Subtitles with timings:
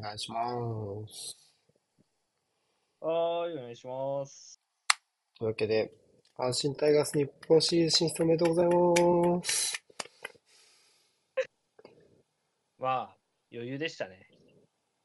[0.00, 0.40] 願いしま
[1.06, 1.36] す。
[3.00, 4.60] はーい、お願いします。
[5.38, 5.92] というわけで、
[6.36, 9.82] 阪神タイガース日本シリーズ進出おめでとうございます。
[12.78, 13.16] まあ、
[13.52, 14.26] 余裕でしたね。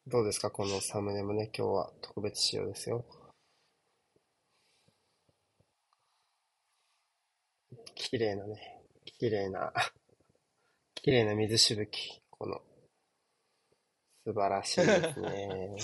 [0.08, 3.06] どうですかこのサムネもね、今日は特別仕様ですよ。
[7.94, 8.84] 綺麗なね、
[9.20, 9.74] 綺麗な、
[10.96, 12.22] 綺麗な水しぶき。
[12.30, 12.62] この、
[14.28, 15.78] 素晴らしいですね。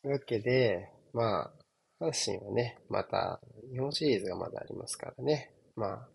[0.00, 1.52] というわけで、ま
[2.00, 5.52] あ、阪神はね、また、日本シリーズがまだありますからね。
[5.76, 6.08] まあ、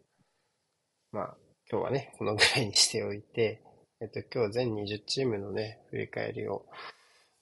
[1.12, 1.38] まあ、
[1.72, 3.62] 今日はね、このぐらいにしておいて、
[4.02, 6.66] えっと、今日全20チームのね、振り返りを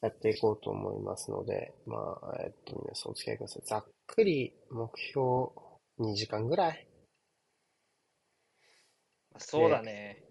[0.02, 3.62] やっていこうと思いますので、まあ、えっと、皆さんお付き合いください。
[3.66, 5.22] ざっくり目標
[6.00, 6.86] 2時間ぐらい？
[9.38, 10.27] そうだね。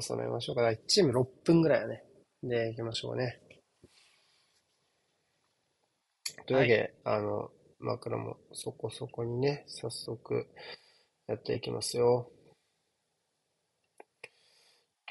[0.00, 0.62] 収めましょうか。
[0.62, 2.04] 1チーム6分ぐらいはね。
[2.42, 3.40] で、行きましょうね。
[6.46, 10.46] というわけで、あの、枕もそこそこにね、早速
[11.26, 12.30] やっていきますよ。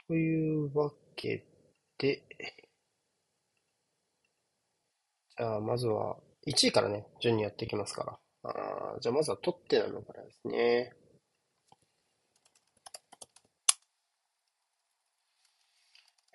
[0.07, 1.45] というわけ
[1.97, 2.23] で、
[5.37, 6.17] じゃあまずは
[6.47, 8.19] 1位からね、順にやっていきますから。
[8.43, 10.93] あーじゃあまずはトッテナムからですね。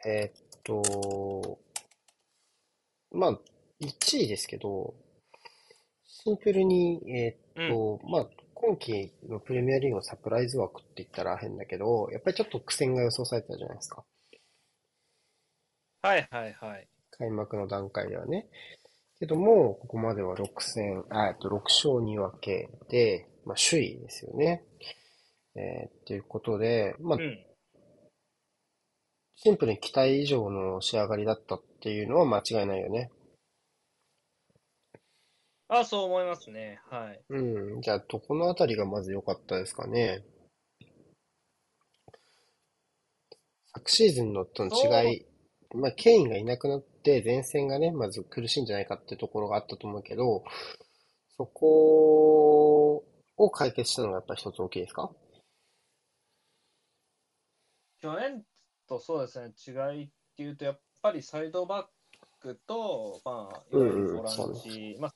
[0.07, 1.59] えーっと、
[3.13, 3.41] まあ、
[3.81, 4.95] 1位ですけど、
[6.07, 14.05] シンプルに、えーっと、まあ、今季のプレミアリーグのサプライズ枠って言ったら変だけど、やっぱりちょっと苦戦が予想されてたじゃないですか。
[16.03, 16.89] はいはいはい。
[17.11, 18.47] 開幕の段階ではね。
[19.19, 24.65] けども、ここまでは6戦、あ、えっと、6勝2分けで、まあ、首位ですよね。
[25.57, 27.39] えーっていうことで、まあう、ん。
[29.37, 33.11] シンプルに期待以上の仕上がりだったっていうのは間違いないよね。
[35.69, 36.81] あ、そう思いますね。
[36.91, 37.21] はい。
[37.29, 37.81] うん。
[37.81, 40.25] じゃあ、どこのあたりがまず良かったですかね。
[43.75, 45.27] 昨シーズンのとの違い、
[45.75, 50.45] まあ、ケインがいなくなって前線がね、まず苦しいんじゃないかってところがあったと思うけど、
[51.37, 53.05] そこ
[53.37, 55.11] を解決したのがやっぱり一つ大きいですか？
[58.01, 58.43] 去年
[58.89, 65.15] とそうですね、違いっていうと、やっぱりサイドバックと、まあ、ボランチ、まあ、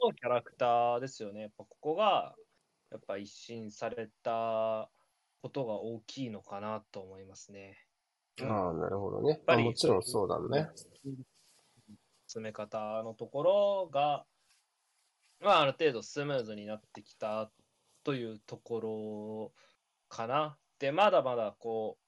[0.00, 1.42] のキャラクターですよね。
[1.42, 2.34] やっぱここが、
[2.90, 4.88] やっぱ一新された
[5.42, 7.76] ことが大きいのかなと思いますね。
[8.40, 9.40] うんああ、なるほどね。
[9.46, 10.70] ぱりまあもちろんそうだね。
[12.26, 14.24] 詰め方のところが、
[15.40, 17.50] まあ、ある程度スムーズになってきた
[18.04, 19.52] というところ
[20.08, 20.56] かな。
[20.78, 22.07] で、まだまだこう、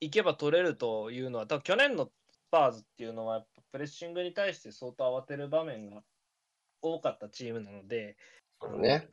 [0.00, 6.02] 行けば取れるというのは、多分去年のスパーズっていうのは、プレッシングに対して相当慌てる場面が
[6.82, 8.16] 多かったチームなので、
[8.60, 9.08] そうだね。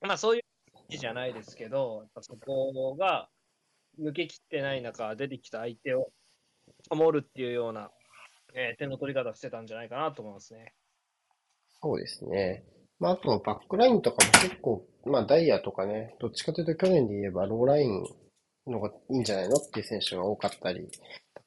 [0.00, 3.28] まあそういうじゃないですけど、そこが
[4.00, 6.10] 抜けきってない中、出てきた相手を
[6.90, 7.90] 守るっていうような、
[8.54, 10.72] えー点の取り方してたんじゃないかなと思いますね。
[11.80, 12.64] そうですね。
[12.98, 18.04] まあ、あと、バックラインとかも結構、まあ、ダイヤとかね、どっちかというと去年で言えばローライン
[18.68, 20.88] のがいいんじゃないのっていう選手が多かったり、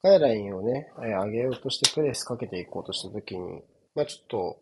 [0.03, 3.61] 高いラインをね、上げようとしてプレスかけていこうとしたときに、
[3.95, 4.61] まあ、ちょっと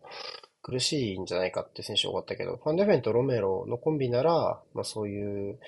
[0.62, 5.58] 苦しいんじゃないかっていう選手が多かったけど、ファンデフェンとロメロのコンビなら、まあ、そういう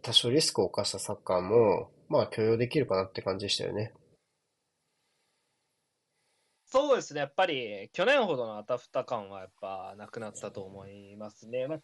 [0.00, 3.92] 多少リスクを冒したサッカーも、まあ、許容できるかなって感じでしたよね。
[6.64, 11.66] そうですね、やっぱり去年ほどのあたふた感はやっぱなくなったと思いますね。
[11.68, 11.80] まあ、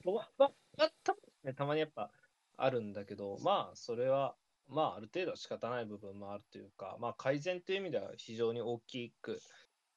[1.55, 2.11] たまにやっぱ
[2.59, 4.35] あるんだけど、まあ、それは、
[4.69, 9.41] まあ、ある程度は仕方ない部分もあるというか、まあ、改善という意味では非常に大きく、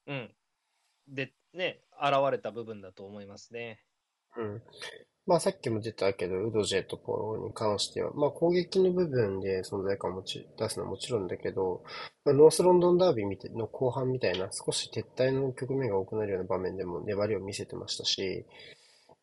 [0.06, 0.30] うん、
[1.08, 3.80] で、ね、現れた部分だと思いますね。
[4.36, 4.62] うん。
[5.24, 11.84] まあさっきも出たけど、ウドジェとポロに関しては、まあ攻撃の部分で存在感を持ち出すのはもちろんだけど、
[12.24, 18.44] まあ、ノースロンドンダービーの後半みたいな少し撤退の局面が多くなるような場面でも粘りを見せてましたし、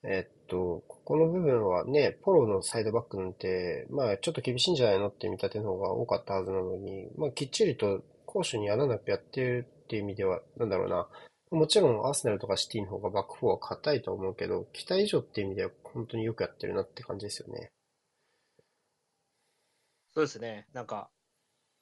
[0.04, 11.07] えっと、ここの部分はね、ポロのサイドバックなんて、まあちょっと厳しいんじゃないのって見立ての方が多かったはずなのに、まあきっちりと攻守に穴なくやってるっていう意味では、なんだろうな、
[11.51, 17.72] もちろんアーセナルとかシティの方がバックフォーは硬いと思うけど、期待以上っていう意味では本当によくやってるなって感じですよね。
[20.13, 21.10] そうですね、なんか、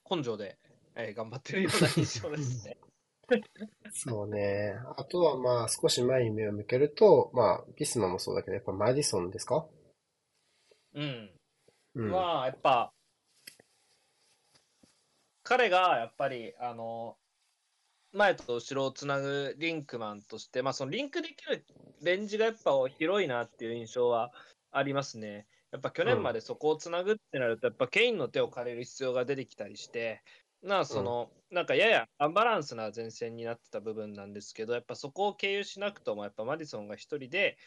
[0.10, 0.58] 根性で、
[0.96, 2.78] えー頑張ってるような印象ですね。
[3.91, 4.75] そうね。
[4.97, 9.65] あとはまあ少し前に目を向けると、まあビスマもそうだけど、やっぱマディソンですか？
[10.94, 11.31] うん。
[11.95, 12.12] うん。
[12.12, 12.91] まあ、やっぱ、
[15.44, 17.18] 彼がやっぱり、あの、
[18.13, 21.65] 前と後ろをつなぐリンクマンとして、まあ、そのリンクできる
[22.01, 24.31] レンジがやっぱ広いなっていう印象は
[24.71, 25.47] ありますね。
[25.71, 30.24] やっぱ去年までそこをつなぐってなると、やっぱケインの手を借りる必要が出てきたりして、
[30.62, 37.57] なあその、なんかややアンバランスな前線になってた部分なんですけど、やっぱそこを経由しなくとも、やっぱマディソンが一人で、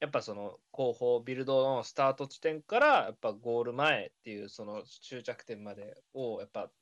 [0.00, 6.72] やっぱその後方、ビルドのスタート地点から、やっぱゴール前っていう、その終着点までを、やっぱ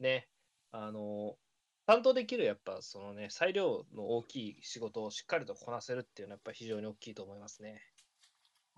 [0.00, 0.30] ね、
[0.72, 1.38] あの、
[1.86, 7.82] 担当できる、やっぱそのね、裁量の大きい仕事をしっかりとこなせるっていうのは、やっぱ非常に大きいと思いますね。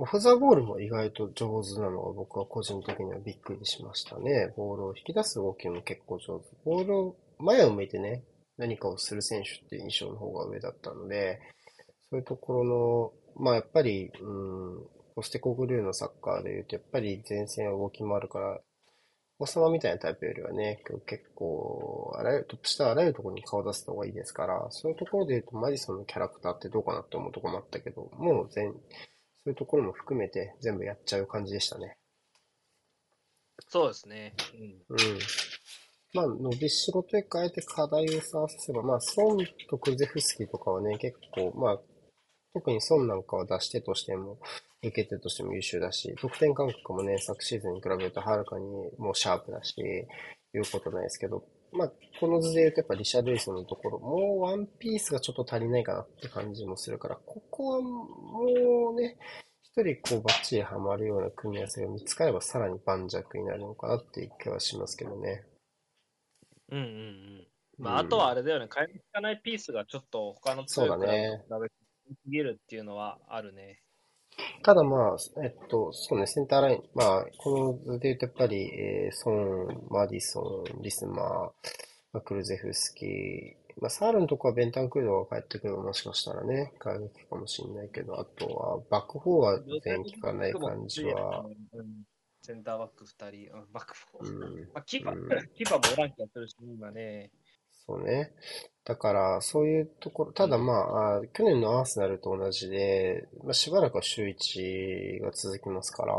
[0.02, 4.50] オフザボールも意外と上手なのが僕は個人的にはびっくりしましたね。
[4.56, 6.46] ボールを引き出す動きも結構上手。
[6.64, 8.24] ボールを前を向いてね、
[8.56, 11.38] 何かをする選手っていう印象の方が上だったので、
[12.08, 13.12] そういうところの、
[13.44, 14.86] まあやっぱり、うん、
[15.16, 18.58] ポステコグルーのサッカーで言うと、やっぱり前線は動きもあるから、
[19.38, 28.74] 王様みたいなタイプよりはね、今日結構、あらゆる、トップ下あらゆるところに顔出す方がいいですから、そういうところで言うと、マディソンのキャラクターってどうかなって思うとこもあったけど、もう全、
[29.44, 31.96] そういうところも含めて全部やっちゃう感じでしたね。
[33.68, 34.34] そうですね。
[34.54, 34.64] うん。
[34.88, 35.18] うん。
[36.12, 39.38] まあ、伸びしろというか、あえて課題を探せば、まあ、ソン
[39.68, 41.80] とクルゼフスキーとかはね、結構、まあ、
[42.52, 44.38] 特にソンなんかは出してとしても、
[44.82, 48.64] 受け手としても優秀だし、得点感覚もね、昨シーズンに比べるとはるかに
[48.98, 59.16] もうシャープだし、いうことないですけど、まあ、この図で言うとやっぱリシャルイソンのところ、もうワンピースがちょっと足りないかなって感じもするから、ここはもうね、
[59.62, 65.44] 一人こうバッチリハマるような組み合わせが見つかればさらに盤石になるのかなっていう気はしますけどね。
[66.70, 67.46] うんうんうん。
[67.78, 71.74] まあ、あとはあれだよね、買いにかないピースがちょっと他の強いクラだねブと比べて
[72.24, 73.80] すぎるっていうのはあるね。
[74.62, 81.52] ただまあ、えっと、そうね、センターライン、まあ、この図で言うとやっぱり、えーソン、マディソン、リスマー、ま
[82.14, 91.86] あ、クルゼフスキー、まあ、サールのとこはベンタンクルドが帰ってくるもしかしたらね、外撃かもしれないけど、あとは、バックフォーは全然効かない感じは、うん
[92.42, 93.94] センターバック2人、うんバック
[94.24, 94.26] 4。
[94.26, 97.30] うん、まあ、キーパー、うんキーパーもおらん気がするし、今ね。
[97.90, 98.32] そうね。
[98.84, 106.14] だから、そういうところ、ただまあ、あ去年のアーセナルと同じで、まあ、しばらくは週1が続きますから、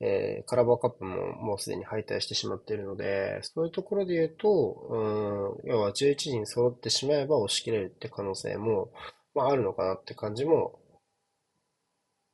[0.00, 8.92] えーカラバーカップももうすでに敗退してしまっているので、そういうところで言うと、うん、要は11人揃ってしまえば押し切れるって可能性も、
[9.34, 10.78] まあ、あるのかなって感じも、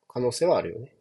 [0.08, 0.92] 可能性はあるよね。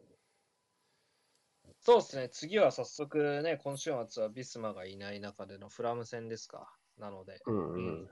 [1.82, 6.72] そうですね、次は早速ね、今週末はビスマがいない中でのフラム戦ですか。
[6.98, 8.10] なので、うんうん。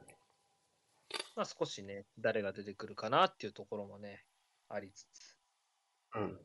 [1.36, 4.26] まあ、少しね、誰が出てくるかなっていうところもね、
[4.68, 5.36] ありつつ
[6.16, 6.40] うん。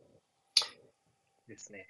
[1.47, 1.87] ですね。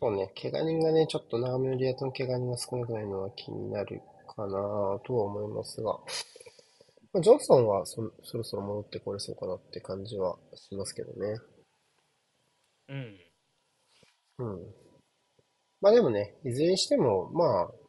[0.00, 4.52] そうね、怪我人がね、ちょっとナームリアとの怪我人が少なくないのは気になるかな
[5.06, 5.92] とは思いますが、
[7.12, 11.38] まあ、ジョンソンはそ、そろそろ戻ってこれそうかなって感じはしますけどね。
[12.88, 13.18] うん。
[14.38, 14.74] うん。
[15.80, 17.83] まあでもね、いずれにしても、まあ、チ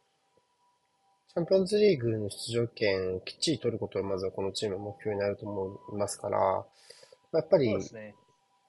[1.36, 6.64] ャンピオンズリーグの出場権をきっちり取ることがまずはこのチームの目標になると思いますから、ま
[7.34, 7.76] あやっぱり。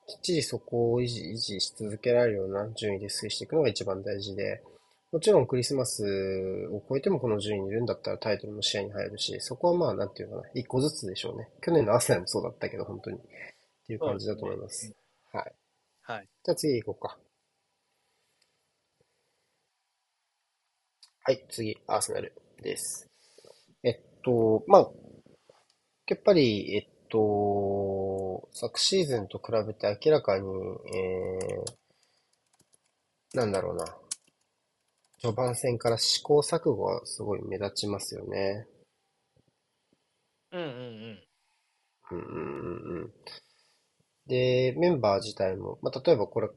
[0.10, 4.64] きっちりそこを維持、維持し続けられるような順位で推移していくのが一番大事で、
[5.12, 6.06] もちろんクリスマス
[6.72, 11.50] を超えてもこの順位にいるんだったらタイトルも視野に入るし、そこはまあなんていうのかな、一個ずつでしょうね。
[11.62, 13.18] 去年のアーセナルもそうだったけど、本当に。
[13.18, 13.22] っ
[13.86, 14.94] ていう感じだと思います。
[15.34, 15.54] はい。
[16.04, 16.30] はい。
[16.44, 17.18] じゃあ次行こうか。
[21.24, 23.10] はい、次、アーセナルです。
[23.84, 24.92] えっと、まあ、
[26.08, 30.46] やっぱり、えっと、昨シーズンと比べて明らかに、
[30.96, 33.86] えー、なんだろうな。
[35.20, 38.68] 序盤戦から試行錯誤はすごい目立ちますよね。
[40.52, 41.28] うんうんうん
[42.12, 43.14] うんうんうん。
[44.28, 46.50] で、メンバー自体も、まあ、例えばこれ、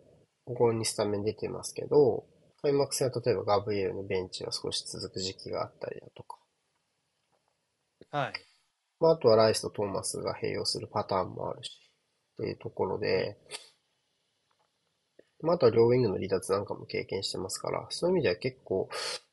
[0.45, 2.25] ここにスタメン出てますけど、
[2.63, 6.39] 開幕戦は例えばガブリエルのベンチが少し続く時期があったりだとか、
[8.13, 8.21] うん。
[8.21, 8.33] はい。
[9.01, 11.71] まあ、あとはライスとトーマスが併用するパターンもあるし、
[12.35, 13.39] っていうところで、
[15.43, 18.89] まあ、あとは両ウィングの離脱なんかも経験してますから、そういう意味では結構、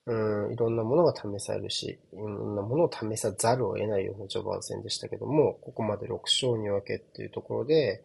[0.05, 8.03] うん、いろんなものが試されるし、いろんなものを試さざるを得ないような序盤戦でしたけども、ここまで6勝2分けっていうところで、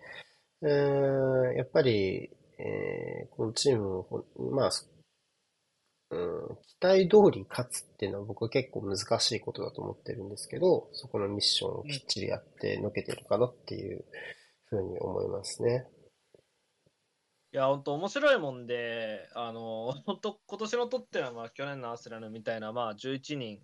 [0.63, 4.71] うん、やっぱり、えーこのチームを、まあ、
[6.13, 14.05] うん、期待通り勝つっていうのは僕は結構難しいことだと思ってるんですけど、そこのミッションをきっちりやってのけてるかなっていう
[14.67, 15.87] ふうに思いますね。
[17.55, 23.61] いや、本当面白いもんで、あの、本当今年のとっては、まあ、去年のアーセナルみたいな、まあ、11人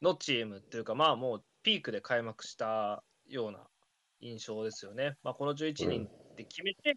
[0.00, 3.60] のチームっていうか、まあ、もうピークで開幕したような
[4.20, 5.16] 印象ですよね。
[5.22, 6.94] まあ、この11人って決めて、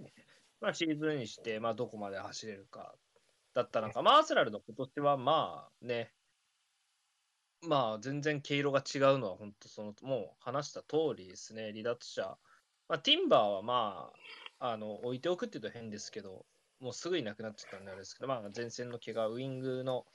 [0.61, 2.95] まあ、シーズンにして、まあ、どこまで走れるか
[3.55, 6.11] だったのか、まあ、アーセナルの今年は、まあね、
[7.61, 12.37] まあ、全然毛色が違うのは、本当その、もう話した通りですね、離脱者。
[12.87, 14.11] まあ、ティンバーはま
[14.59, 16.45] あ、あの、置いておくって言うと変ですけど、
[16.79, 20.05] もうすぐいなくなっちゃったんであれですけど、まあ、前線の怪我、ウイングの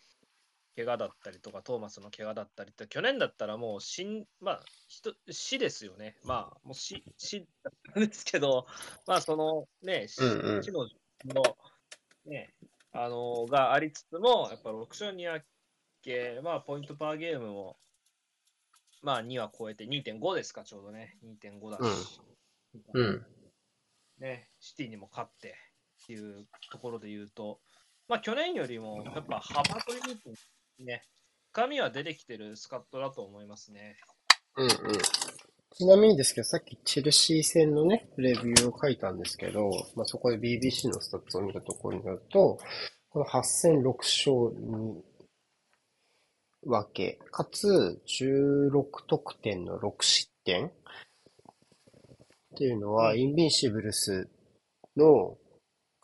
[0.76, 6.16] 怪我だったりとか、トーマスの怪我だったりって、去年だったらもう死ん、まあ、人死ですよね。
[6.24, 8.66] まあ、もう死、死だったんですけど、
[9.06, 10.86] まあ、そのね、死の
[11.24, 11.42] の、
[12.26, 12.52] ね、
[12.92, 15.44] あのがありつつも、やっぱ6勝2分
[16.02, 17.76] け、まあ、ポイントパーゲームも、
[19.02, 21.16] まあ、2は超えて2.5ですか、ちょうどね。
[21.24, 22.20] 2.5だし。
[22.94, 23.26] うん。
[24.18, 25.56] ね、シティにも勝って
[26.02, 27.60] っていうところで言うと、
[28.08, 30.30] まあ、去年よりもやっぱ幅というと
[30.84, 31.02] ね、
[31.52, 33.96] 深みは出てきてるスカッドだと思いますね。
[34.56, 34.70] うんうん。
[35.76, 42.58] ちなみにですけど、さっきチェルシー戦のね、レビューを書いたんですけど、まあ、そこで BBC のスタッツを見たところによると、
[43.08, 45.02] この8戦6勝に
[46.64, 50.70] 分け、かつ16得点の6失点っ
[52.56, 54.28] ていうのは、うんインビンシブルス
[54.96, 55.36] の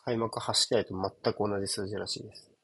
[0.04, 2.55] 開幕8試合と全く同じ数字らしいです。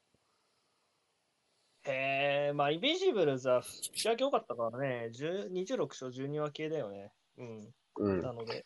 [1.85, 7.11] へえ、まあ、イビジブルズは引き分け多かったからね、10 26勝12分けだよね。
[7.37, 7.73] うん。
[7.97, 8.21] うん。
[8.21, 8.65] なので、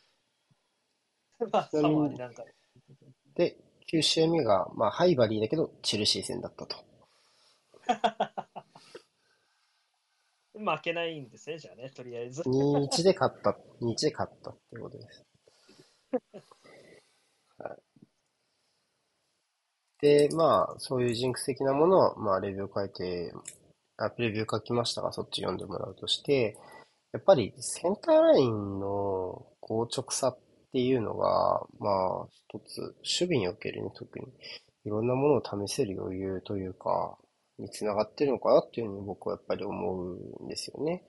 [1.51, 2.43] まあ、ちなみにサマーになんか、
[3.35, 3.57] で、
[3.91, 6.77] 9試合目が、まあ、ハイバリーだけど、チェルシー戦だったと。
[10.53, 12.41] 負けないんですね、じゃあね、とりあえず。
[12.41, 15.25] 2-1で勝った、2-1で勝ったっていうことです。
[17.59, 17.77] はい。
[20.01, 23.33] で、まあ、そういうジンクス的なものは、まあ、レビュー書いて、
[23.97, 26.55] あ、レビュー書きましたが、そっち読んでもらうとして、
[27.13, 30.39] やっぱりセンターラインの硬直さっ
[30.71, 31.89] ていうのが、ま
[32.25, 34.27] あ、一つ、守備におけるね、特に、
[34.85, 37.17] いろんなものを試せる余裕というか、
[37.57, 41.03] につながってるのかなっていうふうに僕はやっぱり思うんですよね。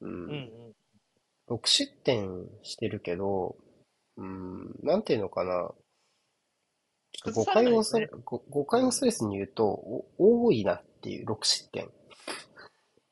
[0.00, 0.74] うんうんうん。
[1.48, 3.56] 6失点してるけど、
[4.16, 5.72] うーん、なんていうのかな。
[7.12, 11.86] ちょっと誤解をされ、ご誤解をストレスに言うと、お多いなっていう6失点。
[11.86, 11.88] っ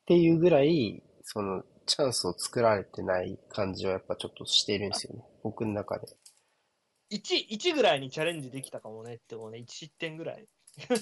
[0.06, 5.24] ていうぐらい、その、チャンスを作られてない感じはやっぱちょっとしてるんですよね。
[5.42, 6.06] 僕の中で。
[7.12, 10.46] 1、1ぐらいにチャレンジできたかもねってもね、1失点ぐらい。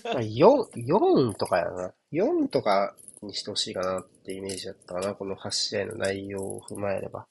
[0.05, 1.95] まあ4、4とかやな。
[2.13, 5.15] 4とかにしてほしいかなってイメージだったかな。
[5.15, 7.21] この8試合の内容を踏まえれば。
[7.21, 7.27] っ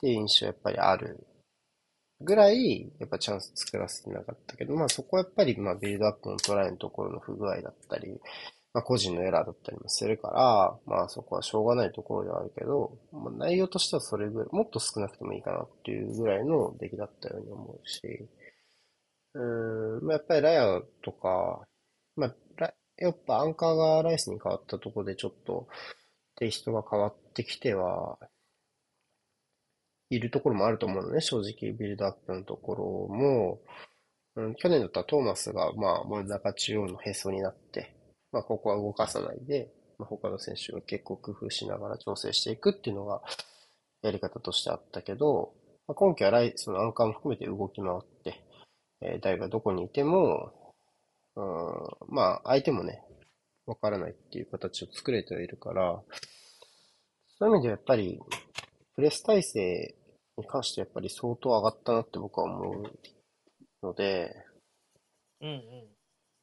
[0.00, 1.26] ていう印象やっぱりある
[2.24, 8.20] ぐらい、やっぱチャンス作らせてなかったけど、まあそこはやっぱりまあビルドアップのトライのところの不具合だったり、
[8.72, 18.00] まあ個人のエラーだったりもするから、まあそこはしょうがないところではあるけど、まあ内容としてはそれぐらい、もっと少なくてもいいかなっていうぐらいの出来だったように思うし、
[19.34, 21.66] うーん、まあ、やっぱりラヤとか、
[22.16, 22.34] まあ、
[22.96, 25.66] やっぱアンカーがライスに変わったところでちょっと
[26.36, 28.18] テイストが変わってきては
[30.10, 32.84] いるところもあると思うのね、正直ビルドアップのところ
[33.14, 33.60] も、
[34.36, 37.94] うん、去年だったらトーマスが、まあ、森中中央のへそになって、
[38.32, 43.22] まあ、ここは動かさないで、まあ、他の選手が結構工夫しながら調整していくっていうのが
[44.02, 45.52] やり方としてあったけど、
[45.86, 48.44] まあ、今季はライそのアンカーも含めて動き回って、
[49.00, 50.52] えー、誰がどこにいても、
[51.36, 53.02] うん、まあ、相手もね、
[53.66, 56.00] わからないっていう形を作れてはいるから、
[57.38, 58.20] そういう意味ではやっぱり、
[58.94, 59.94] プレス体制
[60.36, 62.82] に関してやっぱり相当上がったなって僕は思う
[63.82, 64.34] ので、
[65.40, 65.58] うんうん。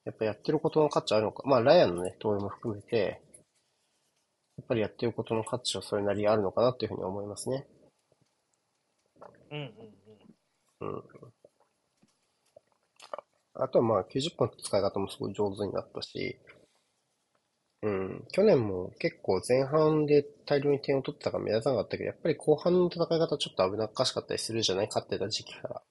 [0.05, 1.43] やっぱやってることの価値あるのか。
[1.45, 3.21] まあ、ライアンのね、投影も含めて、
[4.57, 7.67] やっぱりやってることの価値はそれなりにあるのかなっていうふうに思いますね。
[9.51, 9.57] うん
[10.81, 10.95] うんうん。
[10.95, 11.03] うん。
[13.53, 16.37] あとはまあ90分の使い方もすごい上手になったし、
[17.83, 24.87] うん、去年も結構前半で大量に点を取ってたから目立たなかったけど、やっぱり後半の戦い方ちょっと危なっかしかったりするじゃない？
[24.87, 25.81] 勝ってた時期から。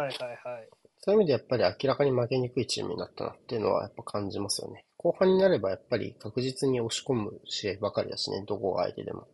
[0.00, 0.68] はいはいはい。
[1.00, 4.84] そういう意味でやっぱり明らかに負けにくいチームになったなっていうのはやっぱ感じますよね。
[4.96, 9.28] 後半になればやっぱり確実に押し込む試合ばかりだしね、どこが相手でも。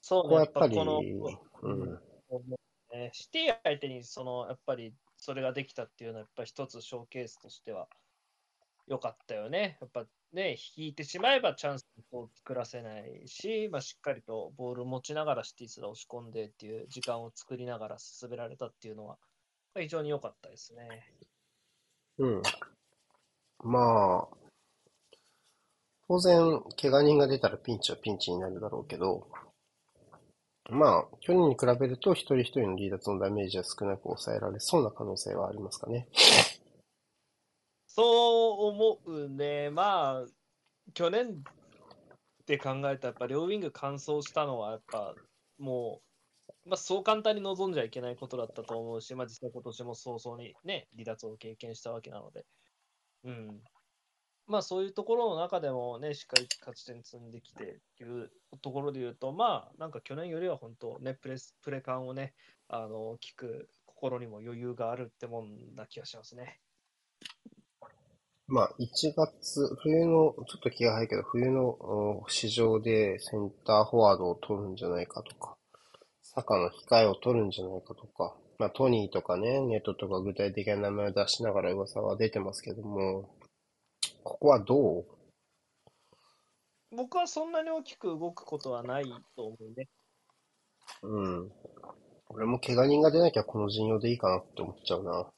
[0.00, 1.98] そうね、やっぱり、うん、
[2.92, 7.86] ねシティ相手にそのやっぱりそれができたっていうのはやっぱり一つショーケースとしては
[8.86, 9.78] 良かったよね。
[9.80, 19.18] やっぱね、引いてしまえばチャンスを作らせないし、まあ、しっかりとボールを持ちながらシティスが押し込んでっていう時間を作りながら進められたっていうのは
[19.78, 20.88] 非常に良かったですね。
[22.18, 22.42] うん。
[23.64, 24.36] まあ、
[26.08, 29.28] 当然、怪我人が出たらピンチはピンチになるだろうけど、
[30.70, 36.08] まあ、去年に比べると一人一人の離脱のダメージは少なく抑えられそうな可能性はありますかね。
[37.94, 39.68] そう思うね。
[39.68, 40.26] まあ、
[40.94, 41.44] 去年
[42.42, 45.14] って考えたら、やっぱ両ウィング完走したのは、やっぱ
[45.58, 46.00] も
[46.64, 52.46] う、まあ、そう簡単に望んじゃいけないことだったと思うし、まあ、実際今年も早々にね、離脱を経験したわけなので、
[53.24, 53.62] うん。
[54.46, 58.30] まあ、そういうところの中でもね、しっかり勝ち点積んできてっていう
[58.62, 62.32] ところで言うと、まあ、なんか去年よりは本当、ね、プレスプレ感をね、
[62.68, 66.61] あの聞く心にも余裕があるってもんな気がしますね。
[68.48, 75.56] まあ、1月、冬の、ちょっと気が早いけど、冬の市場でセンターフォワードを取るんじゃないかとか、
[76.22, 83.30] サカの控えを取るんじゃないかとか、まあ、トニーとかね、ネットとか具体的な名前を出しながら噂は出てますけども、
[84.22, 85.06] ここはどう？
[86.94, 89.88] 僕はそんなに大きく動くことはないと思うね。
[91.02, 91.50] うん。
[92.28, 95.30] 俺も怪我人が出なきゃこの陣容でいいかなって思っちゃうな。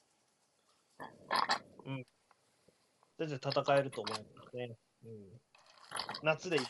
[3.24, 3.28] うん。
[3.28, 4.76] 全然戦えると思うんですね。
[5.04, 5.44] うん。
[6.22, 6.62] 夏でいい。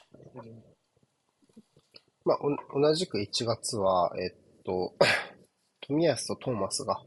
[2.24, 2.38] まあ、
[2.74, 4.94] 同じく1月は、えっと、
[5.86, 7.02] 富安とトーマスが、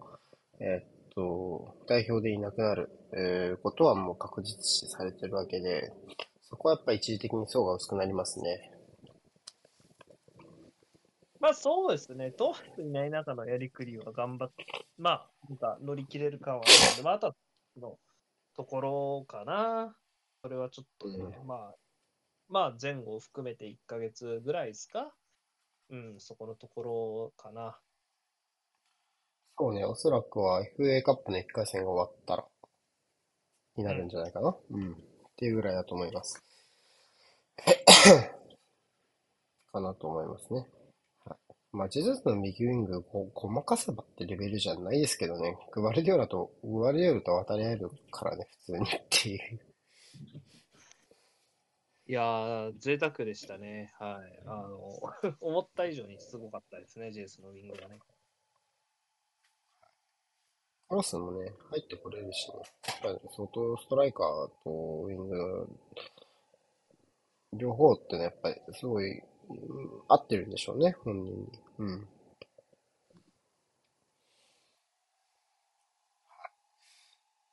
[0.60, 5.92] えっと、代表でいなくなる、えー、ことはもう確実視されてるわけで、
[6.44, 8.72] そこはやっぱり一時的に層が薄くなりますね。
[11.40, 14.66] まあそうですね、トーマスいない中のやりくりは頑張って、
[14.98, 17.36] まあ、なんか乗り切れる感はあるので、まあ、あとは
[17.80, 17.98] の
[18.58, 19.96] ところかな。
[20.42, 21.76] それはちょっとね、うん、まあ、
[22.50, 25.14] まあ前後を含めて1ヶ月ぐらいですか。
[25.90, 27.78] うん、そこのところかな。
[29.60, 32.46] そうね、おそらくは FA カップの1回戦が終わったら、
[33.76, 34.56] になるんじゃないかな。
[34.72, 34.92] うん。
[34.92, 34.96] っ
[35.36, 36.44] ていうぐらいだと思います。
[39.72, 40.68] かなと思いますね。
[41.74, 45.58] まあ、ジェズスの右ウィング、こごまかせばってレベルじゃないですけどね。
[45.72, 49.60] グバルディオラと、グバルディオラと渡り合えるからね、普通にっていう。
[52.10, 53.94] いやー、贅沢でしたね。
[54.00, 54.40] はい。
[54.46, 54.80] あの、
[55.42, 58.00] 思った以上にすごかったですね、ジェイスのウィングがね。
[60.88, 62.56] カロスもね、入ってこれるしね。
[63.36, 65.68] 相当ストライカーとウィング、
[67.54, 69.22] 両方ってね、やっぱりすごい
[70.08, 71.48] 合ってるんでしょうね、本人に。
[71.80, 72.08] うん。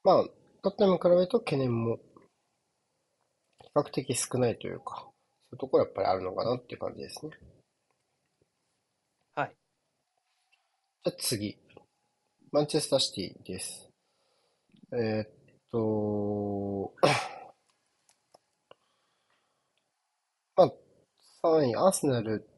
[0.04, 0.24] まあ、
[0.62, 1.96] トッテム比べると懸念も
[3.62, 5.08] 比較的少ないというか、
[5.42, 7.32] そういうところやっぱりあるのかなっていう感じですね。
[9.34, 9.56] はい。
[11.04, 11.58] じゃあ次。
[12.52, 13.90] マンチェスターシティです。
[14.92, 15.28] えー、っ
[15.72, 16.94] と、
[20.56, 20.72] まあ、
[21.44, 22.48] 3位、アーセナル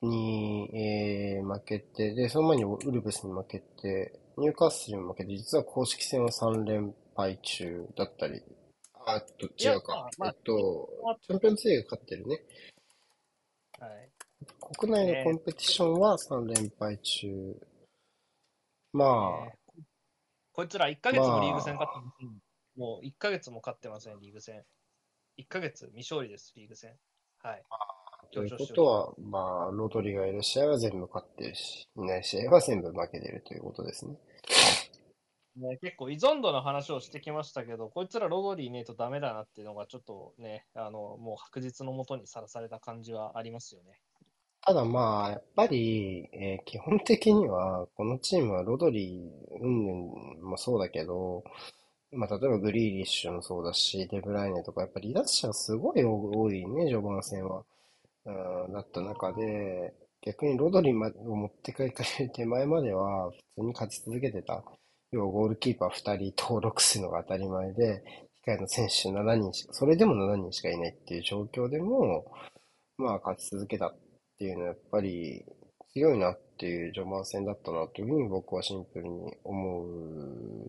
[0.00, 8.40] に、えー、負けて、で、その前にウルブスに負けて、ニューカッスルに負けて、実は公式戦は3連敗中だったり、
[9.04, 10.08] あっと、違うか。
[10.16, 10.88] まあ、えっと、
[11.26, 12.40] チャンピオンズリーグ勝ってるね。
[13.78, 14.10] はい。
[14.78, 17.60] 国内のコンペティションは3連敗中。
[18.94, 19.82] まあ、えー、
[20.52, 22.28] こいつら1ヶ月もリーグ戦勝ってません。
[22.28, 22.38] まあ、
[22.76, 24.64] もう1ヶ月も勝ってません、リーグ戦。
[25.38, 26.96] 1ヶ月未勝利です、リーグ戦。
[27.42, 27.62] はい。
[28.32, 34.16] ということは、まあ、ロドリがいる試合は全部勝ってるし、いない試合は全部負けてるということですね。
[35.56, 44.00] ね、結構依存度の話をしてきましたけど、こいつらロドリーねえとダメだなっていうのがちょっとね、あの、もう白日のもとにさらされた感じはありますよね。
[44.64, 49.92] ただまあ、やっぱり、えー、基本的には、このチームはロドリー、うんぬ
[50.40, 51.44] んもそうだけど、
[52.12, 57.64] まあ、例えばグリーリッシュもそうだし、デブライネとか、やっぱり離脱者がすごい多いね、序盤戦は。
[58.24, 64.62] うん、だった中で、逆にロドリーを持って帰る手前までは、普通に勝ち続けてた。
[65.10, 68.02] 要はゴールキーパー2人登録するのが当たり前で、
[68.46, 72.26] 控えの選手7人しか、それでも7人しかいないっていう状況でも、
[72.98, 73.96] まあ勝ち続けたっ
[74.38, 75.44] ていうのはやっぱり
[75.94, 79.86] 強いなっていう序盤戦だったなというふうに僕はシンプルに思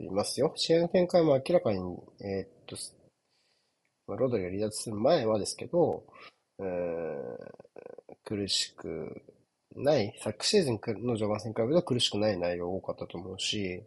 [0.01, 0.53] いますよ。
[0.55, 1.79] 試合の展開も明らかに、
[2.21, 2.75] えー、っと、
[4.15, 6.03] ロドリが離脱する前はですけど、
[6.59, 9.21] えー、苦しく
[9.75, 13.83] ない、昨シーズンの序盤戦に比べると苦しくない内容多かったと思うし、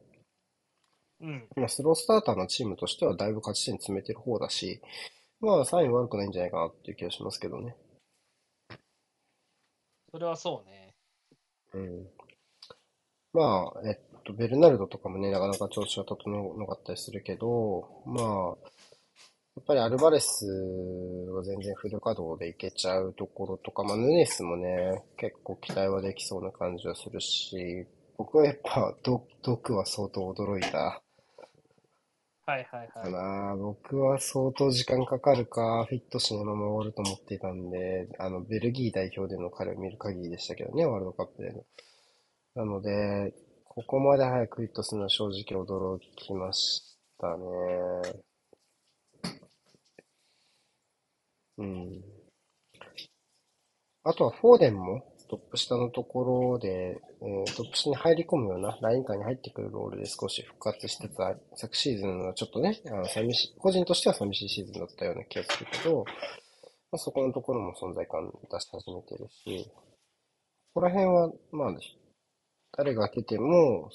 [1.20, 4.80] うん、まあスロースターターのチームとしてはだいぶ勝ち点詰めてる方だし、
[5.40, 7.76] まあ3位悪くないんじゃないかなっていう気がしますけどね。
[10.10, 10.85] それはそうね。
[11.76, 12.06] うん。
[13.32, 18.24] まあ、えっとベルナルドとかもね、なかなか調子は整わなかったりするけど、まあ、
[19.56, 27.86] やっぱりアルバレスは全然フル稼働でいけちゃうところとか、まあヌネスもね、結構期待はできそうな感じはするし、
[28.18, 31.02] 僕はやっぱド、ドクは相当驚いた
[32.46, 33.10] はいはいはい。
[33.10, 33.56] かな。
[33.56, 41.64] 僕は相当時間かかるか、フィットしないまま終わると思っていたんで、あの、ベルギー代表での彼を見る限りでしたけどね、ワールドカップでの。
[42.54, 47.44] なので、ここまで早くフィットするのは正直驚きましたね。
[51.58, 52.02] うん。
[54.04, 66.04] あとはフォーデンもトップ下のところで、えートップ下に入り込むようなライン間に入ってくるロールで少し復活してた昨シーズンはちょっとね、あの寂しい、個人としては寂しいシーズンだったような気がするけど、
[66.92, 69.70] まあ、そこのところも存在感出し始めてるし、
[70.74, 71.74] ここら辺は、まあ、
[72.76, 73.90] 誰が出ても、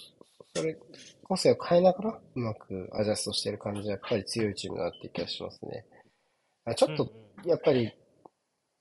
[0.55, 0.77] それ、
[1.23, 5.85] 個性を変えながらうまくアジャストしてる感じはやっぱり強いチームだなって気がしますね。
[6.65, 7.09] あちょっと、
[7.45, 8.00] やっぱりうん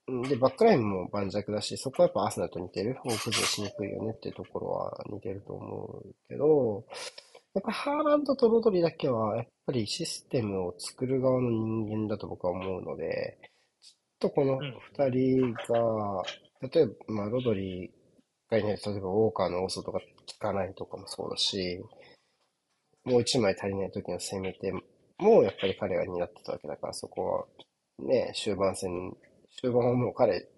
[0.07, 2.97] で、バックラインも盤石だし、そこはやっぱアーセナルと似てる。
[3.05, 6.85] 大崩れしにくいよねっていうところは似てると思うけど、
[7.53, 13.37] やっぱハーランドとロドリだけは、やっぱりシステムを作る側の人間だと僕は思うので、
[13.81, 16.23] ちょっとこの二人が、
[16.61, 17.91] 例えば、まあ、ロドリ
[18.49, 20.05] がいない、例えばウォーカーのオソとか効
[20.39, 21.83] かないとかもそうだし、
[23.03, 24.71] もう一枚足りない時の攻めて
[25.17, 27.47] も、やっぱり彼が担ってたわけだから、そこ
[27.99, 29.17] は、ね、終盤戦
[29.61, 30.49] 終盤はもう彼、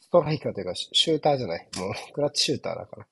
[0.00, 1.68] ストライカーというか、シューターじゃない。
[1.78, 3.02] もう、クラッチシューターだから。
[3.04, 3.06] っ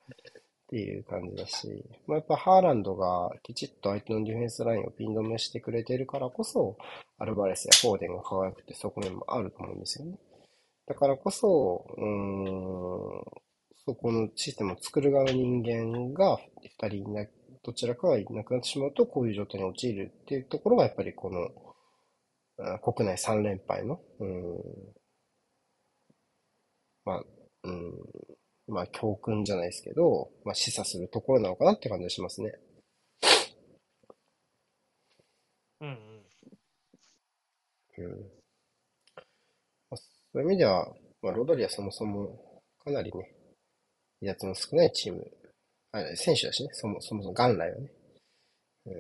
[0.70, 6.77] ていう感じだし、まあ、やっぱハーランドがきちっと相手のディフェンスラインをピン止めしてくれてるからこそ、
[7.18, 10.16] アルバレスやフォーデンが輝くって側面もあると思うんですよね。
[10.87, 13.25] だからこそ、うん、
[13.85, 17.27] そこのシステムを作る側の人間が二人いな、
[17.64, 21.49] どちらかがいなくなってしまうと、こういう状態に陥るっていうところが、やっぱりこの、
[22.83, 24.61] 国内3連敗の、うん、
[27.05, 27.25] まあ、
[27.64, 27.92] うん、
[28.68, 32.53] まあ、教訓じゃないですけど、まあ、示唆するところなのかなって感じがしますね。
[35.81, 35.96] うんうん。
[38.05, 38.31] うん。
[39.90, 40.87] まあ、そういう意味では、
[41.23, 43.35] まあ、ロドリはそもそも、かなりね、
[44.20, 45.27] 離脱の少ないチーム、
[45.92, 47.90] あ選手だしね、そもそも元来はね。
[48.87, 48.94] うん、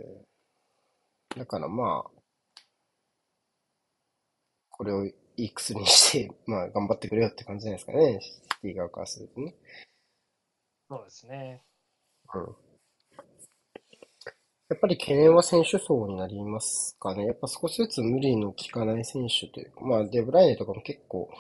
[1.38, 2.19] だからまあ、
[4.80, 8.18] これをいい薬にして、 まあ、頑張ってくれよって感じじゃないですかね。
[8.22, 9.54] シティ側からするとね。
[10.88, 11.62] そうですね。
[12.34, 12.56] うん。
[14.70, 17.26] やっぱり懸念は選手層になりますかね。
[17.26, 21.30] やっぱ少しずつ無理の効かない選手というか、まあ、デブライネとかも結構、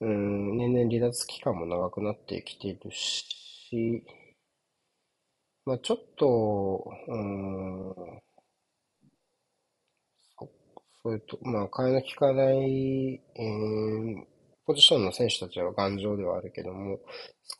[0.00, 4.04] うん、年々離脱期間も長くなってきているし、
[5.64, 8.20] まあ、ちょっと、うん、
[11.06, 14.24] そういうと、まあ、替えの利かない、えー、
[14.66, 16.98] ポジションの選手たちは頑丈ではあるけども、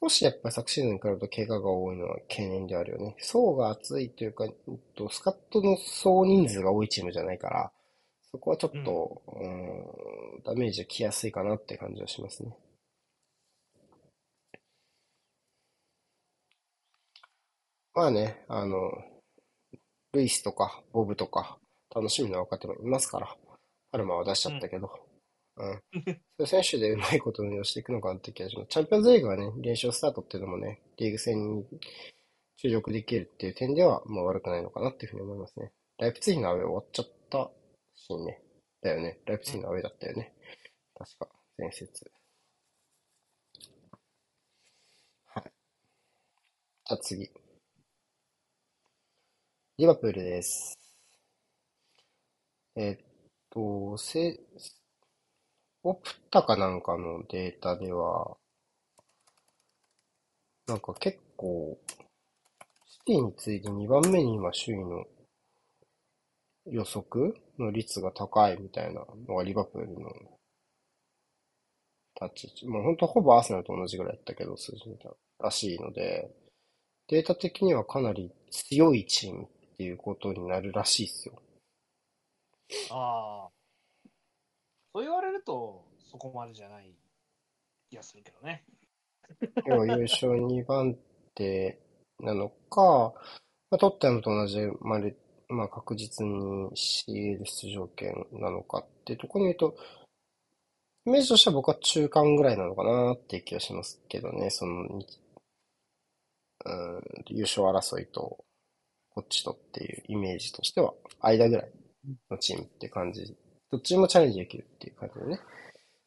[0.00, 3.14] 少しやっぱり昨シーズンに比べると怪我が多いのは懸念であるよね。
[3.20, 4.46] 層が厚いというか、
[5.12, 7.70] スカットの総人数が多いチームじゃないから、
[8.32, 12.50] そこはちょっと、うん、んダメージが来やすいかなって感じはしますね。
[17.94, 18.90] まあね、あの、
[20.14, 21.60] ルイスとか、ボブとか、
[21.96, 23.34] 楽しみな若手もいますから、
[23.90, 24.90] パルマは出しちゃったけど、
[25.56, 25.80] うん。
[25.96, 28.68] そういう選手でうまいこと運用していくのかなって気がします。
[28.68, 31.64] チャンピオンズリーグはね、連勝スタートっていうのもね、リーグ戦に
[32.58, 35.72] 注力できるっていう点では、まあ悪くないのかなっていうふうに思いますね。
[35.96, 37.50] ライプツィヒのアウェイ終わっちゃった
[37.94, 38.42] しね。
[38.82, 39.18] だよね。
[39.24, 40.34] ライプツィヒのアウェイだったよね。
[40.94, 42.10] 確か、前節。
[45.24, 45.44] はい。
[45.44, 47.30] じゃあ次。
[49.78, 50.85] リバプールです。
[52.76, 52.98] えっ
[53.50, 54.38] と、せ、
[55.84, 58.36] オプタかなんかのデータでは、
[60.68, 61.76] なんか結構、
[62.84, 65.04] シティに次いで2番目に今首位の
[66.66, 70.12] 予測の率が高いみたいなのがリバプールの
[72.20, 76.30] 立ち、もう本当ほぼアーセナルと同じぐらいやったけど、数字見たらしいので、
[77.08, 81.42] データ的にはかなり強いチームっていうことになるらしいですよ。
[82.90, 83.50] ああ。
[84.92, 86.94] そう言われると、そこまでじゃない
[87.90, 88.64] 気がするけどね。
[89.66, 90.96] 要は優勝2番
[91.34, 91.78] 手
[92.20, 93.12] なのか、
[93.70, 95.00] まあ、トッテムと同じ、まあ
[95.48, 99.76] まあ、確実に CL 出場権なのかっていうところに言うと、
[101.06, 105.02] イメージとしては僕は中間ぐらいなのかなっていう気がしますけどね、その、うん、
[107.26, 108.44] 優勝争いと、
[109.10, 111.70] こっちとっていうイメージとしては、間ぐらい
[112.30, 113.36] のチームって感じ。
[113.70, 115.40] どっちもチャレンジできるっていう感じでね、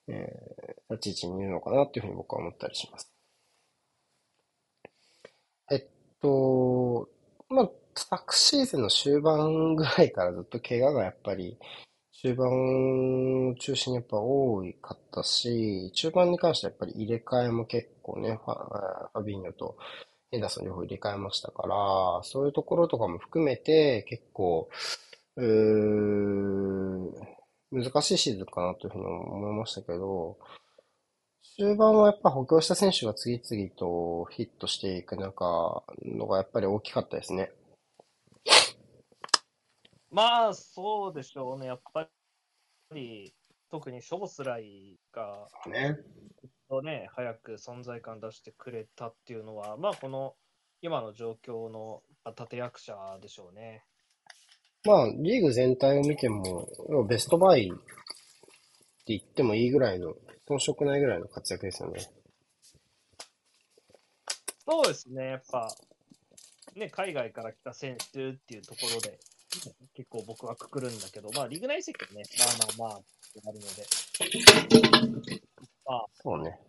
[0.07, 3.11] えー、立ち位置にいるのかなっていうふうに僕は思ったりします。
[5.71, 5.85] えっ
[6.21, 7.09] と、
[7.49, 11.57] まあ、昨シーズンの終盤ぐらいからずっと怪我がやっぱり
[12.21, 19.77] 中盤を中心にやっぱ多かったし、中盤に関してはやっぱり入れ替えも結構ね、ファファビーニョと
[20.29, 24.69] ヘンダーソン両方入れ替えましたから、そういうところとかも含めて結構、
[25.39, 26.89] うー
[27.71, 30.37] 難しいシーズンかなというふうに思いましたけど、
[31.55, 37.51] 終盤はやっぱ補強した選手が次々とヒットしていく中のがやっぱり大きかったですね。
[40.11, 41.67] まあ、そうでしょうね。
[41.67, 42.09] やっぱ
[42.93, 43.33] り、
[43.69, 45.97] 特にショボスライが、ね。
[46.83, 50.35] ね、早く存在感出してくれたっていうのは、まあ、この
[50.81, 53.83] 今の状況の立役者でしょうね。
[54.85, 56.67] まあ、リーグ全体を見ても、
[57.07, 57.79] ベストバイって
[59.07, 60.13] 言ってもいいぐらいの、
[60.47, 61.99] 遜色ないぐらいの活躍ですよね。
[64.65, 65.67] そうですね、やっぱ、
[66.75, 69.19] ね、海外から来た選手っていうところで、
[69.95, 73.01] 結構僕はくくるんだけど、まあ、リーグ内席はね、まあまあまあ、
[73.47, 73.85] あるので、
[75.85, 76.59] まあ、そうね。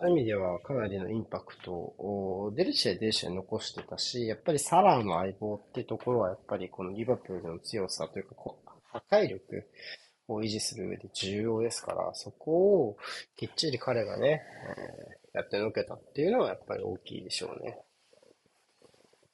[0.00, 9.68] そういう意味では、かなりのインパクトを、出る試合出る試合残してたし、やっぱりサラーの相棒ってところは、やっぱりこのリバプールの強さというか、こう破壊力
[10.28, 12.96] を維持する上で重要ですから、そこを
[13.36, 14.42] きっちり彼がね、
[14.76, 17.80] えー、やってのけたっていうのはやっぱり大きいでしょうね。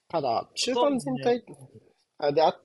[0.08, 1.44] ただ、中盤全体、ね、
[2.16, 2.58] あ、で、あ、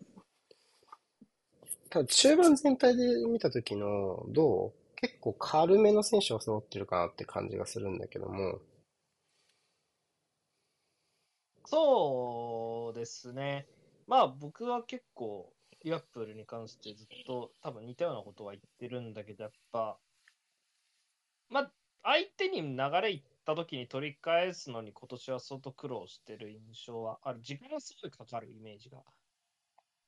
[1.90, 4.79] ただ中盤全体で見たときの、どう？
[5.02, 8.60] 結構軽めの選手が揃ってるかなって感じがするんだけども。
[11.66, 13.66] そうですね。
[14.08, 15.54] まあ僕は結構、
[15.86, 19.98] リバプールに関してずっと多分似たようなことは言ってるんだけど、やっぱ、
[21.50, 21.72] まあ
[22.04, 27.42] 相手に流れいった時に取り返すのに今年は相当苦労してる印象はある。
[27.42, 29.02] 時間がすごいかかるイメージが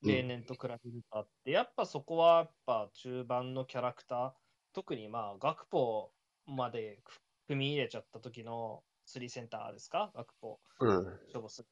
[0.04, 4.32] 例年と比べるとあって、うん、やっぱそこはやっぱ中盤のキャラクター、
[4.74, 6.12] 特にまあ、学ポ
[6.46, 7.00] まで
[7.48, 11.66] 組み入れちゃった時の3センターですか、学ポ、うん、ショボス、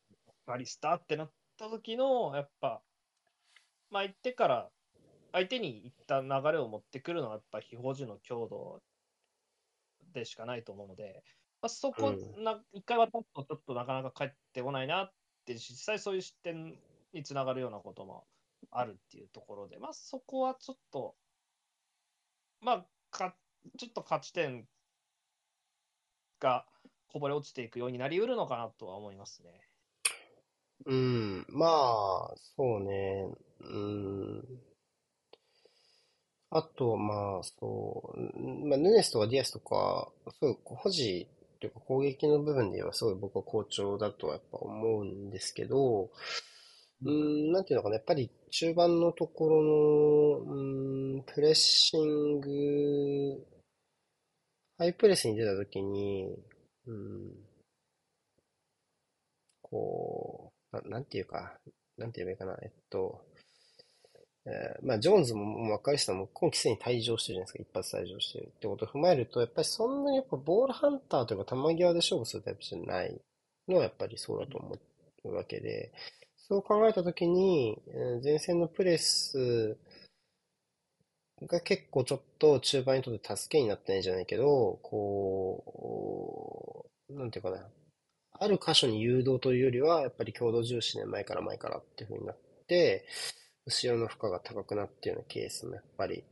[0.45, 2.81] バリスタってなった時の、やっぱ、
[3.89, 4.69] まあ、言ってから、
[5.31, 8.81] 相手にいった流れを持ってくるのは、やっぱ、非保持の強度
[10.13, 11.23] でしかないと思うので、
[11.61, 15.11] まあ、そこ、な一回渡すと、ちょっとなかなか帰ってこないなっ
[15.45, 16.77] て、実際そういう視点
[17.13, 18.25] につながるようなことも
[18.71, 21.15] あるっていうところで、まあ、そこはちょっと、
[22.61, 23.35] まあ、か
[23.77, 24.67] ちょっと勝ち点
[26.39, 26.65] が
[27.07, 29.49] こぼれ落ちていくようになりうるのかなとは思いますね。
[30.85, 33.27] うん、まあ、そうね。
[33.61, 34.43] うん。
[36.51, 41.27] あと、まあ、そう、まあ、ヌネスとかディアスとか、そういう保持
[41.59, 46.09] というか攻撃の部分ではすごい僕は好調だとはやっぱ思うんですけど、
[47.05, 52.49] うん、なんていうのかな、やっぱり中盤のところの、うん、プレッシング、
[54.77, 56.35] ハイプレスに出たときに、
[56.87, 57.31] うん、
[59.61, 61.57] こう、ななんていうか、
[61.97, 63.21] なんて言えばいいかな、えっと、
[64.45, 73.21] えー、まあ、ジョーンズもマッカリスタも今季すでに退場してるじゃないですか、一発退場してるってことを踏まえると、やっぱりそんなにやっぱボールハンターというか球際で勝負するタイプじゃない
[73.67, 74.77] のはやっぱりそうだと思
[75.25, 75.91] うわけで、
[76.49, 77.79] そう考えたときに、
[78.23, 79.77] 前線のプレス
[81.47, 87.67] が結構ちょっと中盤にとって助けになってないじゃないけど、こう、なんていうかな。
[88.41, 93.05] ある箇所に誘導というよりは、やっぱり強度重視で前から前からっていう風になって、
[93.65, 96.23] 後ろの負荷が高くなっていうようなケースもやっぱり、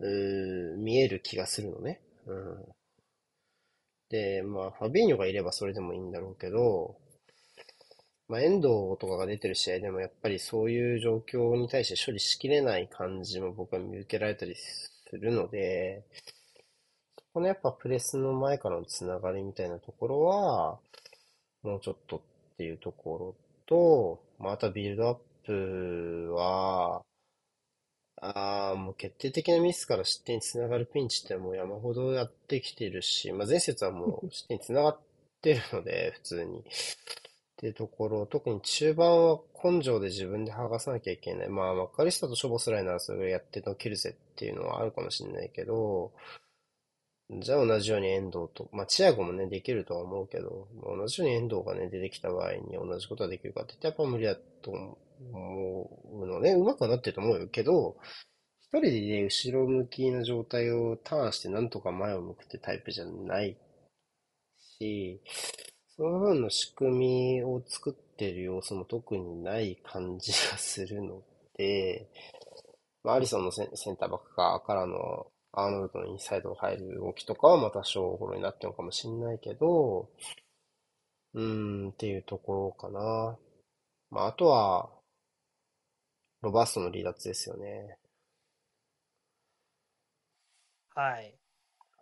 [0.00, 2.00] う見える気がするのね。
[2.26, 2.64] うん。
[4.10, 6.96] で、まあ、ファビーニョがいればそれでもいいんだろうけど、
[8.32, 16.02] まあ、遠藤とかが出てる試合でもやっぱりそういう状況に対して処理しきれない感じも僕は見受けられたりするので、
[17.34, 20.78] このやっぱプレスの前からのつながりみたいなところは、
[21.62, 22.20] もうちょっとっ
[22.56, 27.02] ていうところと、またビルドアップは、
[28.22, 34.98] ああ、もう決定的なミスから失点につながるピンチってもう山ほどやってきてるし、まあ、前節はもう失点につながっ
[35.42, 36.64] てるので、普通に。
[37.62, 41.48] っていうところ、特に中盤は根性で自分で剥がさなきゃいけない。
[41.48, 46.10] まあ、マッカリスタとショボスライならそれやってのけるぜっていうのはあるかもしれないけど、
[47.30, 57.96] じゃあ同じように遠藤と、まあ、チアゴもね、できるとは思うけど、同じように遠藤がね、出てきた場合に同じことができるかって言ってやっぱ無理だと思うのね、うまくはなってると思うけど、
[58.58, 63.56] 一人でね、後ろ向きな状態をターンしてなんとか前を向くってタイプじゃない
[64.80, 65.20] し、
[66.02, 71.22] その分の仕組みを作ってる要素も特にない感じがするの
[71.56, 72.08] で、
[73.04, 80.08] まあ、アリソンのセンセンターバックかからのアーノルドのインサイドを入る動きとかはまた小頃になってるのかもしんないけど、
[81.34, 83.38] うーんっていうところかな。
[84.10, 84.90] まあ、あとは、
[86.40, 87.96] ロバーストの離脱ですよね。
[90.96, 91.32] はい。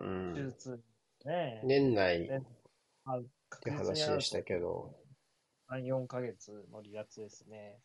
[0.00, 0.08] う手
[0.40, 0.50] ん。
[0.50, 0.80] 術
[1.26, 1.60] ね。
[1.64, 2.30] 年内
[3.56, 4.94] って話でしたけど、
[5.70, 7.80] 3、4ヶ月の離脱ですね。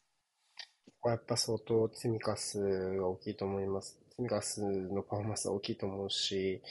[1.05, 3.99] こやっぱ相当ツミカスが大きいと思います。
[4.15, 6.63] ツミカスのパフォーマンスは大きいと思うし、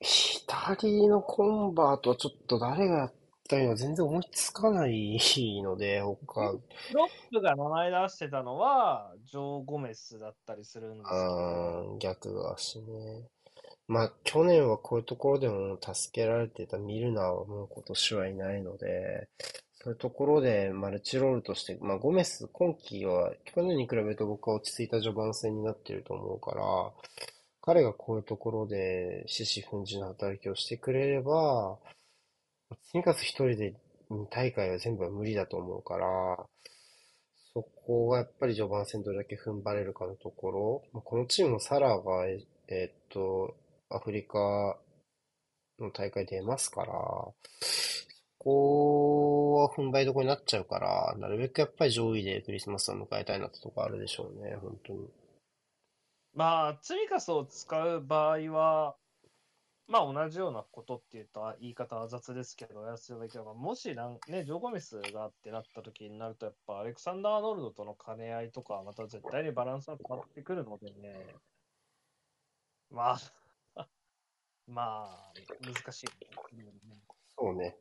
[0.00, 3.14] 左のコンバートはちょっと誰がやっ
[3.48, 5.18] たのか全然思いつかない
[5.62, 6.60] ので、他、ロ
[7.04, 13.28] ップが名前出してたのは、ジョー・ゴメスだったりするんですけど、逆足ね。
[13.88, 19.28] まあ、去年はこういうところでも助けられてたミルナーはもう今年はいないので、
[19.74, 26.62] そういうところでマルチロールとして、まあ、ゴメス、今季は去年に比べると僕は落ち着いた序盤戦になってると思うから、
[27.60, 31.78] 彼がこういうところで獅子奮迅の働きをしてくれれば、
[32.92, 33.74] とにかく一人で
[34.10, 36.06] 2大会は全部は無理だと思うから、
[37.54, 40.50] そこがやっぱり序盤戦どれだけ踏ん張れるかのとこ
[40.92, 42.26] ろ、このチームもサラーが、
[42.68, 43.54] えっと、
[43.90, 44.78] アフリカ
[45.78, 47.34] の大会出ますから、そ
[48.38, 55.08] こは踏ん張りどこになっちゃうから、なるべくやっぱり上位でクリスマスを迎えたいなってとこあるでしょうね、本当に。
[56.34, 58.96] まあ、ツミカスを使う場合は、
[59.88, 71.34] まあ同じようなことって言うと言い方は雑ですけど、やらせていただけれ、もしなん、ね、ジョー・ゴメスがってなった時になると、やっぱアレクサンダー・アーノルドとの兼ね合いとかまた絶対にバランスは変わってくるのでね、
[72.90, 73.18] まあ、
[74.68, 76.12] まあ、難しい、ね。
[77.38, 77.76] そうね。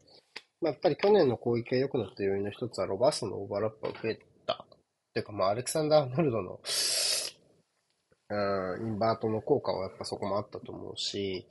[0.62, 4.66] まあ、やっぱり去年の攻撃が良くなった要因の一つはロバーストのオーバーラップが増えた。
[5.16, 6.60] ていうか、まあ、アレクサンダー・アーノルドの、
[8.30, 11.48] うん、インバートの効果はやっぱそこもあったと思うし、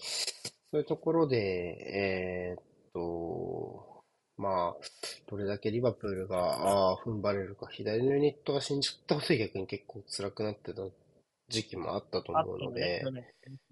[0.71, 4.03] そういうところで、えーっと、
[4.37, 4.77] まあ、
[5.31, 10.83] どれだけリバプールが、ああ、踏ん張れるか、左のユニットが死んじゃったことで逆に結構辛くなってた
[11.49, 13.25] 時期もあったとあ思うのとねで、、去年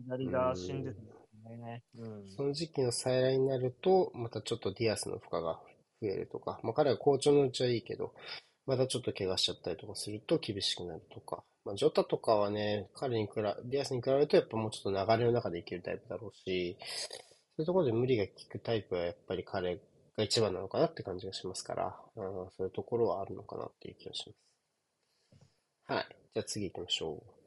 [0.07, 1.12] 左が死んでたんです
[1.51, 1.83] ね。
[1.97, 2.31] うん。
[2.31, 5.61] その時期の再来になると、またちょっとディアスの負荷が
[6.01, 8.15] 増えるとか、まあ彼は好調のうちはいいけど、
[8.67, 16.77] またちょっと怪我しちゃったりとかすると厳しくなるとか、まあジョタとかはね、彼に比べ、ディアスに比べるとやっぱもうちょっと流れの中でいけるタイプだろうし、
[17.57, 19.77] そういうところで無理が効くタイプはやっぱり彼
[20.17, 22.25] が一番なのかなって感じがしますから、うん、
[22.57, 25.95] そういうところはあるのかなっていう気がします。
[25.95, 26.07] はい。
[26.35, 27.42] じゃあ次行きましょう。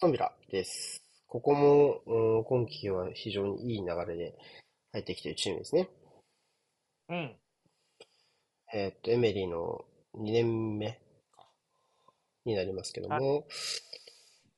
[0.00, 1.02] アストンビラです。
[1.28, 4.34] ここも、うん今季は非常にいい流れで
[4.92, 5.90] 入ってきているチームですね。
[7.10, 7.36] うん。
[8.72, 9.84] えーっと、エメリーの
[10.14, 10.98] 2年目
[12.46, 13.46] になりますけども、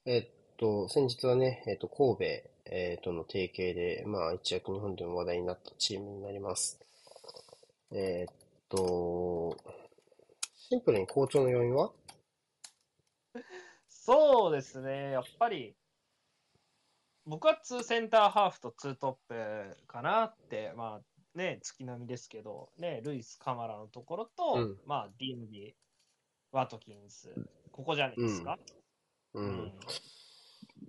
[0.07, 0.29] えーっ
[0.59, 2.25] と、先日はね、えーっと、神戸、
[2.67, 6.79] えーとの提携で、まあ、一躍日本でも話題になったチームになります。
[7.91, 8.35] えーっ
[8.69, 9.57] と、
[10.71, 11.91] シンプルに好調の要因は？
[14.05, 15.77] そうですね、やっぱり、
[17.25, 25.75] 僕は2センターハーフと2トップかなって、まあね、月並みですけど、ね、ルイス・カマラのところと、うんまあ、ディンビー、
[26.51, 27.33] ワトキンス、
[27.71, 28.59] ここじゃないですか？
[29.35, 29.67] ううんん。
[29.67, 29.73] い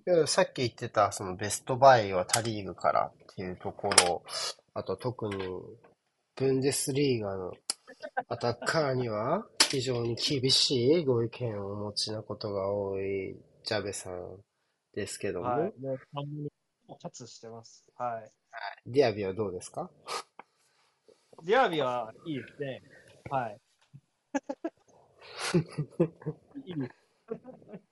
[0.06, 4.24] やさっき言ってた、そのベストバイはタリーグからっていうところ、
[4.74, 5.38] あと特に、
[6.36, 7.54] ブンデスリーガの
[8.28, 14.38] アタッカーには非常に厳しいご意見をお持ちなことが多いジャベさん
[14.94, 15.74] ですけども、はい。
[15.82, 15.98] も
[17.00, 17.92] キャッツしてます。
[17.98, 18.32] はい。
[18.86, 19.90] ディアビはどうですか？
[21.44, 22.84] ディアビはいいですね。
[23.32, 23.58] はい。
[26.70, 26.76] いい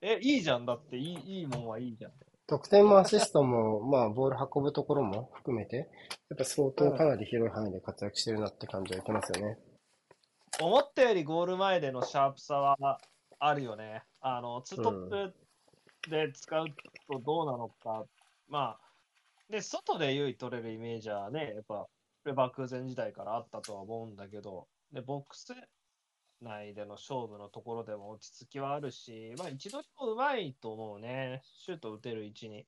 [0.01, 0.67] え、いいじゃん。
[0.67, 2.11] だって、いい、いいもんはいいじゃん。
[2.45, 5.89] 得点もアシストも、まあ、ボール運ぶところも含めて、
[6.29, 9.57] やっぱ相当かなり広い範囲で活躍してるなって感じは受けますよね。
[10.59, 12.99] 思ったよりゴール前でのシャープさは
[13.39, 14.03] あるよね。
[14.19, 15.33] あの、ツートップ
[16.09, 16.67] で使う
[17.09, 18.05] とどうなのか。
[18.47, 18.79] まあ、
[19.49, 21.87] で、外で優位取れるイメージはね、やっぱ、
[22.25, 25.53] レバークーゼン時代からあったとは思うんだけど、で、ボックス
[26.41, 32.65] 内での勝負のところでも落ち着きはあるし、まあ、一度もうまいと思うね、シュート打てる位置に、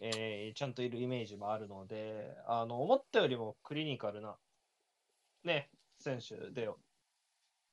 [0.00, 4.36] えーちゃんといるイメージもあるので、あの思ったよりもクリニカルな、
[5.44, 6.68] ね、選手で、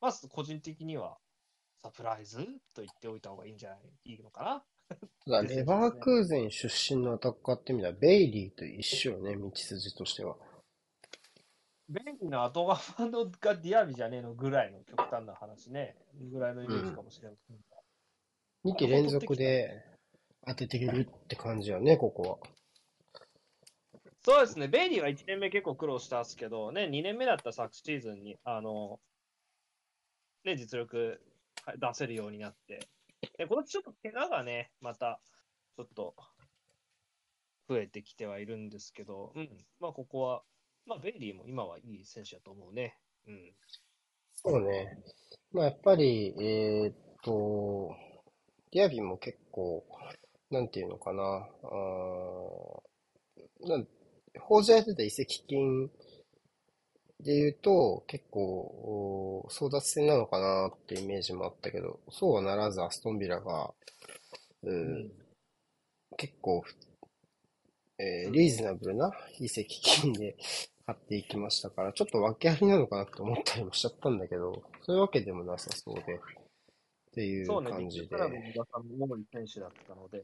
[0.01, 1.17] まず個人的には
[1.81, 2.37] サプライズ
[2.73, 4.63] と言っておいた方がいいんじゃないいいのかな？
[5.25, 10.35] ただ、レバークーゼン出身のアタッカーってみたら、ベイリーと一緒よね、道筋としては。
[11.87, 15.95] ベンリの後側のがディアビじゃねえのぐらいの極端な話ね、
[16.31, 17.63] ぐらいのイメージかもしれませんが。
[18.65, 19.85] 2期連続で
[20.47, 22.37] 当ててるって感じよね、ここは。
[24.21, 28.99] そうですね、ベイリーは1年目結構苦労したんですけど、ね、2年目だった昨シーズンに、あの、
[30.45, 31.21] ね、実力
[31.77, 32.87] 出せるようになって、
[33.37, 35.19] で今年ちょっと怪我がね、また
[35.75, 36.15] ちょっと
[37.67, 40.41] 増えてきてはいるんですけど、うん、まあここは、
[40.85, 42.97] まあベイリーも今はいい選手だと思うね。
[43.27, 43.53] うん。
[44.35, 44.97] そうね。
[45.51, 47.95] まあ、やっぱり、えーっと、
[48.71, 49.85] ディアビも結構、
[50.49, 53.87] なんていうのかな、あーなん
[54.39, 55.89] 報じられてた移籍金
[57.21, 58.41] で言うと、結構、
[59.43, 63.73] お争奪戦なのかなってイメージもあったけど、そうはならずアストンビラが、
[64.63, 65.11] ううん
[66.17, 66.63] 結構、
[67.99, 70.35] えーリーズナブルな移籍金で
[70.85, 76.19] 買っていきましたから、ちょっと訳ありなのかなって思ったりもしちゃったんだけど、そういうわけでもなさそうで、っ
[77.13, 78.17] ていうそうね、感じでビッグク。
[78.17, 80.23] ラブの小田さんも主に選手だったので、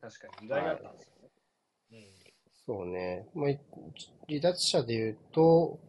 [0.00, 1.30] 確かに意外だったんですよね。
[1.90, 1.98] うん
[2.66, 3.26] そうね。
[3.34, 3.58] まあ、い
[4.28, 5.80] 離脱者で言うと、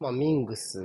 [0.00, 0.80] まあ、ミングス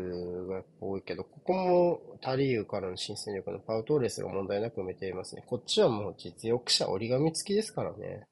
[0.48, 5.44] がやっぱ多いけど、ここもタリーユからの新戦力のパウトーレスが問題なく埋めていますね。
[5.48, 8.28] こっちはもう実力者折り紙付きですからね。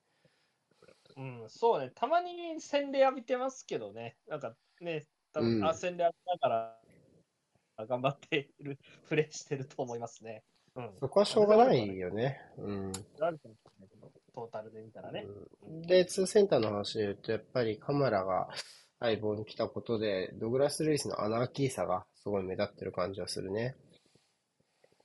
[1.15, 6.75] うん、そうね、たまに洗礼浴びてますけどね、なんかね、多分、うんあ洗礼浴びなが
[7.77, 8.77] ら頑張っている、
[9.07, 10.43] プレーしてると思いますね。
[10.75, 10.91] うん。
[10.99, 12.41] そこはしょうがないよね。
[12.57, 12.91] うん。
[12.91, 15.25] トータルで見たらね。
[15.85, 18.49] で、ツーセンターの話で言うと、やっぱりカマラが
[19.03, 23.75] 相棒に来たことで、ドグラス・ルイスのアナーキーさがすごい目立ってる感じはするね。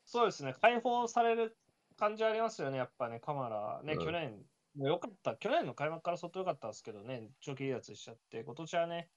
[0.04, 1.56] そうですね、解放される
[1.96, 4.40] 感じありますよね、やっぱね、カマラ、ね、うん去年、
[4.76, 9.10] もう良かった、去年の開幕から相当良かったんですけどね、長期離脱しちゃって、今年はね、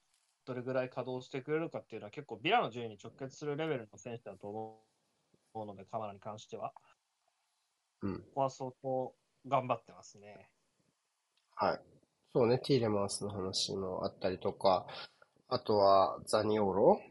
[0.45, 4.84] どれぐらい稼働してくれるかっていうのは、結構、ビラの順位に直結するレベルの選手だと思
[5.63, 6.73] うので、カマラに関しては。
[8.01, 8.19] うん。
[8.19, 9.13] ここは相当
[9.47, 10.49] 頑張ってますね。
[11.55, 12.01] はい。
[12.34, 14.86] そうね、ティーレマンスの話もあったりとか、
[15.49, 17.01] あとはザニオーロ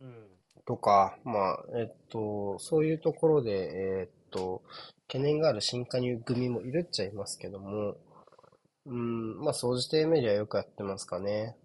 [0.00, 0.26] うん。
[0.66, 4.62] とか、まあ、えっと、そういうところで、えっと、
[5.06, 7.96] 懸念がある新加入組もいるっちゃいますけども、
[8.86, 11.56] うん、まあ、総じてメリはよくやってますかね。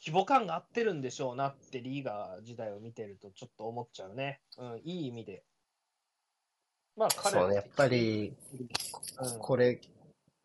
[0.00, 4.40] 規模感が合ってるんでしょうなって、リーガー時代を見てると、ちょっと思っちゃうね。
[4.58, 5.42] うん、いい意味で。
[6.96, 8.34] まあ、彼そうね、やっぱり、
[9.20, 9.80] うんこれ、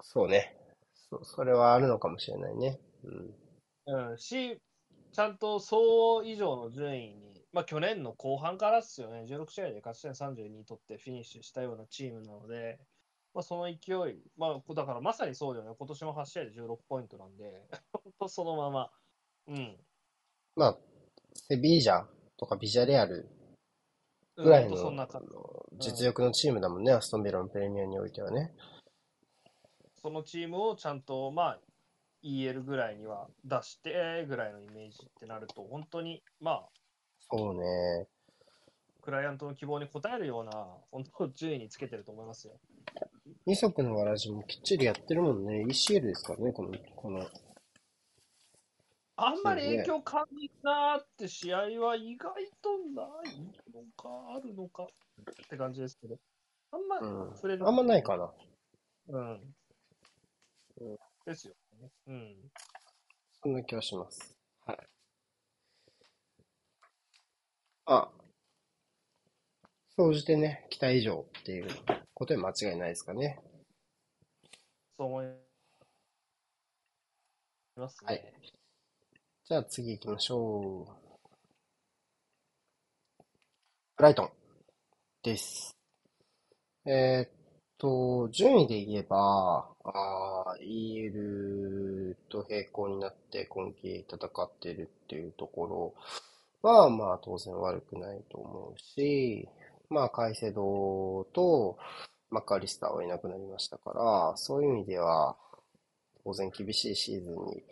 [0.02, 0.56] そうね。
[1.10, 2.80] そ、それはあるのかもしれないね。
[3.88, 4.12] うん。
[4.12, 4.60] うん、し、
[5.12, 12.80] ちゃんと総以上の順位に、まあ去年の後半からですよね、16試合で勝ち点32取ってフィニッシュしたようなチームなので、
[13.34, 18.92] まあその勢い、まあだからまさにそうだよね、今年も8試合で16ポイントなんで、 本当そのまま、
[19.48, 19.78] うん。
[20.56, 20.78] まあ、
[21.34, 22.06] セビージャ
[22.38, 23.30] とかビジャレアル
[24.38, 24.76] うんぐらいの
[25.80, 28.54] 実力のチームだもんね、アストンビラのプレミアにおいてはね。
[30.06, 31.60] そのチームをちゃんと、まあ、
[32.24, 36.66] EL ぐらいには出してぐらいのイメージってなると、本当に、まあ、
[37.32, 38.06] そうね。
[39.02, 42.54] クライアントの希望に応えるような、本当、順位につけてると思いますよ。
[43.48, 45.66] 二足のわらじもきっちりやってるもんね。
[45.68, 47.26] ECL ですからね、この、この。
[49.16, 52.32] あんまり影響感じるなーって試合は意外
[52.62, 53.40] とない
[53.74, 54.88] のか、あるのかっ
[55.50, 56.20] て感じですけど、
[56.72, 58.32] あんまうん触れる、あんまないかな。
[59.08, 59.56] うん
[60.82, 60.98] うん。
[61.26, 61.90] ですよね。
[62.08, 62.36] うん。
[63.44, 64.36] そんな気はします。
[64.66, 64.78] はい。
[67.86, 68.10] あ、
[69.96, 71.68] 総じてね、期待以上っていう
[72.14, 73.40] ことで間違いないですかね。
[74.98, 75.28] そう思い
[77.78, 78.08] ますね。
[78.08, 78.34] はい
[79.48, 81.20] じゃあ次行きましょう。
[83.98, 84.30] ブライトン
[85.24, 85.76] です。
[86.86, 87.35] えーっ
[87.86, 95.94] と、順位で言えば、あー EL と並行になって今季戦っているっていうとこ
[96.64, 99.48] ろは、まあ当然悪くないと思うし、
[99.90, 101.78] まあカイセドと
[102.32, 105.36] マッカリスターはいなくなりましたから、そういう意味では
[106.24, 107.64] 当然厳しいシーズンに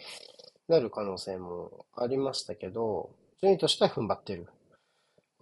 [0.68, 3.09] なる可能性もありましたけど、
[3.41, 4.47] 順位としては踏ん張ってる。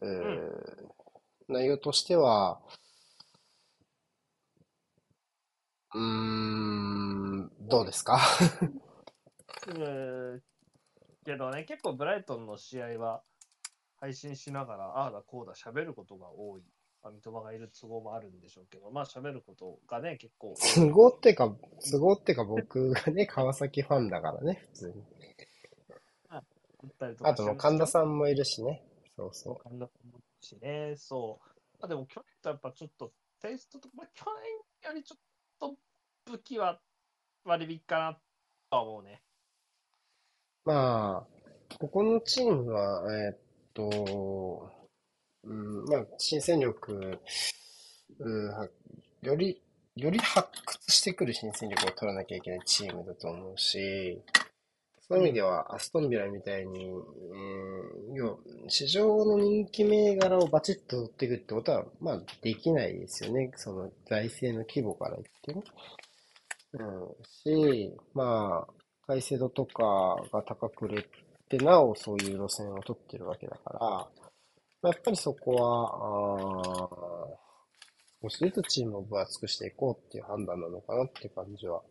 [0.02, 0.92] うー
[1.50, 2.62] 内容としては、
[5.94, 8.20] うーん、どうですか？
[9.68, 10.42] うん
[11.26, 13.22] けどね、結構ブライトンの試合は
[14.00, 16.64] 配信しながら、ああだこうだ喋ることが多い。
[17.04, 20.54] まあ、三笘がいる都合もあるんでしょうけど、まあ喋ることがね、結構。
[20.76, 21.52] 都合ってか、
[21.92, 25.04] 都合ってか僕がね、川崎ファンだからね、普通に。
[26.30, 26.44] あっ
[27.00, 28.84] たりとかあともう神田さんもいるしね。
[29.16, 31.46] そうそ神田さんもいるしね、そう。
[31.80, 33.12] まあ、でも去年とやっぱちょっと
[33.42, 34.26] テイストと、まあ、去
[34.84, 35.20] 年よりちょっ
[35.62, 35.76] と
[36.26, 36.80] 武器は
[37.46, 38.20] 割引かなと
[38.76, 39.22] は思うね。
[40.66, 43.38] まあ、ここのチームは、えーっ
[43.74, 44.72] と、
[45.44, 47.20] うん、まあ、新戦力、
[48.20, 48.70] うん、
[49.22, 49.62] より、
[49.96, 54.22] より発掘してくる新戦力を取らなきゃいけないチームだと思うし、
[55.12, 58.40] そういう意味では、アストンビラみたいに、うん、要
[58.70, 63.52] 市場の人気銘柄をバチッと取っていくってことは、まあ、できないですよね。
[63.58, 65.64] その財政の規模から言ってね。
[66.76, 68.74] うん、し、まあ、
[69.06, 71.06] カイセドとかが高く売れ
[71.50, 74.10] て、なおそういう路線を取ってるわけだから、ま
[74.84, 77.52] あやっぱりそこは、あー
[78.24, 81.82] 少しずつチームを分厚くしていこうっていう判断なのかなっていう感じは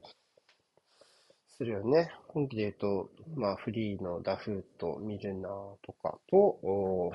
[1.60, 2.10] するよね。
[2.28, 5.52] 今季で言うと、まあフリーのダフーとミルナー
[5.84, 7.12] とかと、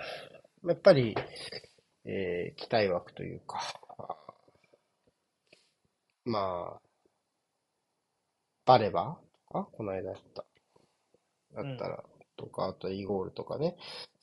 [0.63, 1.15] やっぱり、
[2.05, 3.59] えー期待枠というか、
[6.25, 6.79] まあ、
[8.65, 9.17] バレバ
[9.47, 10.45] とか、この間やった、
[11.55, 12.03] だったら、
[12.37, 13.75] とか、あとイゴールとかね、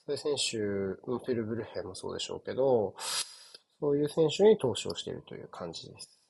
[0.06, 2.94] そういう選手、うんフェルブルヘンもそうでしょうけど、
[3.80, 6.21] そういう選手に投資をしているという感じです。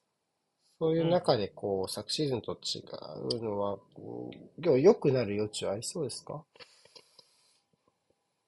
[0.83, 3.80] そういう中で、こう、昨シーズンと違うのは、うん
[4.59, 6.43] 要は良くなる余地はありそうですか？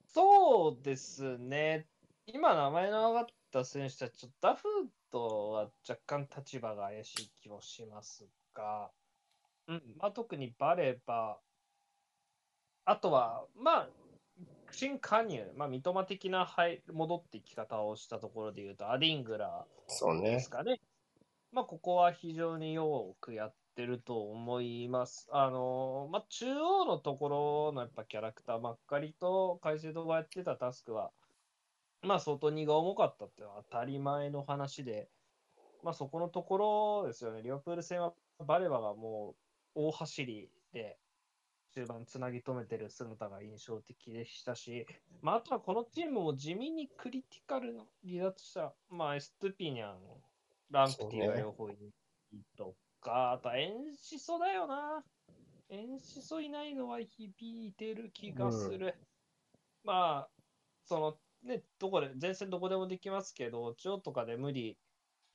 [0.08, 1.86] そうですね。
[2.26, 8.90] 今名前の上がった選手たち、ちょっとダフートは若干立場が怪しい気もしますが、
[9.68, 11.38] うんまあ、特にバレバ、
[12.84, 13.88] あとは、まあ、
[14.72, 20.50] 新加入、まあ、三笘的な入戻っていき方をしたところで言うと、アディングラそうねーです。
[20.50, 20.80] かね。
[21.54, 25.28] まあ、ここは非常によくやってると思います。
[25.30, 31.12] あのまあ、中央のところのやっぱキャラクターばっかりと、カイセドがやってたタスクは、
[32.02, 35.08] まあ、相当荷が重かったっていうのは当たり前の話で、
[35.84, 37.40] まあ、そこのところですよね。
[37.40, 39.36] リオプール戦はバレバがも
[39.76, 40.98] う大走りで、
[41.76, 44.88] 中盤つなぎ止めてる姿が印象的でしたし、
[45.22, 49.98] まあ、あとはこのチームも地味にクリティカルな離脱した、まあ、エストゥピニャン、
[50.70, 51.92] ランプティが両方いる
[52.56, 55.04] とか、あとはエンシソだよな。
[55.68, 58.94] エンシソいないのは響いてる気がする。
[59.82, 60.28] まあ、
[60.84, 64.78] そのね、どこで、前線どこでもできますけど、中央とかで無理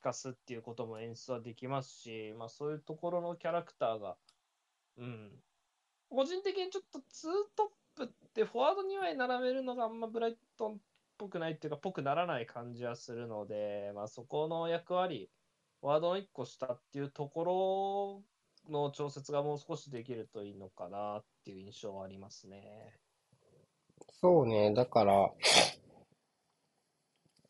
[0.02, 4.18] 化すっていうことも演出はできますし、まあそういうところのキャラクターが、
[4.98, 5.32] うん。
[6.10, 10.78] 個人的にちょっとツートップってフォワードには並べるのがあんまブライトンっ
[11.20, 15.30] ぽくないっていうか、ぽくならない感じはするので、まあそこの役割、
[15.82, 18.24] ワードの1個下っていうとこ
[18.68, 22.96] ろの調節がもう少しできるといいのかなっていう印象はありますね。
[24.22, 25.30] そうね、だから、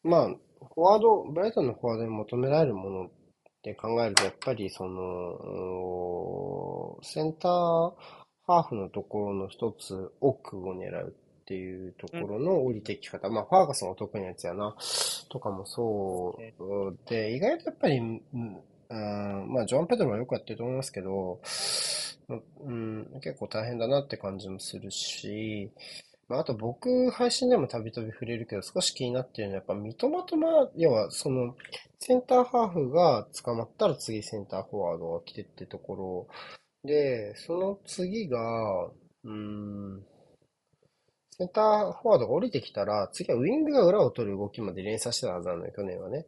[0.03, 3.09] まあ、フォワード、ブライトンのフォワードに求められるものっ
[3.61, 7.93] て考えると、やっぱりその、センター
[8.45, 11.15] ハーフのところの一つ奥を狙う
[11.49, 13.27] っていうところの降りてき方。
[13.27, 14.75] まあ、ファーガソンは特にやつやな、
[15.29, 18.21] とかもそうで、意外とやっぱり、うん、
[18.89, 21.41] うんまあ、ジョアン・ペドロはよくやってると思いますけど、
[22.61, 25.71] うん、結構大変だなって感じもするし、
[26.27, 31.55] まあ、あと僕、配信でもたびたび触れるけど、少し気になってるのは、やっぱ三笘とまあ、要はその、
[31.97, 36.27] センターハーフが捕まったら次センターフォワードが来てってところ。
[36.83, 40.05] で、その次が、うーん、
[41.39, 46.25] センターフォワードが降りてきたら、次はウィングが裏を取る動きまで連鎖してたはずなのよ、去年はね。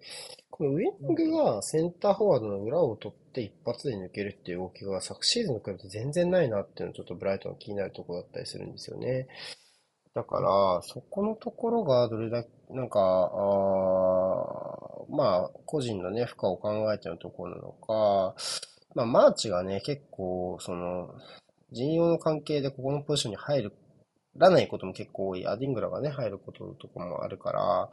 [0.50, 9.28] このウィングがセンターフォワードの裏を取って一発で抜けるっていう動きが昨シーズンと比べて全然ないなっていうのはちょっとブライトン気になるところだったりするんですよね。
[10.14, 13.04] だから、そこのところがどれだけ、なんか、あ
[15.10, 18.34] まあ、個人のね、負荷を考えてのところなのか、
[18.96, 21.14] まあ、マーチがね、結構、その、
[21.74, 23.74] 陣容の関係でここのポジションに入る
[24.36, 25.48] らないことも結構多い。
[25.48, 27.90] アディングラがね、入ることとかもあるから、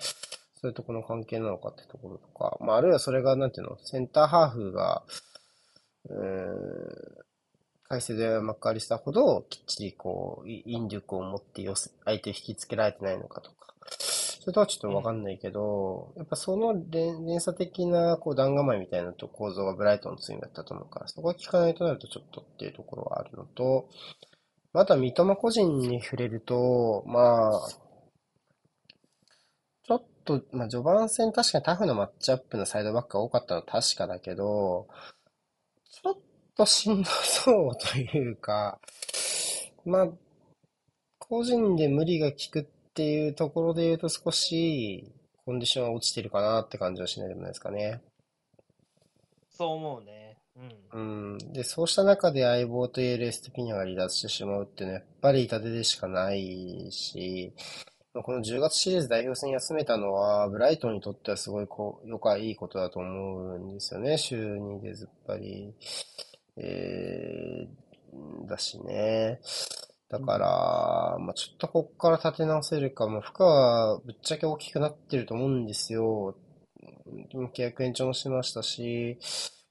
[0.61, 5.05] そういうとこの関係なのかってところとか、まあ、あるいはそれが、なんていうの、センターハーフが、
[6.09, 7.28] うーん、
[7.89, 23.89] 改正でマッカーリスターほどきっちりこう、引力を持って寄せ、相手を引きつけられてないのかとか、それとはちょっとわかんないけど、やっぱその連連鎖的なこう弾構えみたいなと構造がブライトンの強みだったと思うから、そこは効かないとなるとちょっとっていうところはあるのと、
[24.81, 27.68] あとは三笘個人に触れると、まあ、
[29.83, 34.87] ちょっと、まあ序盤戦確かにタフなマッチアップのサイドバックが多かったのは確かだけど、
[35.91, 36.16] ちょっ
[36.57, 38.79] としんどそうというか、
[39.85, 40.09] まあ、
[41.18, 45.12] 個人で無理が効くっていうところで言うと少し
[45.45, 48.01] コンディションは落ちてるかなって感じはしないでもないですかね。
[49.51, 50.28] そう思うね。
[50.93, 51.39] うん。
[51.53, 57.53] で、そうした中で相棒と言えるエストピニャが離脱してしまうっていうのはやっぱり痛手でしかないし、
[58.15, 64.19] まあこの10月シリーズ代表戦休めたのは、ブライトンにとってはすごいこう、よかいいことだと思うんですよね。
[64.19, 65.75] 週2でずっぱり。
[66.57, 69.41] えー、だしね。
[70.09, 76.35] だから、まあちょっとこっから立て直せるか、まあ負荷はぶっちゃけ大きくなってると思うんですよ。
[77.55, 79.19] 契約延長もしましたし、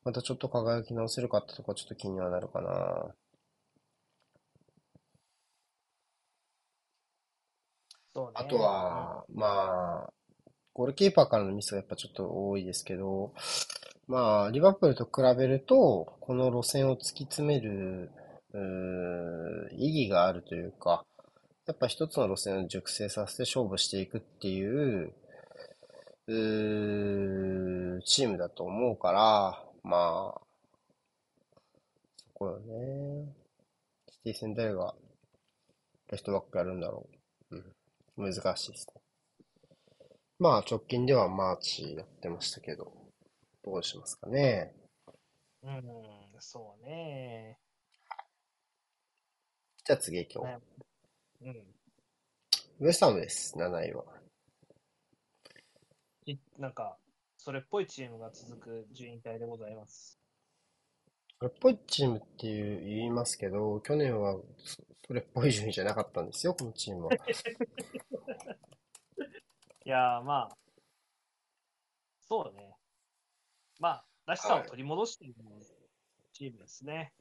[0.08, 3.14] またちょっと輝き直せるかってとこはちょっと気にはなるかな。
[8.16, 8.32] ね。
[8.34, 10.14] あとは、まあ、
[10.74, 13.34] ゴールキーパーからのミスがやっぱちょっと多いですけど、
[14.08, 18.10] まあ、リバプールと比べると、この路線を突き詰める、
[19.74, 21.06] 意義があるというか、
[21.66, 25.14] やっぱ一つの路線を熟成させて勝負していくっていう、
[26.28, 30.42] うーチームだと思うから、まあ、
[32.18, 33.34] そこよね。
[34.12, 34.94] シティ戦誰が
[36.12, 37.08] レフトバックやるんだろ
[37.52, 37.56] う。
[38.18, 39.02] うん、難しいですね。
[40.40, 42.92] まあ、直近ではマーチやってましたけど、
[43.64, 44.76] どうしますかね。
[45.64, 45.82] うん、
[46.40, 47.58] そうね。
[49.86, 51.46] じゃあ次今日。
[51.46, 51.56] ね
[52.80, 52.86] うん。
[52.88, 54.04] ウエストハムです、7位は。
[56.26, 56.98] いなんか、
[57.48, 60.20] それっぽいチームが続く順位帯でございます。
[61.40, 64.34] それっぽいチームっていう言いますけど、去年は
[64.66, 67.14] そそれっぽい順位じゃなかったんですよ、このチームは。
[67.16, 67.20] い
[69.86, 70.58] やー、まあ、
[72.20, 72.76] そうね。
[73.80, 75.36] まあ、らしさを取り戻している
[76.34, 77.14] チームですね。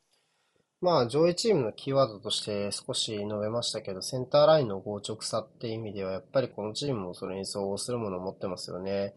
[0.80, 9.14] まあ、上位チームのキーワードとして少し述べましたけど、センターラインの強直さっていう意味では、やっぱりこのチームもそれに相応するものを持ってますよね。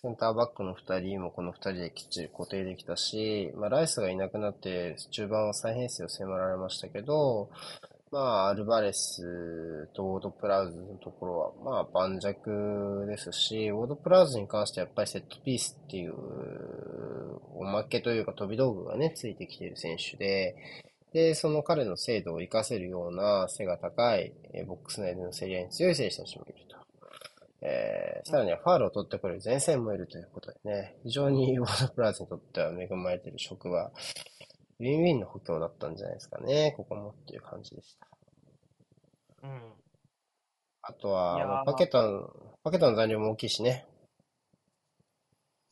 [0.00, 7.50] センターバックの2人もこの2人できっちり固定できたし、まあ、ライスがいなくなって中盤は再編成を迫られましたけど、
[8.12, 12.28] まあ、アルバレスとウォードプラウズのところは、まあ、盤石
[13.08, 16.14] ですし、ウォードプラウズに関してはやっぱりセットピースっていう、
[17.56, 20.54] おまけというか飛び道具がね、ついてきてる選手で、
[21.12, 24.32] で、その彼の精度を活かせるような背が高い、
[24.68, 26.67] ボックス内での競り合いに強い選手たちもいる。
[27.60, 33.90] えーさらにはファールを取ってくれる前線もいるということでね、非常にウォードプラウズにとっては恵まれている職場、
[34.80, 38.06] ウィンウィンの補強だったんじゃないですかね、ここもっていう感じでした。
[39.42, 39.72] うん。
[40.82, 42.30] あとは、パケタの、
[42.62, 43.86] パケタの残量も大きいしね。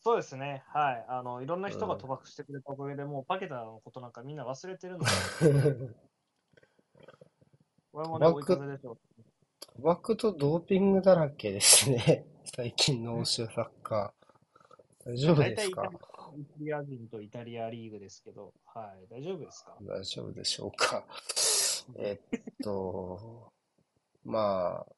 [0.00, 0.62] そうですね。
[0.68, 1.04] はい。
[1.08, 5.10] あの、いろんな人が賭博してくれたおかげで、もうパケタのことなんかみんな忘れてるので、
[7.92, 8.98] これもね、追い風でしょう。
[9.78, 12.24] 賭博とドーピングだらけですね。
[12.56, 15.10] 最近の欧州サッカー。
[15.10, 15.90] 大丈夫ですか？
[16.38, 19.06] イタリア人とイタリアリーグですけど、はい。
[19.10, 19.76] 大丈夫ですか？
[19.82, 21.04] 大丈夫でしょうか？
[21.98, 23.52] えっと、
[24.24, 24.92] まあ、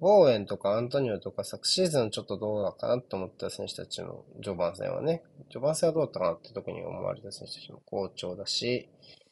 [0.00, 9.25] ボーエンとかアントニオとか昨シーズンちょっとどうだかなと思った選手たちの序盤戦はね、序盤戦はどうだったかなって特に思われた選手たちも好調だし、あ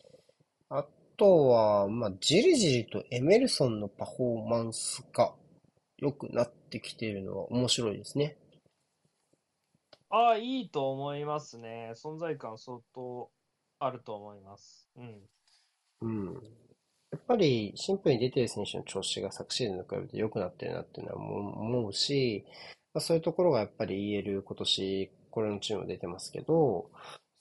[1.17, 5.33] とは、まあ、じりじりとエメルソンのパフォーマンスが
[5.99, 8.37] 良くなってきているのは面白いですね。
[10.11, 11.93] ああ、いいと思いますね。
[11.97, 13.31] 存在感相当
[13.81, 14.89] あると思います。
[14.97, 15.21] うん。
[16.03, 16.35] うん。
[17.11, 22.45] やっぱりシンプルに出てる選手の調子が昨シーズンと比べて良くなってるなっていうのは思うし、
[22.93, 26.91] まあ、そういうところがやっぱり言える今年、これのチームは出てますけど、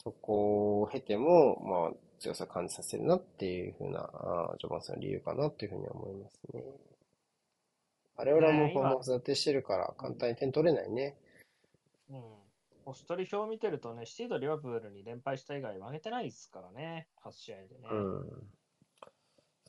[0.03, 1.91] そこを経ても、まあ、
[2.23, 4.09] 強さを感じさせるなっていうふうな、
[4.61, 6.63] 序盤戦の理由かなっていうふうには思いますね。
[8.15, 11.17] 我々もね今フォーマンス立てしてるから簡単に点取れないね。
[12.09, 12.23] うん。
[12.85, 17.67] 星取り表を見てるとね、シティとリバプールに連敗した以外負けてないですからね、8試合でね。
[17.91, 18.47] うん。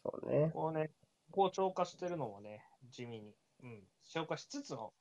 [0.03, 0.51] そうね。
[0.55, 0.91] こうね、
[1.33, 3.35] 好調化してるのもね、地味に。
[3.65, 3.83] うん。
[4.05, 4.93] 消化しつつの、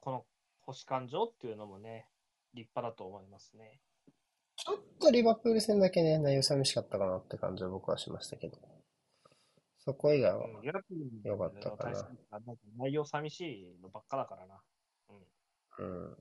[0.00, 0.24] この
[0.60, 2.06] 星感情っていうのもね、
[2.54, 3.80] 立派だと思いますね。
[4.56, 8.58] ちょっとリバプール戦だけね、内容寂しかったかなって感じは僕はしましたけど。
[9.78, 12.08] そこ以外は、うん、リラプールよかったかな
[12.78, 14.60] 内容寂しいのばっかだからな。
[15.78, 16.14] うん。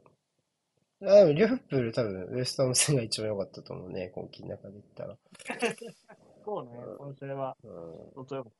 [1.01, 1.09] うん。
[1.09, 5.17] あでも、リュフプール多分、ウエストハム戦が一番良かったと思うね、今季の中で言ったら。
[6.45, 7.71] そうね、今週はうん。
[8.13, 8.53] 相当良かっ。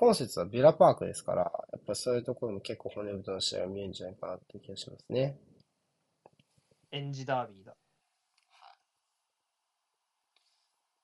[0.00, 1.42] 今節はビラパークですから、
[1.72, 5.36] やっぱそういうところも結構骨太の試合が見えるんじゃないかなって気がしますね。
[6.92, 7.76] エンジダービーだ。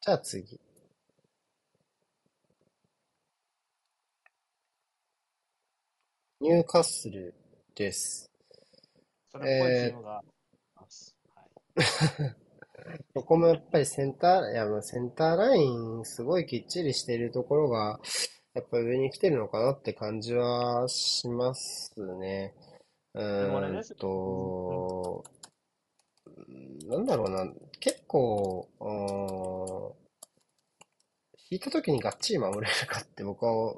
[0.05, 0.61] じゃあ次。
[6.43, 7.35] ニューカッスル
[7.75, 8.31] です。
[9.33, 10.29] それっぽいチームがあり
[10.77, 11.17] ます。
[11.35, 11.43] は
[12.27, 12.37] い。
[13.15, 17.99] ここもやっぱりセンター、いやセンターラインすごいきっちりしているところが、
[18.53, 22.53] やっぱ上に来てるのかなって感じはしますね。
[23.15, 25.25] うーんと、
[26.27, 27.51] うんなんだろうな、
[27.85, 30.05] 結構、うん
[31.51, 33.75] 引いた時にがっちり守れるかって僕は、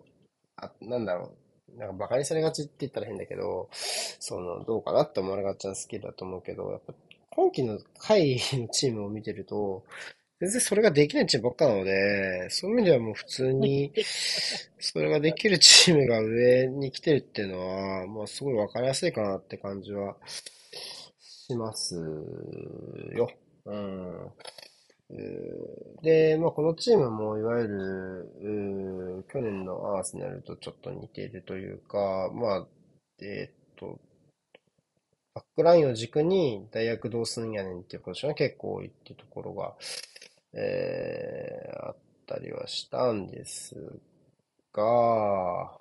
[0.57, 1.32] あ、なんだろ
[1.74, 6.94] う、なんかバカにされがちって言ったら変だけど、その、どうかなって思われがちなスキルだと思うけど、やっぱ
[7.30, 9.84] 今季の下位のチームを見てると、
[10.40, 13.92] 全然それができないチームばっかなので、そういう意味ではもう普通に、
[14.78, 20.16] それができるチームが上に来てるっていうのは、まあすごいわかりやすいかなって感じは
[21.18, 21.96] します
[23.16, 23.28] よ。
[23.66, 24.32] うん。
[26.02, 32.66] で、まあこのチームもいわゆる、去年のアーセナルとちょっと似ているというか、まあ、
[33.22, 33.98] えっと、
[35.34, 39.74] バックラインを軸に大学どうすんやねんっていうポジションが結構多いっていうところが、
[40.54, 41.96] えーあっ
[42.26, 43.76] たりはしたんです
[44.72, 45.78] が、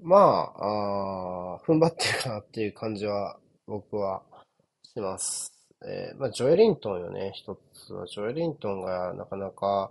[0.00, 4.22] まあ、あ踏ん張ってるなっていう感じは僕は
[4.82, 5.51] します。
[5.84, 8.06] えまあ、ジョエリントンよね、一つは。
[8.06, 9.90] ジョエリントンがなかなか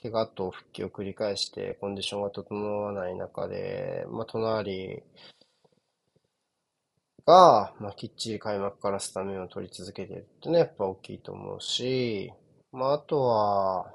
[0.00, 5.02] 怪我と復帰を繰り返してコンディションが整わない中で、まあ、隣
[7.26, 12.32] が、まあ、きっちり開幕からスタメンを取り続けてるっていうのはやっぱ大きいと思うし、
[12.72, 13.92] まあ、あとは、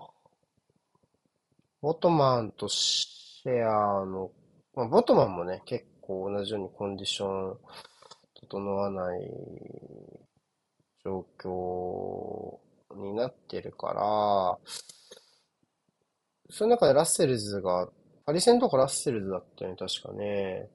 [1.81, 4.31] ボトマンとシェアの、
[4.75, 7.57] まあ、ボトマンもね、結構同じようにコンディション
[8.49, 9.21] 整わない
[11.03, 12.59] 状況
[12.95, 14.57] になってるから、
[16.49, 17.89] その中でラッセルズが、
[18.25, 20.69] パリ戦とかラッセルズだったよね、確かね。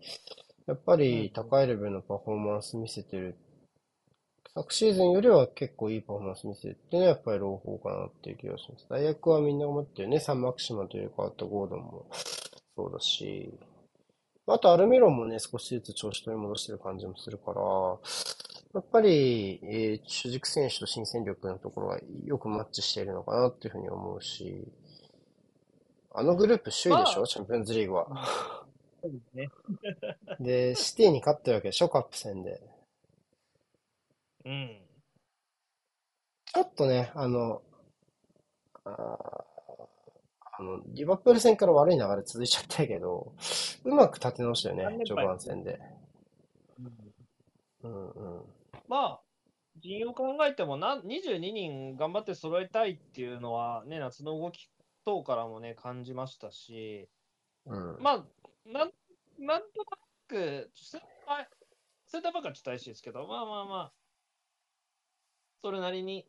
[0.66, 3.36] やっぱり高いレベルのパフォーマンス見せてる。
[4.54, 8.86] 昨シーズンよりは結構いいパフォーマンス見せてるっていうのはやっぱり朗報かなっていう気がします。
[8.90, 10.20] 大学はみんな思ってるね。
[10.20, 12.06] サンマクシマというか、あとゴードンも
[12.76, 13.52] そうだし。
[14.46, 17.60] あとアルミロンもね、少しずつ調子取り戻してる感じもするから、
[18.74, 24.66] やっぱり、えー主軸選手と新戦力のところがよくマッチしているのかなっていうふうに思うし、
[26.12, 28.08] あのグループ首位でしょ、まあチャンピオンズリーグは。
[29.02, 29.48] そうですね。
[30.40, 32.60] で、シティに勝ってるわけでしょ、カップ戦で。
[34.44, 34.80] うん。
[36.46, 37.62] ちょっとね、あの、
[38.84, 39.44] あー
[40.60, 43.32] あの、リバプール戦から悪い流れ続いちゃったけど、
[43.84, 45.80] うまく立て直したよね序盤戦で。
[47.82, 48.57] うんうんうん。
[48.88, 49.20] まあ、
[49.76, 54.70] 陣容考えてもな、22人頑張って揃えたいっていうのは、ね、夏の動き
[55.04, 57.08] 等からもね、感じましたし、
[57.66, 57.98] うん。
[58.00, 58.26] まあ、
[58.66, 58.92] なん
[59.38, 60.98] なんとなく、セ
[62.18, 63.92] ンターバックはちょっと怪しいですけど、まあまあまあ、
[65.62, 66.26] それなりに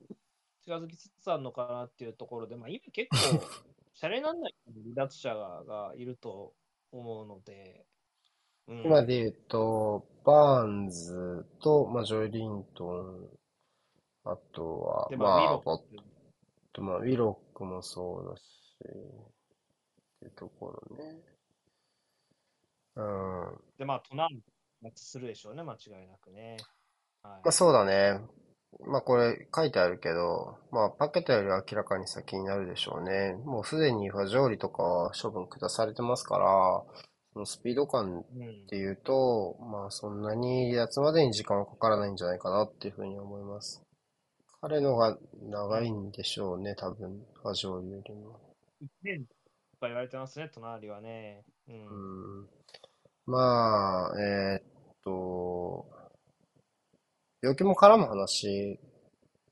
[0.66, 3.16] 近づきつつあるのかなっていうところで、まあ今結構、
[3.94, 6.54] シャレになんない離脱者ががいると
[6.92, 7.86] 思うので、
[8.70, 13.30] うん、今で言うと、バーンズと、まあ、ジョエリントン、
[14.24, 15.82] あとは、で、ままあ、ウィあ、ロボッ
[16.74, 18.44] ト、まあ、ウィロックもそうだし、
[18.84, 21.22] っていうところね。
[22.96, 23.04] うん。
[23.04, 24.42] まで、まあ、トナン
[24.82, 26.58] 夏するでしょうね、間違いなくね。
[27.24, 28.20] はいあ、そうだね。
[28.86, 33.34] まあ、これ書いてあるけど、まあ、パケタよりは明らかに先になるでしょうね。
[33.46, 36.84] もうすでにファジョーリとかは処分下されてますから、
[37.34, 38.24] そのスピード感うんっ
[38.68, 43.82] ていうと、まあそんなに離脱までに時間はかからないんじゃないかなっていうふうに思います。
[44.62, 48.40] 彼のが長いんでしょうね、多分、ファジョーリよりも。
[48.82, 49.34] 1年と
[49.80, 51.44] か言われてますね、隣はね。
[51.70, 52.40] うん。
[52.42, 52.48] うん。
[53.26, 54.64] まあ、えーっ
[55.02, 55.88] と、
[57.42, 58.80] 病気も絡む話、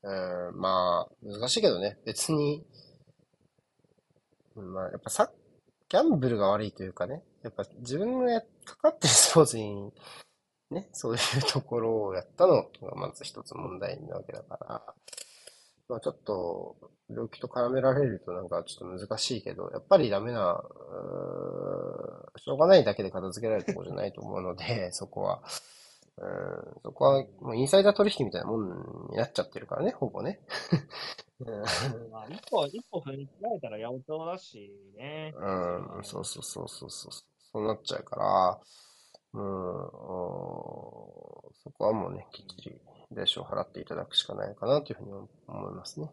[0.02, 2.66] うん、まあ、難しいけどね、別に、
[4.56, 5.32] うんまあ、やっぱさ、
[5.88, 9.92] ギャンブルが悪いというかね、やっぱ自分のやかかってるスポーツに、
[10.70, 14.94] ね、 そういうところをやったのがまず一つ問題なわけだから、
[15.88, 16.76] まあちょっと、
[17.08, 25.42] 病気と絡められるとなんかちょっと難しいけど、やっぱりダメな、うーしょうがないだけで片付けられるところじゃないと思うので、そこは。
[26.20, 30.40] うん、そこはもうインサイダー取引みたいなもんになっちゃってるからね、ほぼね。
[31.40, 35.32] うんまあ、一歩、一歩踏み違えたら八百長だしね。
[35.36, 37.12] うん、そうそうそうそうそう。
[37.52, 38.60] そうなっちゃうから、
[39.34, 39.88] うん、うん
[41.62, 42.80] そこはもうね、きっちり
[43.12, 45.12] 代償を払っていただくしかないかなというふうに
[45.46, 46.10] 思いますね。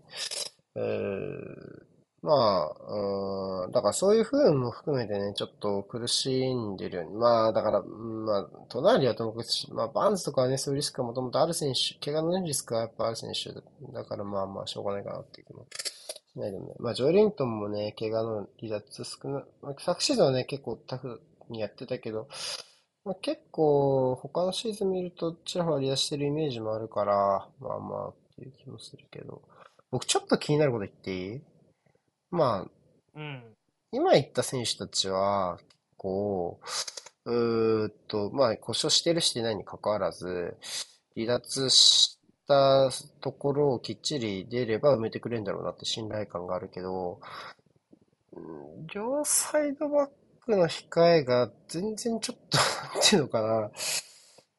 [0.75, 1.94] えー、
[2.25, 7.13] まあ、うん、だからそういう不運も含めてね、ちょっと苦しんでるように。
[7.13, 13.53] まあ、だから、うんまあ、隣はともかくし、まあ、バンズとかはね、そういうリスクがもともとある選手、怪我のリスクがやっぱある選手
[13.93, 15.67] だからまあまあ、しょうがないかなっていう気も
[16.33, 16.73] しないでもね。
[16.79, 22.27] まあ、ジョエリントンもね、怪我の離脱少な、まあ昨シーズンはね、結構タフにやってたけど、
[23.05, 29.43] まあ、結構、他のシーズン見ると、ちらほら離脱してるイメージもあるから、まあまあっていう気もするけど、
[29.91, 31.41] 僕ちょっと気になること言っていい？
[32.31, 32.71] まあ、
[33.15, 33.43] うん。
[33.91, 35.65] 今言った選手たちは、結
[35.97, 36.59] 構、
[37.25, 40.57] うーっと、まあ、故障してるしてないに関わらず、
[41.15, 42.89] 離脱した
[43.21, 47.19] ところをきっちり出れば埋めてくれるんだろうなって信頼感があるけど、
[48.33, 50.09] うん両サイドバッ
[50.45, 52.57] クの控えが全然ちょっと、
[52.93, 53.71] なんていうのかな、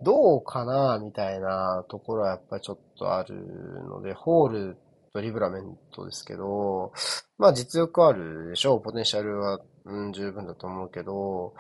[0.01, 3.35] どうかな、みたいなところはやっぱりちょっとある
[3.89, 4.77] ので、ホール
[5.17, 6.93] とリブラメントですけど、
[7.39, 8.83] まあ実力あるでしょう。
[8.83, 11.55] ポテンシャルは、うん、十分だと思うけど、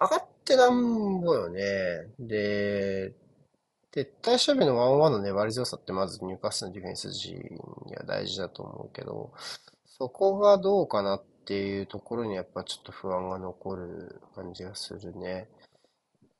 [0.00, 1.60] 上がってなんぼよね。
[2.18, 3.14] で、
[3.92, 7.36] 撤退守備のワンワンの粘り強さってまず入荷スのディフェンス陣
[7.86, 9.32] には大事だと思うけど、
[9.86, 15.48] そこがどうかなっていうところにやっぱちょっと不安が残る感じがするね。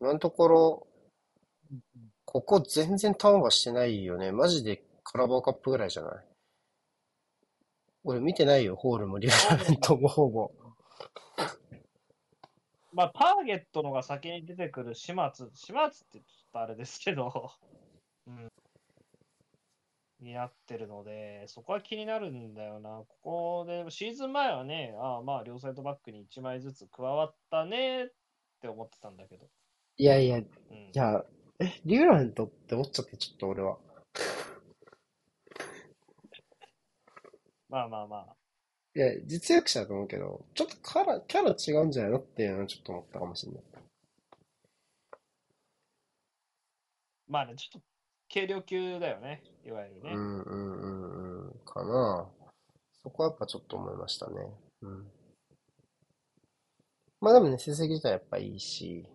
[0.00, 0.86] 今のところ、
[2.24, 4.30] ここ全然ターンオーバーしてないよね。
[4.30, 6.27] マジでカラバーカップぐらいじゃない？
[8.08, 10.50] 俺見てないよ、ホールもリブラメントもほぼ。
[12.94, 17.52] まあ、ターゲットのが先に出てくる始末、始末ってちょっとあれですけど、
[18.26, 18.48] うん。
[20.20, 23.04] になってるので、そこは気になるんだよな。
[23.06, 28.10] ここで、シーズン前はね、ああまあ、両サイドバックに1枚ずつ加わったねっ
[28.62, 29.46] て思ってたんだけど。
[29.98, 31.26] いやいや、いうん、や、
[31.60, 33.78] え、リブラメントって思っちゃって、ちょっと俺は。
[37.68, 38.36] まあまあまあ。
[38.94, 43.62] いや、実力者だと思うけど、ちょっとカラ、キャラ違うんじゃないのっていうのはちょっと思ったかもしれない。
[47.28, 47.86] まあね、ちょっと
[48.32, 50.12] 軽量級だよね、いわゆるね。
[50.14, 51.58] うんうんうんうん。
[51.64, 52.28] かな
[53.02, 54.34] そこはやっぱちょっと思いましたね。
[54.82, 55.06] うん。
[57.20, 59.06] まあでもね、成績自体やっぱいいし、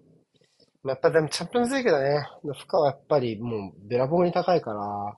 [0.84, 2.28] まあ、やっぱでもチャンピオンズリーグだね。
[2.44, 5.18] 負荷はやっぱりもうべらぼうに高いから、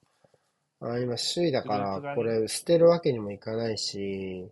[0.82, 4.50] あ今首位だから、グループがねこれ捨てるわけにもいかないし、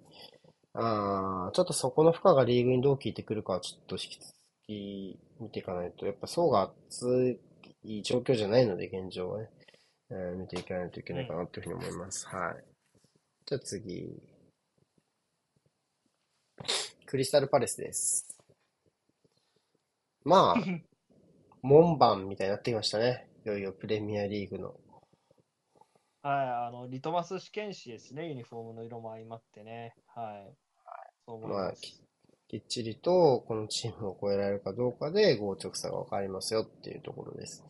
[0.73, 4.33] あーちょっとそこの負荷がリーグにどう効いてくるかはちょっと引き続
[4.67, 7.39] き見ていかないと、やっぱ層が厚
[7.83, 9.49] い状況じゃないので、現状はね。
[10.09, 12.27] えー見ていかないといけないかなというふうに思います。
[12.27, 12.63] はい。
[13.45, 14.21] じゃあ次。
[17.05, 18.37] クリスタルパレスです。
[20.23, 20.61] まあ、
[21.61, 23.29] 門番みたいになってきましたね。
[23.45, 24.75] いよいよプレミアリーグの。
[26.23, 29.93] はい、あの、リトマス試験紙ですね、ユニフォームの色も相まってね。
[30.15, 30.53] はい。
[31.25, 31.81] そう思いまあす。
[32.47, 37.63] きっちりとこのチームを超えられるかどうかで合直さが分かりますよっていうところです。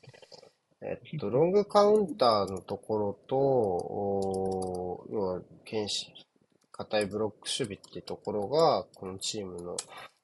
[0.81, 6.13] えっと、ロングカウンターのところと、おー要は、剣士、
[6.73, 9.77] 硬いブロック守備っていうところが、このチームの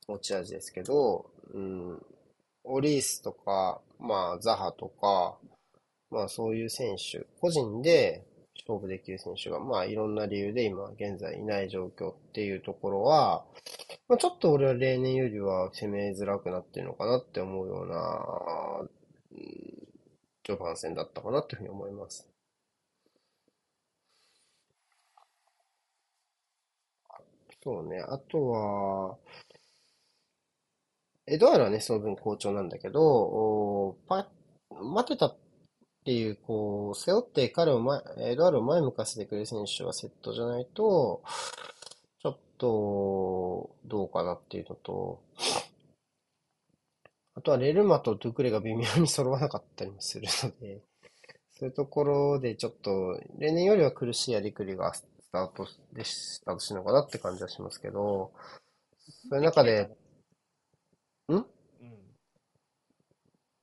[0.08, 2.06] 持ち味ですけど、うん、
[2.66, 5.38] オリースとか、まあ、ザハとか、
[6.12, 8.26] まあ、そういう選手、個人で
[8.68, 13.46] 勝負できる選手が、まあ、いろんな理由で今現在いない状況っていうところは、
[14.08, 18.90] まあ、ちょっと俺は例年よりは攻めづらくなってるのかなって思うような、
[19.32, 19.90] うん
[20.44, 22.28] 序盤戦だったかなというふうに思います。
[27.64, 28.00] そうね。
[28.00, 29.18] あとは、
[31.28, 34.28] エドワールはね、その分好調なんだけど、おパ、
[34.70, 35.34] 待てた
[36.10, 41.22] っていう、こう、背負って彼を前、エドワールを前向かせてくれる選手はセットじゃないと、
[42.24, 45.22] ちょっと、どうかなっていうのと、
[47.36, 50.82] あとはレルマとドゥクレが微妙に揃わなかったりもするので、
[51.60, 58.32] そういうところでちょっと、例年よりは苦しいやりくりがスタートでスタートしてるのかなって感じはしますけど、
[59.30, 59.96] そういう中で、
[61.32, 61.46] ん？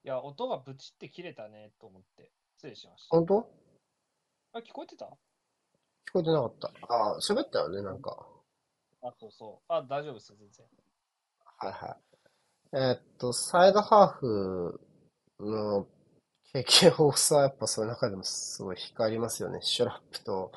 [0.07, 3.17] いや、音がブチって切れたねと思って、失礼しました。
[3.17, 3.51] 本当？
[4.53, 5.07] あ、聞こえてた？
[5.07, 5.09] 聞
[6.13, 6.69] こえてなかった。
[6.95, 8.25] ああ、喋ったよね、なんか。
[9.03, 9.73] あ、そうそう。
[9.73, 10.67] あ、大丈夫ですよ、全然。
[11.59, 11.97] はいはい。
[12.75, 14.81] えーっと、サイドハーフ
[15.41, 15.89] の
[16.53, 19.59] 経験豊富さはやっぱその中でもすごい光りますよね。
[19.61, 20.53] シュラップと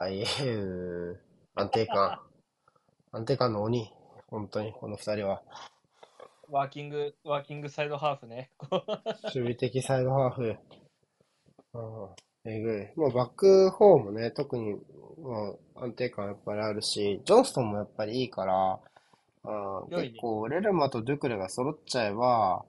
[0.00, 1.14] IAU、
[1.54, 2.22] 安定感。
[3.12, 3.92] 安定感の鬼。
[4.28, 5.42] 本当に、この二人は。
[6.50, 8.50] ワーキング、ワーキングサイドハーフね。
[9.24, 10.56] 守備的サイドハーフ。
[11.74, 12.92] うん、えぐい。
[12.96, 14.74] もうバックフォーもね、特に
[15.18, 18.80] もう安定感やっぱりあるし、ジョンストンもやっぱりいいから、
[19.44, 22.64] あ結構レルマとドゥクレが揃っちゃえば、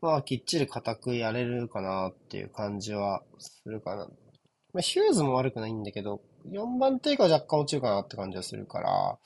[0.00, 4.08] まあきっちり固くやれるかなっていう感じはするかな。
[4.72, 9.18] まあ、ヒューズも悪くないんだけど、4番手以下は若干落ちるかなって感じはするから、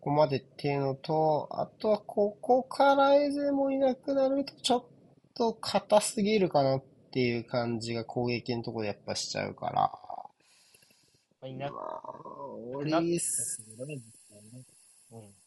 [0.00, 4.84] ここまでっていうのと、あとはここからエゼもいなくなるとちょっ
[5.34, 6.82] と硬すぎるかなっ
[7.12, 9.90] ていう感じが攻撃のところでやっぱしちゃうから、ま
[11.42, 11.72] あ、いなな
[13.00, 13.66] ってリたス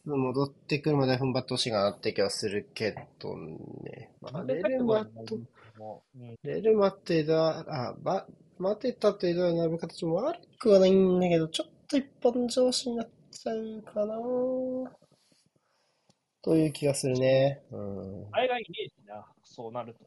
[0.06, 0.20] うん。
[0.20, 4.10] 戻ってくるまで踏ん張ってほしいかなって気はするけどね。
[4.20, 8.26] まあ、レルマと、うん、レルマとエドワあ、ば、
[8.58, 13.08] 待てたとエドワードの並ぶ形も悪くはないんだけど、ちょっと一本上司になっ
[13.44, 14.16] ちゃうかな
[16.42, 17.62] という気がするね。
[17.70, 18.26] うん。
[18.32, 20.00] あれがイメージな、そうなると。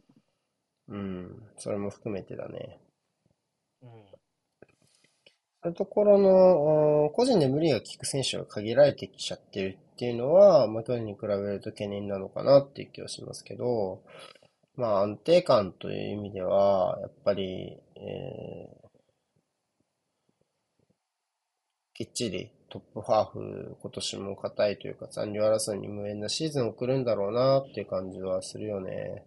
[0.90, 1.44] うん。
[1.58, 2.80] それも含めてだね。
[3.84, 3.90] うん。
[5.62, 14.04] そういうところの、うん個人で無理が効く選手が限られてきちゃってるっていうのは、まあ、去年に比べると懸念なのかなっていう気はしますけど、
[14.76, 18.88] まあ、安定感という意味では、やっぱり、えー
[21.98, 29.26] きっちりトップハーフ、今年も硬いというか、残留争いに無縁なシーズンを送るんだろうなっていう感じはするよね。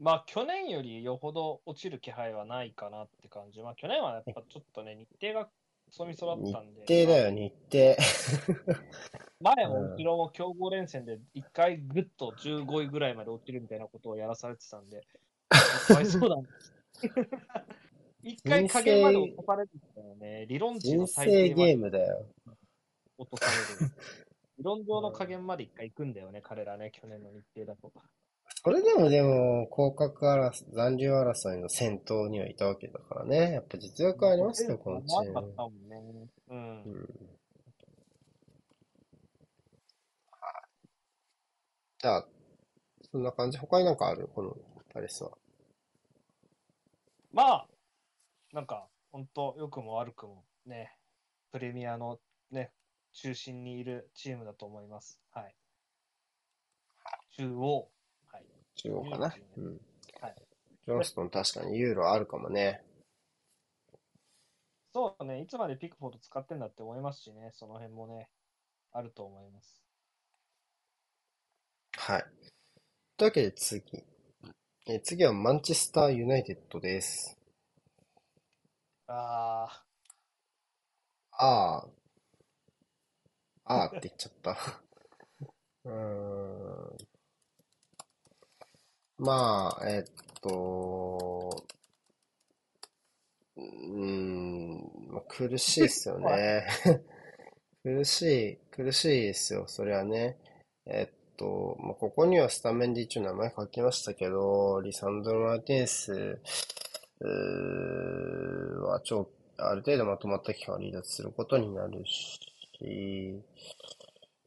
[0.00, 3.62] まあ、去年よりよほど落ちる気配はないかなって感じ。
[3.62, 5.50] まあ、去年はやっぱちょっとね、日程がク
[5.90, 6.80] ソみそだ日ったんで。
[6.80, 7.96] 程だよ、日程。
[9.40, 15.06] 前も後ろも強豪連戦で1回ぐっと15位ぐらいまで落ちるみたいなことをやらされてたんで、
[15.48, 16.72] かわいそうなんです。
[18.28, 20.46] 一回加減まで落とされてたよね。
[20.46, 22.26] 理論値人の最低までームだよ。
[23.16, 23.46] 落とさ
[23.80, 23.92] れる。
[24.58, 27.90] 理論上の加減まで一回行くんだよね、彼らね、去年の日程だと。
[28.62, 33.52] それでもでも、降格争い、残留争いの先頭にはいたわけだからね。
[33.52, 35.32] やっぱ実力ありますよ、このチーム。
[35.32, 36.28] かったもんね。
[36.50, 36.88] うんう。
[36.90, 37.28] ん。
[42.00, 42.26] じゃあ、
[43.10, 43.58] そんな感じ？
[43.58, 44.28] 他になんかある？
[44.34, 44.56] この
[44.92, 45.30] パレスは。
[47.32, 47.66] まあ、
[48.52, 50.96] なんか、本当良くも悪くもね、
[51.52, 52.18] プレミアの
[52.50, 52.72] ね、
[53.12, 55.20] 中心にいるチームだと思います。
[55.32, 55.54] はい。
[57.36, 57.90] 中央。
[58.32, 58.46] はい。
[58.74, 59.34] 中央かな？
[59.56, 59.80] うんうん。
[60.20, 60.34] はい
[60.86, 62.82] ジョンストン確かにユーロあるかもね。
[64.94, 68.30] そうね、いつまでピックフォード使ってんだって思いますしね、その辺もね、
[68.92, 69.82] あると思います。
[71.98, 72.24] はい。
[73.18, 73.82] というわけで次。
[74.86, 77.37] えー次はマンチェスターユナイテッドです。
[79.08, 79.82] あ
[81.32, 81.88] ああ。
[83.64, 84.56] ああって言っちゃった。
[85.84, 87.08] うーん。
[89.18, 90.04] まあ、えっ
[90.40, 91.64] と、
[93.56, 94.74] うーん、
[95.12, 96.66] まあ苦しいっすよね。
[97.84, 100.38] 苦しい、苦しいですよ、それはね。
[100.86, 106.40] えっと、まあ、ここにはスタメンで一応名前書きましたけど、リサンドロ・マルティネス
[107.26, 113.42] は超、ある程度まとまった期間を離脱することになるし、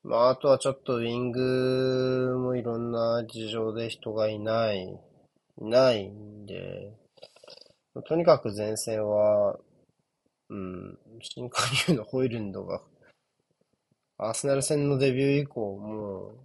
[0.04, 5.00] まあ、あとはちょっとウィングもいろんな事情で人がいない、
[5.60, 6.94] いないんで、
[8.08, 9.60] とにかく前線は、
[10.50, 12.82] うん、新加入のホイルンドが、
[14.18, 16.38] アーセナル戦のデビュー以降、もう、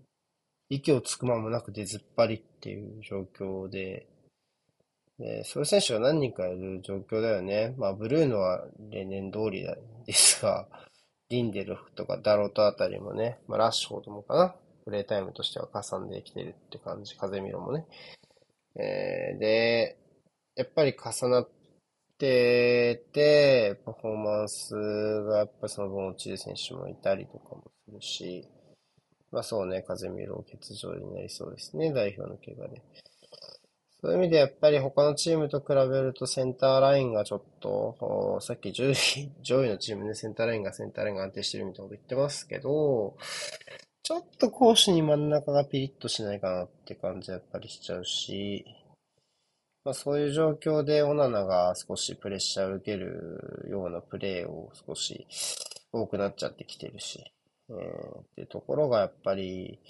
[0.69, 4.07] 息をつく間もなく出ずっぱりっていう状況で、
[5.19, 7.75] で、そういう選手が何人かいる状況だよね。
[7.79, 9.67] まあ、ブルーノは例年通り
[10.07, 10.69] ですが、
[11.29, 14.57] リンデルフとかダロトあたりもね、まあ、ラッシュフォードもかな。
[14.85, 17.17] プレイタイムとしてはかさんできてるって感じ。
[17.17, 17.85] 風見ろもね。
[18.77, 19.97] えーで、
[20.55, 21.49] やっぱり重なっ
[22.19, 24.75] てて、パフォーマンス
[25.25, 28.49] がやっぱその分落ちる選手もいたりとかもするし、
[29.33, 32.81] まあそうね、風見ろ欠場になりそうですね、代表の怪我で。
[34.01, 38.91] そういう意味でやっぱり他のチームと比べるとセンターラインがちょっと、さっき10
[39.25, 43.17] 位、 上位のチームでセンターラインがセンターラインが安定してるみたいなこと言ってますけど、
[44.03, 48.65] ちょっと攻守に真ん中がピリッとしないかなって感じやっぱりしちゃうし、
[49.85, 55.27] まあ、そういう状況でオナナが少しプレッシャーを受けるようなプレーを少し
[55.93, 57.21] 多くなっちゃってきてるし、
[57.71, 59.81] えー、っていうところがやっぱり、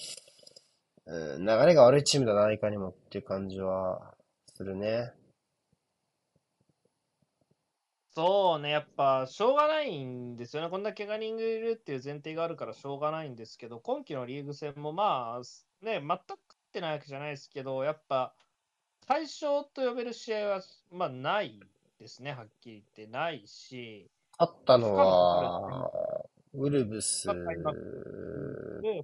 [1.07, 4.15] うん、流れが悪いチームだな、いかにもっていう感じは
[4.55, 5.13] するね。
[8.17, 10.71] そうね、やっぱ、しょうがないんですよね。
[10.71, 18.35] こんな怪我人がいるっていう前提があるからしょうがないんですけど、今季のリーグ戦もまあ、ね、全く勝ってないわけじゃないですけど、やっぱ、
[19.07, 21.61] 対象と呼べる試合は、まあ、ない
[22.01, 25.91] ですね、はっきり言ってないし、勝ったのは、
[26.55, 27.29] ウルブス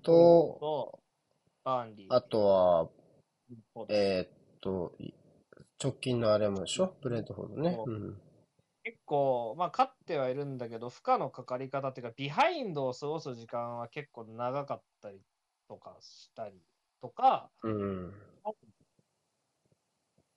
[0.03, 0.99] と
[1.65, 2.89] バーンリー、あとは、
[3.89, 4.29] えーっ
[4.61, 5.13] と、い
[5.83, 6.97] 直近のあれもでしょ？
[7.01, 7.73] ブレントフォードね。
[7.75, 8.21] そううん。
[8.85, 15.21] 結構、まあ、勝ってはいるんだけど、負荷のかかり方っていうか、ビハインドを過ごす時間は結構長かったり
[15.69, 16.61] とかしたり
[17.01, 18.13] とか、うん。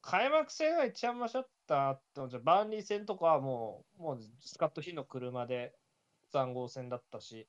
[0.01, 5.73] 開幕戦が一番マシだったって思っちゃうバーンリー戦とかはもう、もうスカットヒーの車で
[6.31, 7.47] 残号戦だったし、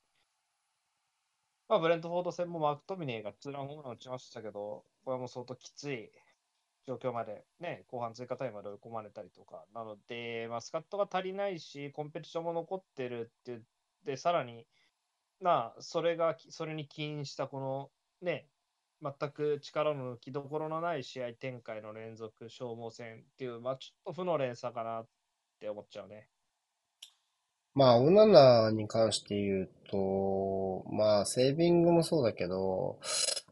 [1.69, 6.12] まあ、ブレントフォード戦もマーク・トミネがツーランホームラン打ちましたけど、これも相当きつい
[6.87, 13.62] 状況まで、ね、後半追加タイムまで追い込まれたりとか、なので、まあ、スカットが足りないし、コンペティションも残ってるって言っ
[14.05, 14.69] て、さらに、
[15.41, 17.91] まあ、それが、それに起因したこの
[18.23, 18.49] ね、
[19.03, 25.09] 全く力の抜きどころのない試合展開の連続消耗戦っていう、まあ、ちょっと負の連鎖かなっ
[25.59, 26.31] て思っちゃうね。
[27.77, 32.99] まあ、オナナに関して言うと、まあ、セービングもそうだけど、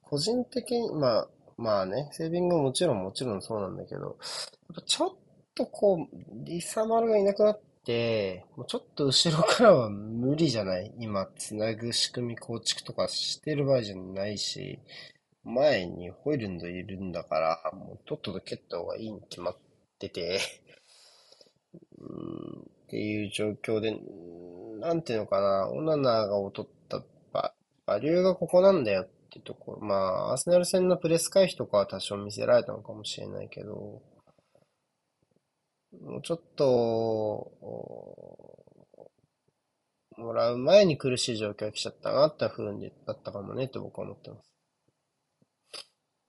[0.02, 4.14] 個人的に、まあ、まあね、セービングももちろんもちろんそうなんだけど、やっ
[4.76, 5.14] ぱちょっ
[5.54, 10.90] とこう、リサマルがいなくなって、もうちょっと後ろからは無理じゃない？
[10.98, 14.78] 今、つなぐ仕組み構築とかしてる場合じゃないし、
[15.44, 19.56] 前にホイルンドいるんだから、もうとっとと蹴った方がいいに決まっ
[19.98, 20.40] てて、
[22.00, 22.70] うん。
[22.84, 27.54] っていう状況で、うんなんていうのかな、オナナが劣ったバ、
[27.86, 29.80] バリューがここなんだよっていうところ。
[29.80, 34.02] まあ、アーセナル戦のプレス回避とかは多少見せられたのかもしれないけど、
[36.00, 36.64] もうちょっと、
[40.18, 44.52] おもらう前に苦しい状況が来ちゃったなって風にだったかもねって僕は思ってます。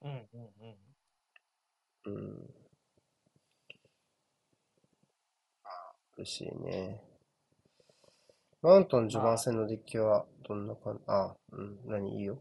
[0.03, 0.49] うんうん
[2.05, 2.15] うん。
[2.15, 2.64] うん。
[6.17, 7.01] あ苦しいね。
[8.61, 11.01] マウントの序盤戦の出来はどんな感じ？
[11.07, 12.17] あ、うん、何？
[12.17, 12.37] いいよ。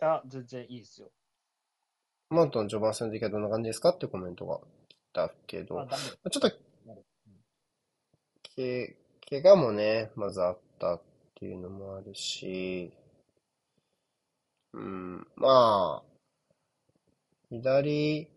[0.00, 1.08] いや、全然いいですよ。
[2.30, 3.90] マウントの序盤戦の出来はどんな感じですか？
[3.90, 4.58] ってコメントが
[4.88, 5.86] 来たけど、
[6.30, 6.50] ちょっと、
[8.56, 8.96] け、
[9.28, 11.02] 怪我もね、まずあったっ
[11.34, 12.92] ていうのもあるし、
[14.72, 16.02] うん、まあ、
[17.50, 18.28] 左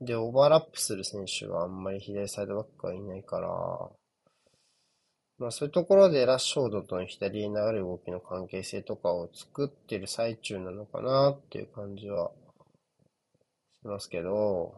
[0.00, 3.48] でオーバーラップする選手があんまり左サイドバックはいないから、
[5.38, 12.30] まあそういうところでラッシュフォードとの左に流れる動きの関係性とかを作ってる最中なのかなっていう感じは
[13.82, 14.74] しますけど、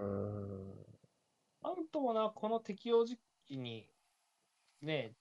[0.00, 0.06] うん、
[1.62, 3.88] マウントもな、この適用時期に、
[4.82, 5.12] ね、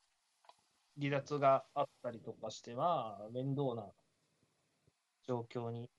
[1.00, 3.88] 離脱があったりとかして、まあ、面倒な
[5.28, 5.90] 状況に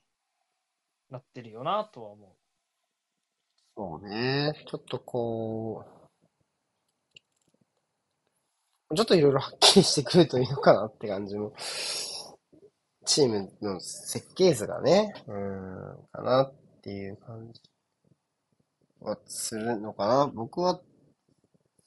[1.10, 2.36] なってるよなとは思
[3.76, 4.52] そうね。
[4.66, 5.84] ちょっとこ
[8.90, 11.52] う、ちょっといろいろはっきりしてくるといいのかなって感じも、
[13.04, 17.60] チームの設計図がね、うーん、かなっていう感じ
[19.00, 20.26] はするのかな。
[20.26, 20.80] 僕は、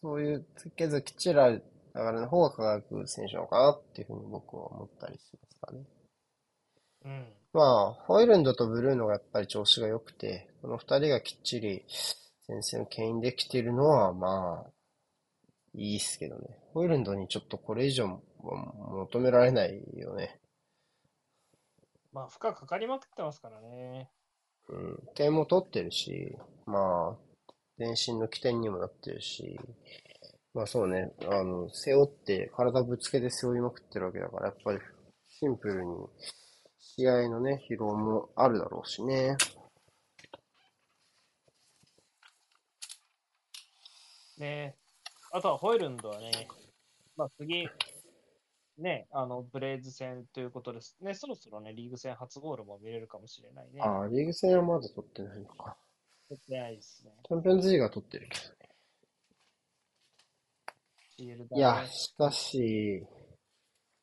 [0.02, 1.64] そういう設計図がきっちりある
[1.94, 5.84] 流れの方が輝く選手なのかなっていうふうに僕は思ったりしますかね。
[7.04, 7.10] う。
[7.10, 7.41] うん。
[7.54, 11.84] まあ、ホイルンドとブルーノがやっぱり調子が良くて、この二人がきっちり
[12.48, 14.72] 前線を牽引できているのは、まあ、
[15.74, 16.58] いいっすけどね。
[16.74, 18.22] ホイルンドにちょっとこれ以上も
[19.08, 20.40] 求められないよね。
[22.14, 24.10] まあ、負荷かかりまくってますからね。
[24.70, 25.00] うん。
[25.16, 29.60] 点も取ってるし、まあ、前進の起点にもなってるし、
[30.54, 34.80] まあそうね、あの、背負って、体ぶつけて背負いまくってるわけだから、やっぱり
[35.30, 35.92] シンプルに
[36.98, 39.38] 試合のね、疲労もあるだろうしね。
[44.38, 44.76] ね
[45.32, 46.48] あとはホイルンドはね、
[47.16, 47.70] まあ次、
[48.78, 51.14] ね、あの、ブレイズ戦ということですね。
[51.14, 53.82] そろそろね、リーグ戦初ゴールも見れるかもしれないね。
[53.82, 55.78] ああ、リーグ戦はまだ取ってないのか。
[56.28, 57.12] 取ってないですね。
[57.26, 58.62] チャンピオンズリーグは取ってるけどね
[61.56, 63.06] いや、しかし、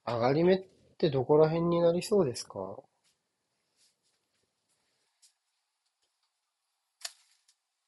[0.06, 0.62] 上がり目っ
[0.98, 2.82] ってどこら辺になりそうですか？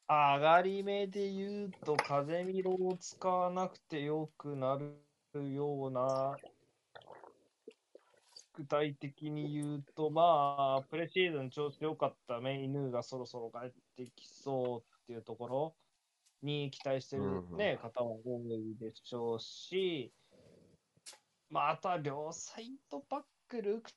[0.09, 4.79] 上がり目で言うと、風見ろを使わなくてよくな
[5.35, 6.37] るような、
[8.53, 15.75] 具体的に言うと、まあ、プレシーズン調子良かったメイヌーがそろそろ帰ってきそうっていうところ
[16.43, 20.13] に期待してる、ね、うんうん、方も多いでしょうし、
[21.51, 23.91] まあ、あとは両サイドバック、ルーク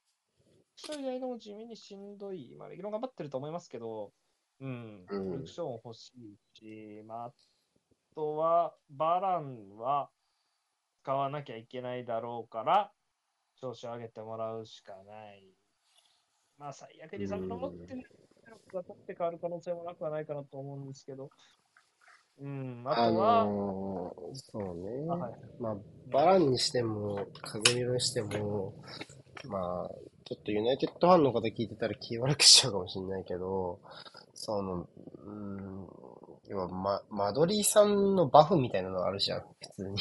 [0.75, 2.55] ショー以外のも地味にしんどい。
[2.57, 4.11] まあ、レギュラー頑張ってると思いますけど、
[4.59, 7.33] うん、うんルークショーも欲しいし、まあ、あ
[8.15, 10.09] とは、バランは
[11.03, 12.91] 使わなきゃいけないだろうから、
[13.61, 15.53] 調子を上げてもらうしかない。
[16.57, 18.03] まあ、最悪にサムロ持ってる
[18.73, 21.29] のが取って変わる可能性もなくはないかなと思うんですけど、
[22.39, 25.05] うん、ああとは、のーそうね。
[25.09, 25.75] あはいまあ、
[26.11, 28.73] バランにしても、風見ろにしても、
[29.49, 29.89] まあ、
[30.25, 33.79] ちょっとユナイテッドファンの方聞いてたら気悪くしちゃうかもしれないけど、
[34.33, 34.87] その、
[35.25, 35.87] うん、
[36.49, 39.45] 要は、ま、マドリーさんのバフみたいなのがあるじゃん、普
[39.75, 39.97] 通に。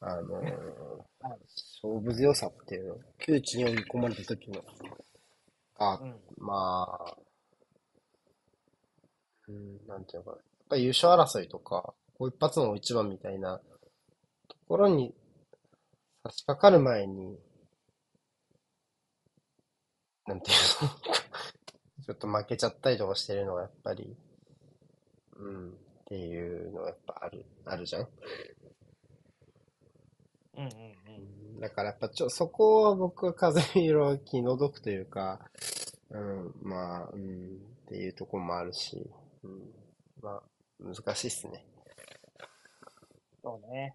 [0.00, 1.06] あのー
[1.82, 4.62] 勝負強さっていうの、窮地に追い込まれた時の、
[5.78, 7.16] あ、うん、まあ、
[9.48, 10.55] うん、なんていうのかな。
[10.66, 13.60] やっぱり優勝争いとか、こう一発の一番みたいな
[14.48, 15.14] ところに
[16.24, 17.38] 差し掛かる前に、
[20.26, 20.88] なんていうの
[22.04, 24.16] ちょっと負けちゃったりとかしてるのがやっぱり、
[25.36, 25.74] うん、っ
[26.06, 28.08] ていうのがやっぱある、あるじゃん。
[30.56, 30.70] うん、うん、
[31.54, 31.60] うん。
[31.60, 35.48] だからやっぱちょ、そこは僕は風見色は気の毒というか、
[36.10, 39.08] うん、まあ、うん、っていうところもあるし、
[39.44, 39.72] うん、
[40.22, 40.42] まあ、
[40.78, 41.64] 難しいっすね。
[43.42, 43.94] そうね。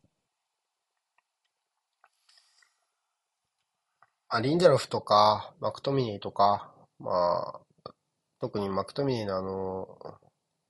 [4.29, 7.91] あ、リンデロフとか、マクトミニーとか、まあ、
[8.39, 10.19] 特にマクトミニーのあの、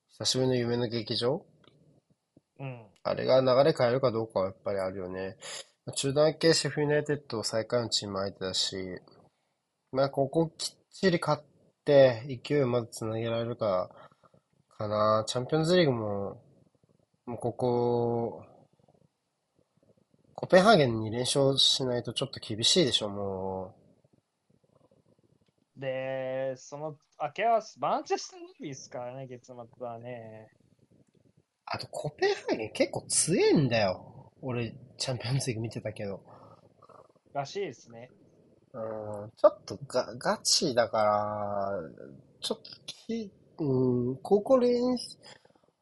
[0.10, 1.46] 久しぶりの夢の劇場？
[2.60, 2.86] うん。
[3.04, 5.38] あれが流れ変えるかどうかはやっぱりあるよね。
[5.96, 9.00] 中断系シェフユナイテッド最下位のチーム相手だし、
[9.92, 11.44] まあ、ここきっちり勝っ
[11.86, 13.90] て勢いをまずつなげられるか、
[14.82, 15.24] かな。
[15.28, 16.41] チャンピオンズリーグも、
[17.26, 18.44] もうここ、
[20.34, 23.76] コペンハーゲンに連勝しないとちょっと厳しいでしょ、も
[25.78, 29.56] で、その明け合わせ、マンチェスタービーですからね、月末
[29.86, 30.49] はね。
[30.52, 30.56] う。
[31.66, 34.32] あと、コペンハーゲン結構強いんだよ。
[34.41, 36.22] 俺、チャンピオンズリーグ見てたけど。
[37.34, 38.10] らしいですね。
[38.74, 41.90] うん、ちょっとがガチだから、
[42.40, 43.32] ちょっとき、
[43.62, 45.18] うん、ここ練習、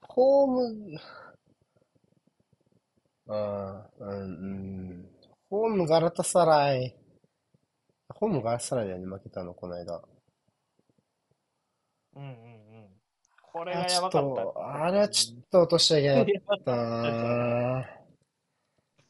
[0.02, 1.00] ホーム、
[3.28, 5.10] うん、うん、うん、
[5.50, 6.94] ホームガラタサライ、
[8.10, 10.02] ホームガラタサライだよね、負けたの、この間。
[12.16, 12.90] うんうんうん。
[13.42, 17.90] これあ、ちょっがやばかったと、あれはちょっと落としちゃいけなかったな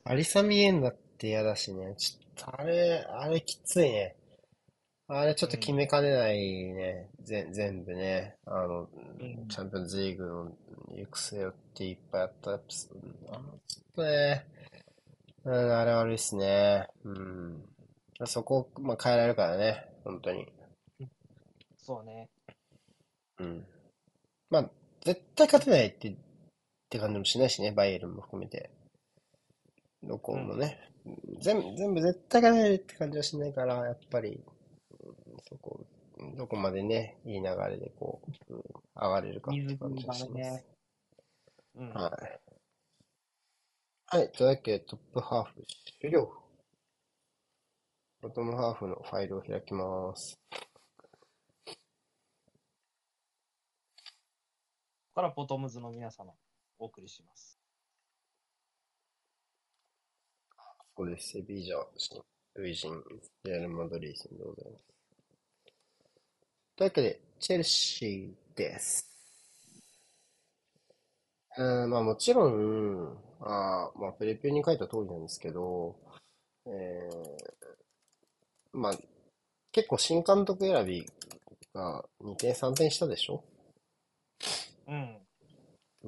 [0.04, 1.96] アリサミエンだって嫌だしね。
[1.98, 4.19] ちょっとあれ、あれきついね。
[5.12, 7.10] あれちょっと決めかねないね。
[7.24, 8.36] ぜ全部ね。
[8.46, 10.52] あの、んチャンピオンズリーグの
[10.96, 12.52] 育成っていっぱいあった。
[12.52, 12.90] やっぱそ
[13.32, 14.46] あちょっとね、
[15.46, 16.88] うん、あれ悪いっすね。
[17.04, 17.64] うん。
[18.26, 19.84] そこ、まあ、変えられるからね。
[20.04, 20.46] 本当に。
[21.80, 22.30] そうね。
[23.40, 23.66] うん。
[24.52, 24.70] まあ、
[25.04, 26.16] 絶対勝てないって、っ
[26.88, 28.70] て感じもしないしね、バイエルンも含めて。
[30.04, 30.78] どこもね。
[31.42, 34.59] 全部、全部絶対勝てないって感じはしないから、やっぱり、うん
[35.48, 35.86] そこ、
[36.36, 38.64] どこまでね、いい流れでこう、うん
[39.02, 40.34] 上がれるかって水感じ汲がします。
[40.34, 40.66] ね。
[41.76, 41.94] うん。
[41.94, 42.12] はい。
[44.18, 45.66] はい、というわけでトップハーフ
[46.02, 46.34] 終了。
[48.22, 50.38] ボトムハーフのファイルを開きます。
[50.50, 50.58] こ
[55.14, 56.34] こからボトムズの皆様、
[56.78, 57.58] お送りします。
[60.58, 61.30] ここです。
[61.30, 61.78] セビージャ、
[62.56, 63.02] ルイジン、
[63.44, 64.89] レアル・マドリー戦でございます。
[66.80, 69.06] というわけで、チェルシーです。
[71.58, 75.98] うん、まあもちろん、あーまあプレビューに書いた通りなんですけど、
[76.66, 78.94] えー、まあ
[79.74, 81.06] 結構新監督選び
[81.74, 83.44] が2点3点したでしょ？
[84.88, 84.96] う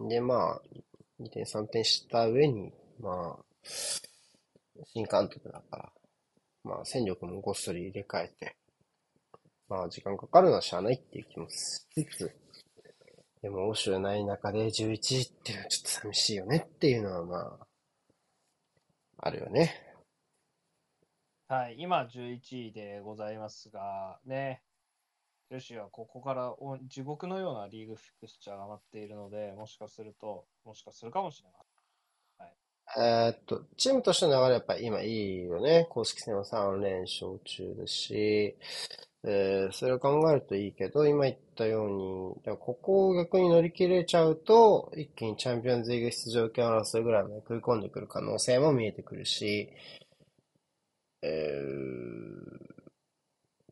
[0.05, 0.07] ん。
[0.07, 0.61] で、まあ、
[1.19, 2.71] 2点3点した上に、
[3.01, 3.43] まあ、
[4.93, 5.91] 新監督だから、
[6.63, 8.55] まあ、戦力もごっそり入れ替えて、
[9.71, 12.35] まあ、時間かかるのはしゃあないっていう気もしつつ、
[13.41, 17.67] でも、欧州ない中で11位っていうのはちょっと寂しいよねっていうのは、まあ、
[19.19, 19.73] あるよね。
[21.47, 26.53] はい、今11位でございますが、ね、ェルシーはここから
[26.89, 31.70] 地獄のようなリーグフィクスチャーが待っているので、もしかすると、もしかするかもしれない。
[32.97, 35.87] えーっと、チームとしての流れやっぱり今いいよね。
[35.89, 38.55] 公式戦は3連勝中ですし、
[39.23, 41.89] えーそれを考えるといいけど、今言ったよう
[42.37, 49.69] に、だからここを逆に乗り切れちゃうと、一気にチャンピオンズリーグ出場権争いぐらいまで食い込んでくる可能性も見えてくるし、
[51.21, 52.71] えー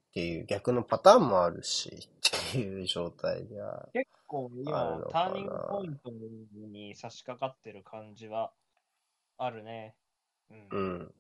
[0.09, 2.09] っていう逆のパターンもあるし、
[2.49, 6.09] っていう状態では結構ある今の、かなターニングポイント
[6.67, 8.51] に差し掛かってる感じは
[9.40, 9.95] あるね。
[10.52, 10.70] うん。
[10.72, 11.14] うん。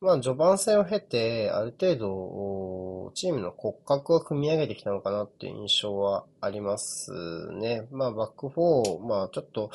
[0.00, 7.10] まあ、序盤戦を経て、ある程度、チームの骨格を組み上げてきたのかなっていう印象はあります
[7.52, 7.88] ね。
[7.90, 9.72] まあ、バック4、まあ、ちょっと、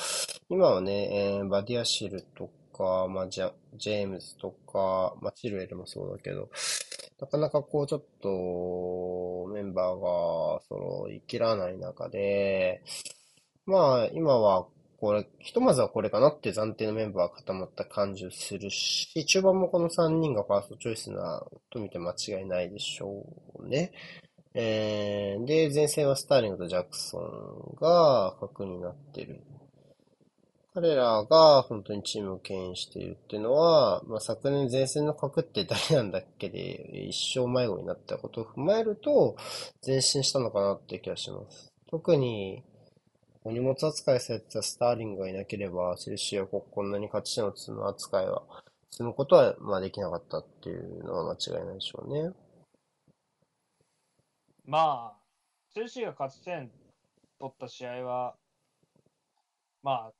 [0.49, 6.49] 今はね、えーバディアシルとか、まあ、ジャ、ジェームズとか、まあ、チルエルもそうだけど、
[7.19, 12.81] なかなかこう、ちょっと、メンバーが揃いきらない中で、
[13.65, 14.67] まあ、今は、
[15.03, 23.25] これ、ひとまずはこれかなって暫定のメンバーが固まった感じをするし、中盤もこの3人がファーストチョイスなと見て間違いないでしょ
[23.59, 23.91] うね。
[24.53, 29.41] えー、で、前線はスターリングとジャクソンが核になってる。
[30.73, 39.35] 彼らが本当にチームを牽引しているっていうのは、まあ、昨年前線の核って誰なんだっけで一生迷子になったことを踏まえると
[39.85, 41.73] 前進したのかなって気がします。
[41.89, 42.63] 特に
[43.45, 48.43] お荷物扱いされてたスターリングがいなければ、チェルシーはここんなに勝ち点を積む扱いは、
[48.89, 52.31] 積むことはまあできなかったっていうのは間違いないでしょうね。
[54.65, 55.17] まあ、
[55.73, 56.71] チェルシーが勝ち点
[57.37, 58.35] 取った試合は、
[59.81, 60.13] まあ、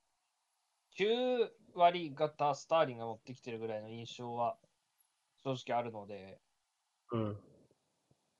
[0.99, 4.57] 9割型スターリンが持ってきてるぐらいの印象は
[5.43, 6.39] 正直あるので、
[7.13, 7.37] うん。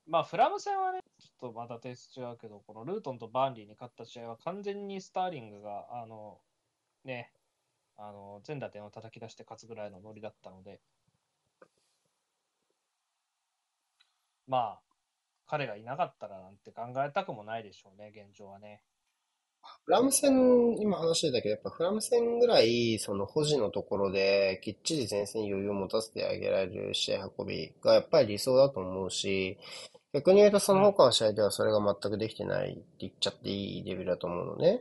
[0.06, 6.38] まあ、フラム戦はね、ちょっとまたテイスト違うけど、このルートンとバーンリーに勝った試合は完全にスターリングが、あの、
[7.04, 7.32] ね、
[7.96, 10.80] あの、全打点を叩き出して勝つぐらいのノリだったので、
[14.46, 14.80] まあ、
[15.46, 18.82] 彼がいなかったらなんて考えたくもないでしょうね、現状はね。
[19.86, 29.58] フラム戦、今話してたけど、やっぱフラム戦ぐらい、その保持のところで、きっちり前線に余裕を持たせてあげられる試合運びがやっぱり理想だと思うし、
[30.14, 34.80] 逆に言うとその他の試合ではそれが全くできてないって言っちゃっていいレベルだと思うのね。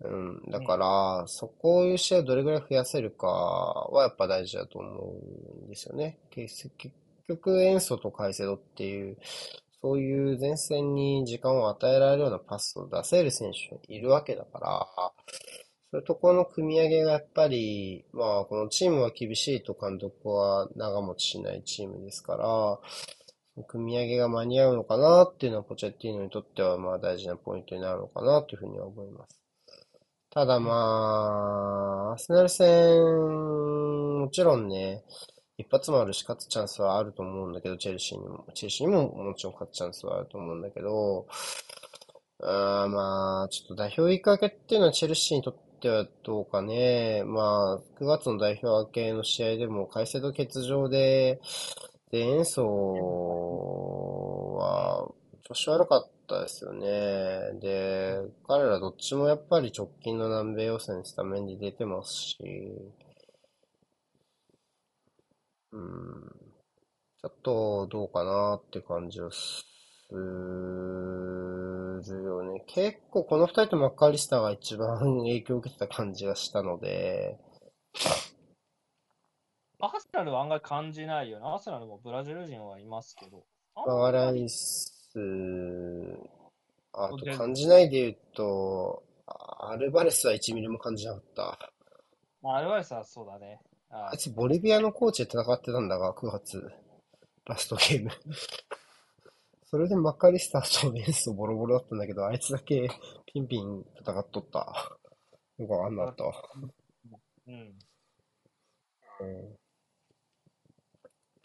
[0.00, 0.42] うん。
[0.50, 5.14] だから、そこいう試合をどれぐらい増やせるかはやっぱ大事だと思
[5.62, 6.18] うんですよね。
[6.30, 6.94] 結結
[7.28, 9.16] 局、エンソとカイセドっていう、
[9.80, 15.12] そういう前線に時間を与えられるようなパスを出せる選手がいるわけだから、
[15.92, 22.78] そういうところの組み上げがやっぱり、まあ、このチームは厳しいと監督は長持ちしないチームですから、
[23.68, 29.40] 組み上げが間に合うのかなっていうのは、ポチェッティーノにとっては、まあ、大事なポイントになるのかなというふうには思います。
[30.30, 35.02] ただまあ、アーセナル戦、もちろんね、
[35.58, 38.46] 一発もあるし、勝つチャンスはあると思うんだけど、チェルシーにも。
[38.54, 41.26] チェルシーにももちろん勝つチャンスはあると思うんだけど、
[42.42, 47.22] あまあ、ちょっと代表行く明けっていうのはチェルシーにとってはどうかね。
[47.24, 51.40] まあ、9月の代表明けの試合でも、カイセド欠場で、
[52.12, 52.62] で、演奏
[54.58, 55.10] は、
[55.42, 56.86] 調子悪かったですよね。
[57.58, 62.36] で、彼らどっちもやっぱり直近の南米予選スタメンに出てますし、
[65.72, 66.32] うん、
[67.22, 69.64] ちょっとどうかなって感じはす
[70.12, 70.20] る
[72.24, 72.62] よね。
[72.66, 77.38] 結構この二人とマッカーリスターが一番影響を受けてた感じがしたので、
[79.84, 81.44] アーセナルは案外感じないよね。
[81.44, 83.42] アーセナルもブラジル人はいますけど。
[83.74, 85.10] マガライス、
[86.92, 91.58] あと感じないで言うと、アルバレスは1ミリも感じなかった。
[92.42, 93.58] まあ、アルバレスはそうだね。
[93.90, 96.64] ああいつボリビアのコーチで戦ってたんだが、9月、
[97.44, 98.10] ラストゲーム。
[99.66, 102.88] それでマッカリスターとエンスボロボロだったんだけど、あいつだけ
[103.26, 104.96] ピンピン戦っとった。
[105.58, 106.34] よくわかんなかったわ。
[107.48, 107.78] うん。
[109.20, 109.61] うん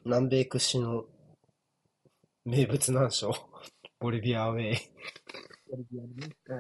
[0.08, 1.06] 南米屈指の
[2.46, 3.32] 名物難所、
[4.00, 4.78] ボリビアアウェイ。
[6.48, 6.56] う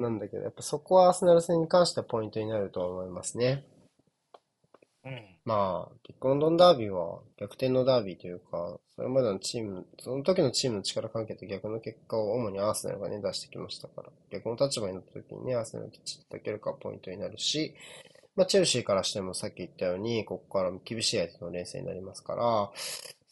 [0.00, 0.02] ん。
[0.04, 3.66] なんだけど、やっぱそこはアーセナル戦に関してはポイントになるとは思いますね。
[5.04, 5.22] うん。
[5.44, 17.74] まあ、ビッグロンドンダービーは逆転のダービーというか、それまでのチーム、その時のチームの力関係と逆の結果を主にアーセナルがね、出してきましたから、逆の立場になった時にね、アーセナルがきっちり叩けるかポイントになるし、
[18.36, 22.70] まあ、チェルシーからしてもさっき言ったように、ここから厳しい相手の連戦になりますから、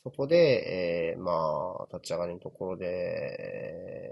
[0.03, 4.11] そこで、えー、まあ、立ち上がりのところで、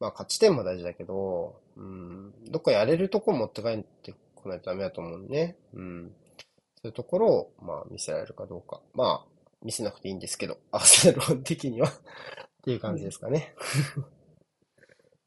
[0.00, 4.14] まあ、勝ち点も大事だけど、うん、どっかやれるとこ持って帰って
[4.46, 5.56] こないとダメだと思うね。
[5.74, 6.12] うん。
[6.76, 8.80] そういうところを、まあ、見せられるかどうか。
[8.94, 9.26] まあ、
[9.62, 11.92] 見せなくていいんですけど、アーセナル的には っ
[12.62, 13.54] ていう感じですかね。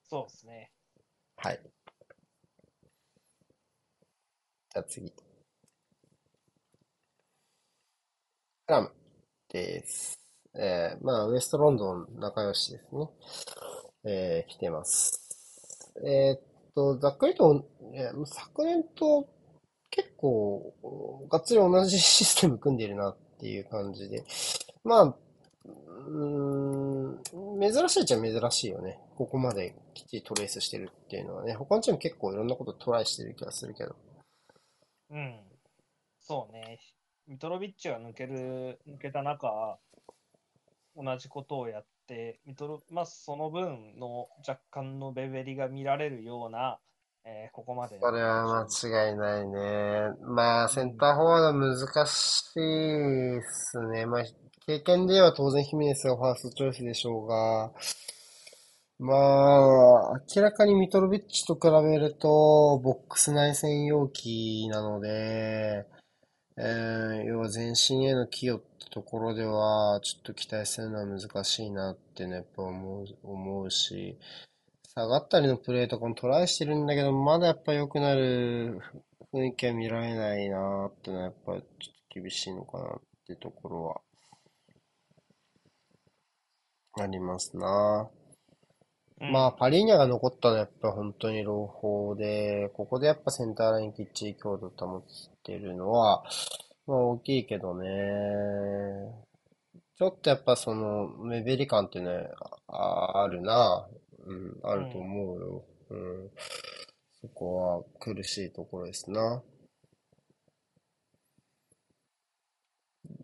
[0.10, 0.72] そうですね。
[1.36, 1.60] はい。
[4.70, 5.12] じゃあ次。
[5.12, 5.16] ク
[8.68, 8.92] ラム
[9.50, 10.20] です。
[10.56, 13.10] えー、まあ、ウエストロンドン仲良しですね。
[14.04, 15.20] えー、来てます。
[16.06, 19.28] えー、っと、ざっくりと、え、昨年と
[19.90, 24.24] 結構、がっつり同じシステム組んでるなっていう感じで。
[24.84, 25.16] まあ、
[26.08, 27.22] うん、
[27.60, 29.00] 珍しいっちゃ珍しいよね。
[29.16, 31.54] ここまできっちりトレースしてるっていうのはね。
[31.54, 33.96] 他のチーム結構いろんなことトライしてる気がするけど。
[35.12, 35.40] うん。
[36.20, 36.80] そうね。
[37.28, 39.78] ミトロビッチが抜ける、抜けた中、
[40.96, 46.80] 同じことをやって、ミトロまあ、その分の若干のベベリが見られるような、
[47.24, 48.00] えー、ここまで。
[48.02, 50.18] それは間違いないね。
[50.24, 54.08] まあ、センターフォワード難しいですね。
[54.08, 54.24] まあ、
[54.66, 57.72] 経験では当然ヒメネスがファーストチョイスでしょうが、
[58.98, 65.86] まあ、明らかにミトロビッチと比べると、ボックス内専用機なので、
[66.62, 74.18] えー、要は全身への寄与ってところでは、ちょっと期待するのは難しいなってね、やっぱ思う、思うし、
[74.94, 78.82] 下がったりのプレーとかもトライしてるんだけど、まだやっぱ良くなる
[79.32, 84.02] 雰囲気は見られないなってのは、やっぱちょっと厳しいのかなってところは、
[87.02, 88.10] ありますな。
[89.22, 95.04] まあ、パリーニャが残ったのはやっぱ本当に朗報で、ここでやっぱセンターラインきっちり強度保
[95.58, 96.24] ってるのは、
[96.88, 97.88] まあ大きいけどね。
[99.98, 102.10] ちょっとやっぱその、目減り感ってね、
[102.68, 103.88] ああるな。
[104.26, 105.66] うん、あると思うよ。
[105.90, 106.30] うん。
[107.22, 109.44] そこは苦しいところですな。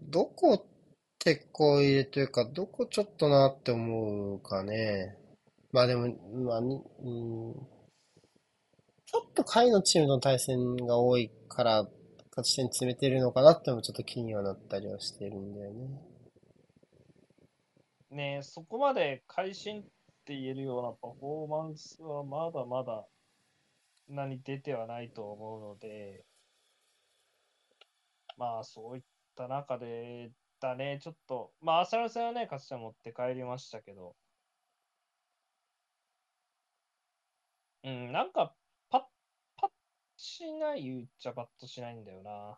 [0.02, 0.64] どこっ
[1.20, 5.18] てこう入れというか、どこちょっとなって思うかね。
[5.72, 7.54] まあでも、まあ、にうん、
[9.06, 11.88] ちょっと下位のチームの対戦が多いから、
[12.36, 15.88] 勝ち点詰めてるのかなってもちょっと気にはなったりはしてるんだよね。
[18.12, 19.84] ねそこまで会心っ
[20.26, 23.06] て言えるようなパフォーマンスはまだまだ
[24.10, 26.26] 何出てはないと思うので、
[28.38, 29.04] まあそういっ
[29.36, 34.16] た中でだね、ちょっと、まあアサル戦はね、勝ち点持って帰りましたけど、
[37.84, 38.54] うん、なんか、
[40.26, 42.58] しない言っちゃパッとしないんだよな。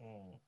[0.00, 0.40] うん。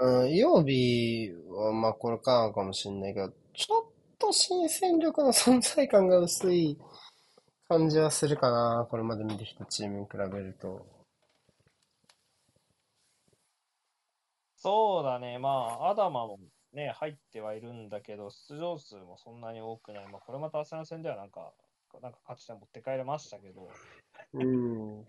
[0.00, 6.78] うん、曜日は、まあ、これからかもしれないけど、ちょっと新戦力の存在感が薄い
[7.68, 8.86] 感じはするかな。
[8.90, 10.86] これまで見てきたチームに比べると。
[14.56, 15.38] そうだね。
[15.38, 15.48] ま
[15.80, 16.40] あ、アダマも
[16.72, 20.08] ね、入ってはいるんだけど、出場数もそんなに多くない。
[20.08, 21.52] まあ、これまたアスナ戦ではなんか、
[22.02, 23.68] なんか勝ち点持って帰れましたけど、
[24.34, 25.06] うん。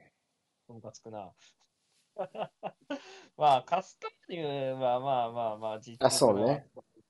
[0.73, 1.33] ムカつくな。
[3.37, 6.67] まあ、カスターニュはまあまあまあ、実あ、そうね。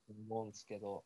[0.08, 1.04] 思うんですけど、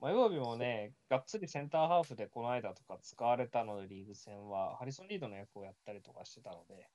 [0.00, 6.88] まあ、曜日もね、がっつりセンターハーフでこの間とか使われたので、リーグ戦は、ハリソン・リードの役をやったりとかしてたので、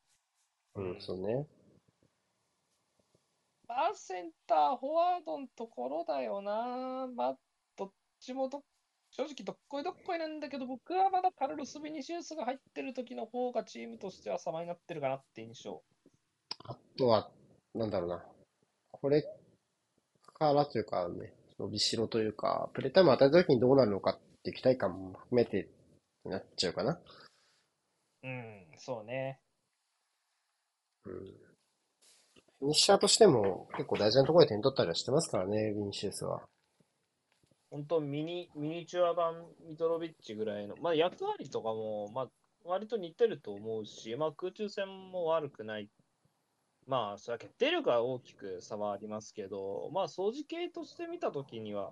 [0.76, 1.48] うん、そうね。
[3.68, 7.08] まあ、センター、フォワードのところだよな。
[7.16, 7.38] まあ、
[7.76, 8.64] どっちもど、
[9.18, 15.82] 正直どっこいどっこいなんだけど、僕はまだカルロス・ビニシウスが入ってる時の方がチームとしては様になってるかなって印象。
[16.66, 17.32] あとは、
[17.74, 18.24] なんだろうな。
[18.92, 19.24] これ
[20.36, 25.68] からというかね、伸びしろというか、プレータイム与えた時にどうなるのかっていう期待感も含めて
[26.24, 27.02] なっちゃうかな。
[28.22, 29.40] うん、そうね。
[31.06, 31.14] うん。
[31.14, 36.44] フィニッシャーとしても結構大事なところで点取ったりはしてますからね、ヴィニシウスは。
[37.70, 42.28] 本当ミニ、ミニチュア版ミトロビッチぐらいの、まあ役割とかも、まあ
[42.64, 45.90] 割と似てると思うし、まあ空中戦も悪くない。
[46.86, 51.92] まあそれは決定力は大きく差はありますけど、まあ掃除系として見たときには、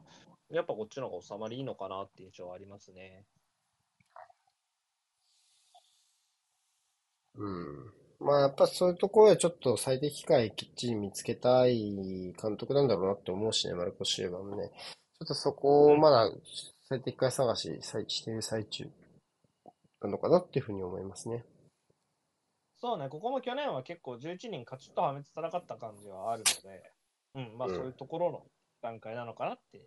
[0.49, 3.25] やっぱこっちの方が収まりいいのかなっていう印象はありますね。
[7.37, 7.93] うん。
[8.19, 14.71] まあやっぱそういうところでちょっと最適解きっちり見つけたい監督なんだろうなって思うしね、マルコ・シューバーもね。
[15.19, 16.29] ちょっとそこをまだ
[16.89, 18.89] 最適解探ししている最中
[20.05, 21.43] たのかなっていうふうに思いますね。
[22.77, 26.91] そうね、ここも去年は結構11人カチッとはめて戦った感じはあるので、
[27.33, 28.43] うん、まあうんそういうところの
[28.81, 29.81] 段階なのかなって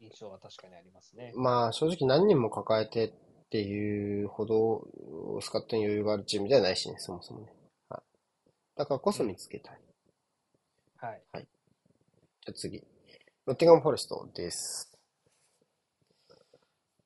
[0.00, 1.32] 印象は確かにありますね。
[1.34, 3.12] まあ正直何人も抱えてっ
[3.50, 4.86] ていうほど
[5.40, 7.52] スカットに余裕があるチームではないしね、そもそもね。
[7.90, 9.80] はい、だからこそ見つけたい。
[10.98, 11.22] はい。
[11.34, 12.82] じゃあ次。
[13.46, 14.90] ノッティンガム・フォレストです。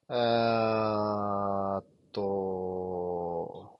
[0.08, 3.78] えーっと、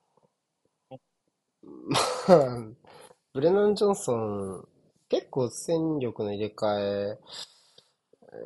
[3.33, 4.69] ブレナン・ジョンソン、
[5.09, 7.19] 結構戦力の入れ替え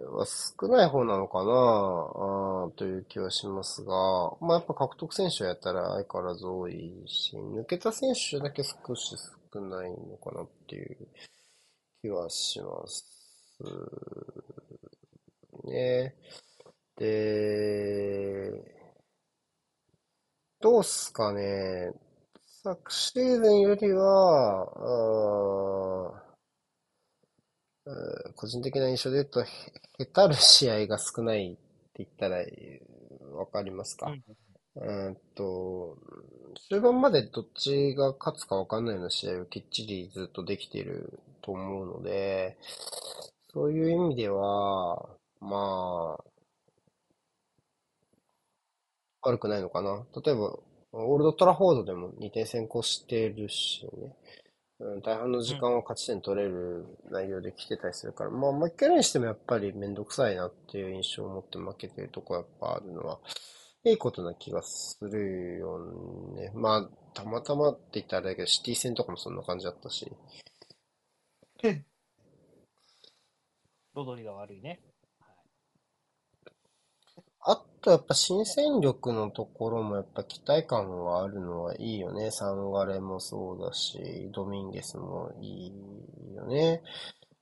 [0.07, 3.95] は少ない方なのかなあという気はしますが、
[4.41, 9.17] まあやっぱ獲得選手をやったら相変わらず多いし、抜けた選手だけ少し
[9.53, 11.09] 少ないのかなっていう
[12.01, 13.14] 気はします
[15.65, 16.15] ね。
[16.97, 18.65] で、
[20.61, 21.93] どうっすかね。
[22.65, 24.67] 昨シーズンよりは、
[28.35, 29.47] 個人的な印象で言うと、へ
[30.01, 31.59] へたる試合が少ないって
[31.99, 32.95] 言ったらえー
[33.35, 34.13] わかりますか、
[34.77, 35.99] うーんと、
[36.69, 42.57] 終盤までどっちが勝つかわかんないような試合をきっちりずっとできていると思うので、
[43.55, 45.09] そういう意味では、
[45.41, 46.25] まあ、
[49.23, 50.05] 悪くないのかな。
[50.25, 50.59] 例えば、
[50.93, 54.17] オールドトラフォードでも2点先行してるしね。
[54.81, 63.21] うん、大半の時間は勝ち点取れる内容で来てたりするから、まあ、負けるにしてもやっぱりめんどくさいなっていう印象を持って負けてるとこやっぱあるのは、
[63.85, 65.79] いいことな気がするよ
[66.35, 66.51] ね。
[66.55, 70.11] まあ、たまたまって言ったらあれだけど、シティ戦とかもそんな感じだったし。
[73.95, 74.81] ロドリが悪いね。
[77.47, 82.31] あとやっぱ新戦力のところもやっぱ期待感があるのはいいよね。
[82.31, 85.73] サンガレもそうだし、ドミンゲスもいい
[86.35, 86.83] よね。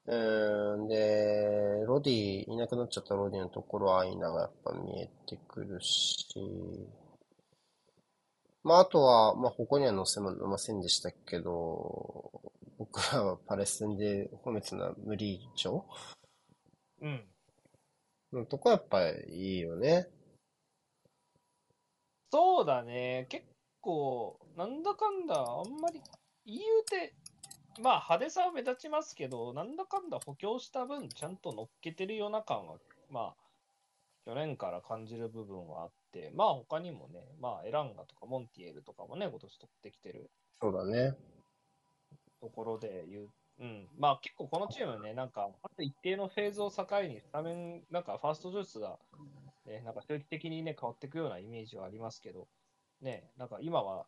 [0.06, 6.26] うん、で、ロディ、いなくなっちゃったロディのところはアイナがやっぱ見えてくるし、
[8.64, 12.32] まああとは、まあここには載せませんでしたけど、
[12.78, 15.84] 僕らはパレス戦で褒めてた無理以上
[17.02, 17.24] うん。
[18.32, 20.08] のとこやっぱいいよね。
[22.30, 23.26] そうだね。
[23.28, 23.44] 結
[23.80, 26.00] 構、なんだかんだ、あんまり、
[26.46, 27.14] 言うて、
[27.82, 32.78] まあ派手さは目立ちますけど、なんだかんだ補強した分、ちゃんと乗っけてるような感は、
[33.10, 33.36] まあ、
[34.24, 40.30] 去年から感じる部分はあって、まあ他にもね、まあエランガとかモンティエルとかもね、今年取ってきてる
[40.60, 41.16] そうだね。
[42.40, 43.28] ところで言う。
[43.58, 48.98] うん、まあ結構このチームね、なんか、あと一定のフェーズを境に、スタメン、なんかファーストジョイスが、
[49.66, 52.48] ね、なんか周期的にね、変わっていくようなイメージはありますけど、
[53.00, 54.06] ね、なんか今は、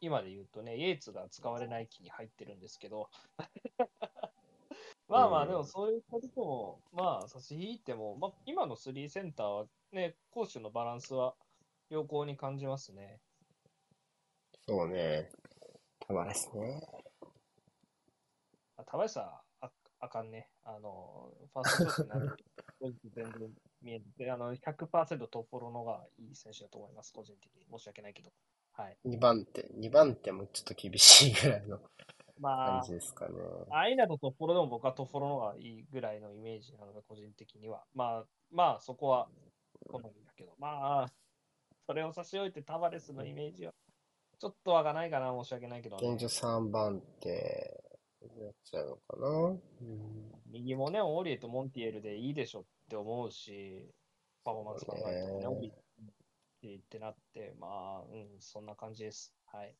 [0.00, 3.08] 今で言うとね、イエーツが使われない期に入ってるんですけど、
[5.08, 11.34] まあまあ、うんでもそういったとこも、まあ差し引いても、まあ今の3センターはね、攻守のバランスは
[11.90, 13.20] 良好に感じますね。
[14.66, 15.30] そうね。
[16.00, 16.80] たまですね。
[18.86, 19.24] あ、田林さん、
[19.66, 19.70] あ
[20.00, 20.48] あかんね。
[20.64, 22.36] あの、ファーストショットになる
[22.80, 23.50] と全然
[23.82, 27.66] 見えて、あの、100%トップフォローのがいい選手だと思います、個人的に。
[27.70, 28.30] 申し訳ないけど。
[28.72, 28.98] はい。
[29.06, 31.80] 2番手、2番手もちょっと厳しいぐらいの
[32.40, 33.34] まあ感じ、ですかね。
[33.70, 37.84] アイナとトップフォローでも僕はトップフォローのがいいぐらいのイメージなので、個人的には。
[37.94, 39.28] まあ、まあ、そこは
[39.88, 41.12] 好みだけど、まあ、
[41.86, 43.72] それを差し置いてタバレスのイメージは、
[44.38, 46.26] ちょっとわがないかな、申し訳ないけど、ね現状。
[46.26, 47.84] 3番手
[48.34, 49.28] になっちゃうのかな。
[49.48, 53.90] うん右もね、オーリエとモンティエルでいいでしょって思うし、
[54.44, 55.72] パフォーマンス考えてもね、ねオーリ
[56.62, 59.34] エってなって、まあ、うん、そんな感じです。
[59.52, 59.74] はい。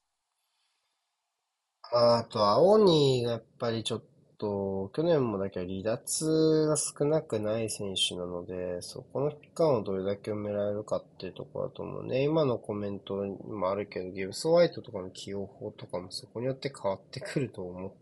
[1.92, 4.04] まあ、あと、青にやっぱりちょっ
[4.38, 12.24] と、去年もだけど離脱が少なくない選手なので、そこの期間をどれだけ埋められるかっていうところだと思うね。
[12.24, 17.94] 今のコメントにもあるけど、ギブス・ホワイトとかの起用法とかもそこによって変わってくると思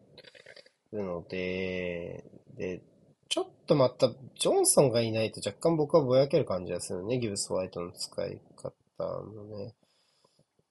[0.93, 2.25] うので、
[2.57, 2.83] で、
[3.29, 9.75] ちょっとまた、ジョンソンがいないと若干僕はぼやける感じがするね、ギブス・ホワイトの使い方のね。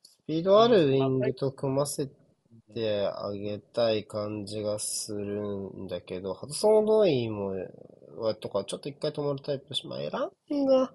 [0.03, 2.07] スピードあるウィングと組ませ
[2.75, 7.55] てあげたい感じがするんだけど、ハドソン・ドイも、
[8.17, 10.29] はとか、ちょっと一回止まるタイプだし、まあ、エラン
[10.65, 10.93] が、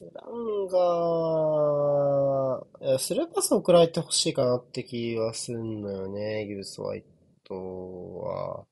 [0.00, 2.64] エランが、
[2.98, 7.17] スルーパス送られてほしいかなって気はするのよね、ギブス・ホワイト
[7.54, 8.64] は。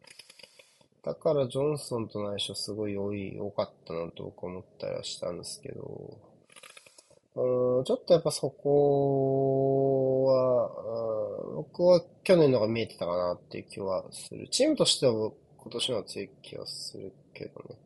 [1.05, 6.19] だからジョンソンとの相性すごい良い、良かったなと僕思ったりはしたんですけど、
[7.37, 14.49] うん、ちょっとやっぱそこは、うん、僕は去年のが見えてたかなっていう気はする。
[14.49, 17.77] チームとしては今年のは強い気はするけどね。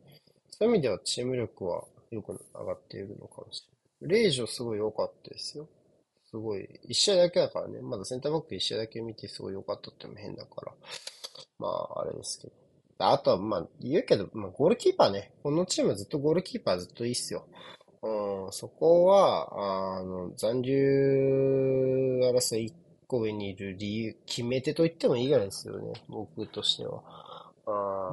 [0.49, 3.63] そういう意味ではチーム力はよく上がっているのかもし
[4.01, 4.21] れない。
[4.21, 5.67] レイジョすごい良かったですよ。
[6.31, 7.81] すごい、一試合だけだからね。
[7.81, 10.71] まだセンターバック一試合だけ見てすごい良かったっても変だから。
[11.59, 12.53] まあ、あれですけど。
[12.99, 15.31] あとは、まあ、言うけど、まあ、ゴールキーパーね。
[15.43, 17.45] このチームずっとゴールキーパーずっといいっすよ。
[18.03, 22.75] うん、そこは、あの、残留争い一
[23.07, 25.93] 個上にいる理由、決め手と言ってもいいぐらいですよね。
[26.07, 27.03] 僕としては。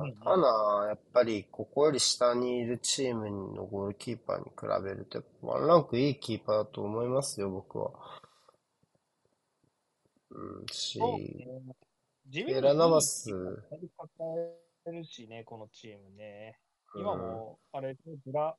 [0.03, 4.53] うんうんただ、やっぱり、ここより下にいるチームのゴールキーパーに比
[4.85, 7.93] べると、ワンランクいいキーパーだと思いますよ、僕は。
[10.31, 11.01] うん、し、
[12.33, 13.31] エラナバス、
[13.97, 16.59] 抱えるしね、このチームね。
[16.95, 18.57] 今も、あれ、ブラ、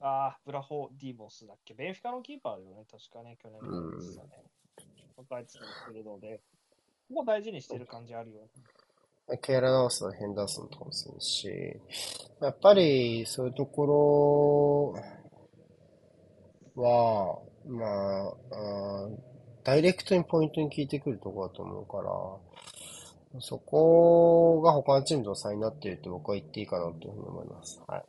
[0.00, 1.74] あーブラホディボスだっけ？
[1.74, 4.28] ベンフィカのキーパーだよね、確かね、去年のやつだね。
[5.16, 6.40] 抱えてたりするので、
[7.08, 8.48] ここ大事にしてる感じあるよね。
[9.36, 11.48] ケイラナバスのヘンダーソンとかもそうですし、
[12.40, 14.94] やっぱりそういうとこ
[16.74, 19.28] ろは、まあ、あー
[19.64, 21.98] ダイレクトにポイントに効いてくるところだと思うか
[23.34, 27.78] ら、そこが他のチームとの差になっていると僕は言っていいかなというふうに思います。
[27.86, 28.04] はい。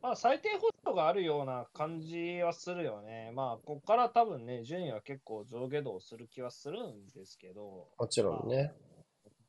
[0.00, 3.30] まあ、最低保障があるような感じはするよね。
[3.34, 8.72] まあ、ここから多分ね、順位は結構上下動する気はするんですけど、もちろんね。
[8.72, 8.87] 的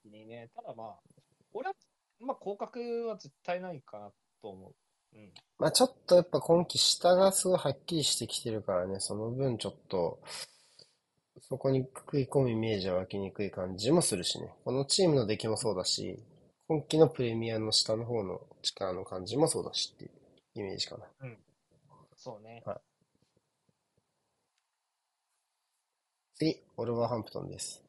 [0.09, 0.99] にね、ただまあ、
[1.53, 1.75] 俺は、
[2.19, 4.11] まあ、降格は絶対ないかな
[4.41, 4.73] と思う。
[5.15, 5.31] うん。
[5.57, 10.19] まあちょっとやっぱ今季下がすごいはっきりしてきてるからね、その分ちょっと、
[11.41, 14.53] そこに食い込むイメージは湧きにくい感じもするしね。
[14.65, 16.19] このチームの出来もそうだし、
[16.67, 20.11] 今季のプレミアの下の方の力の感じもそうだしっていう
[20.55, 21.05] イメージかな。
[22.15, 22.63] そうね。
[26.35, 27.83] 次、オルバーハンプトンです。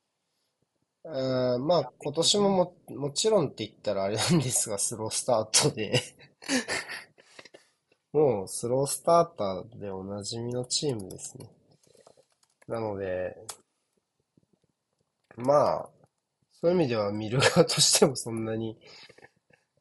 [1.05, 6.01] うーんまあ今年もももちろんって言ったらあれなんですが、スロースタートで
[8.13, 11.51] もうスロースターターでおなじみのチームですね。
[12.69, 13.37] なので、
[15.37, 15.91] まあ、
[16.53, 18.79] そういう意味では見る側としてもそんなに、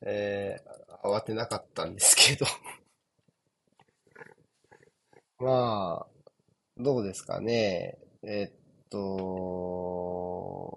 [0.02, 2.46] えー、慌てなかったんですけど
[5.40, 6.08] まあ、
[6.78, 7.98] どうですかね。
[8.24, 10.69] えっと、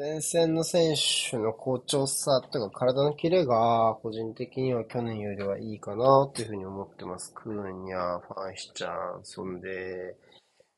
[0.00, 0.94] 前線の選
[1.30, 7.34] 手の好調さとか体のキレが個人的には去年よりはいいかなというふうに思ってます。
[7.34, 10.16] クーンやファンヒチャン、そんで、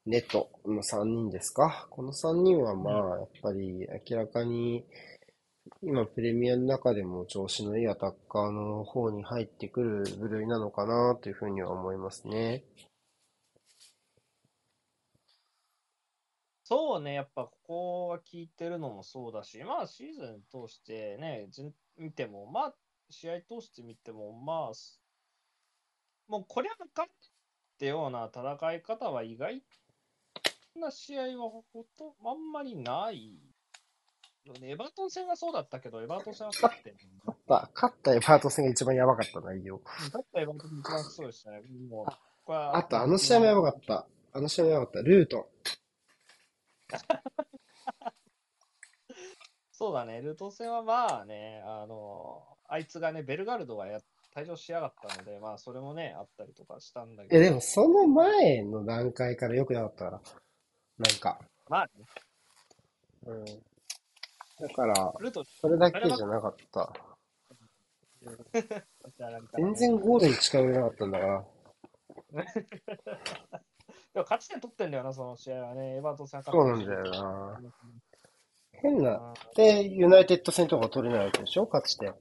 [0.06, 1.86] ネトの3人ですか？
[1.90, 4.84] この3人はまあ、やっぱり明らかに
[5.84, 12.64] 今プレミアの中でも調子のいいアタッカーの方に入ってくる部類なのかなというふうには思いますね。
[16.72, 22.74] そうね、やっぱここが効いてるのもそうだし、まあシーズン通してね、じ見ても、まあ
[23.10, 24.98] 試合通して見ても、まあ、す
[26.28, 27.12] もうこれは勝っ
[27.78, 29.62] てような戦い方は意外
[30.74, 33.38] な試合はほとあんまりない。
[34.62, 39.78] エバートン戦はそうだったけど、エバートン戦は勝ってんの勝った、勝ったエバート戦が一番やばかった内容。
[39.84, 41.60] 勝ったエバートン一番そうでしたね。
[41.90, 42.06] もう
[42.44, 44.06] これはあと、あの試合もやばかった。
[44.32, 45.02] あの試合もやばかった。
[45.02, 45.44] ルートン。
[49.70, 54.00] そうだね、ルートン戦はまあね、あの、あいつがね、ベルガルドがや
[54.34, 60.20] 退場しやがったので、まあそれもね、あったりとかしたんだけえ、ど、でもその前の段階から良くなかったから。
[60.98, 61.40] なんか。
[61.68, 62.04] まあね、
[63.26, 63.44] うん。
[63.44, 65.12] だから、
[65.60, 66.92] それだけじゃなかった。
[69.56, 71.44] 全然ゴールに近寄れなかったんだから。
[74.14, 77.60] でも勝ち点取ってんだよな、その試合はね、エバートン戦はそうなんだよな。
[78.72, 79.34] 変な。
[79.54, 81.64] で、ユナイテッド戦とか取れないわけでしょ？
[81.64, 82.14] 勝ち点。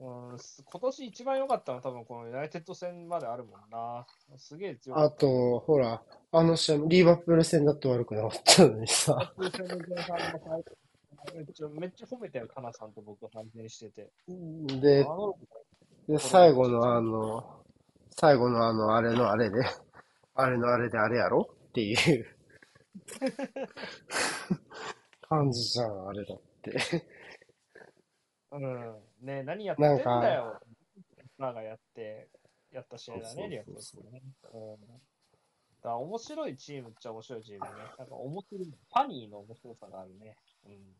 [0.00, 4.06] うん、す今年一番良かったのは多分このユナイテッド戦まであるもんな。
[4.36, 5.10] すげえ強かあ。
[5.10, 6.00] と、ほら、
[6.30, 9.32] あの試合、リーバプール戦だって悪くなかったのにさ。
[9.40, 14.08] めっちゃめっちゃ褒めてる、カナさんと僕反転してて。
[14.80, 15.04] で
[16.06, 17.64] で、最後のあの、
[18.10, 19.64] 最後のあの、あれのあれで、
[20.40, 21.50] あれのあれであれやろ？
[21.68, 22.26] っていう
[25.28, 26.78] 感じじゃん、あれだって。
[28.52, 28.96] うん。
[29.20, 30.60] ね何やってんだよ。
[31.38, 32.28] なんかやって、
[32.70, 34.22] やった試合だそうそうそうそうね、リアクトしてね。
[34.54, 34.80] うん。
[34.80, 34.86] だ
[35.82, 37.70] から面白いチームっちゃ面白いチームね。
[37.98, 40.36] なんか面白い、 funny の面白さがあるね。
[40.66, 40.96] うん。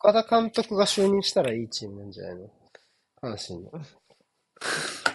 [0.00, 2.50] 岡田監督が就任したらいいチームなんじゃないの？
[3.20, 3.70] 阪神の。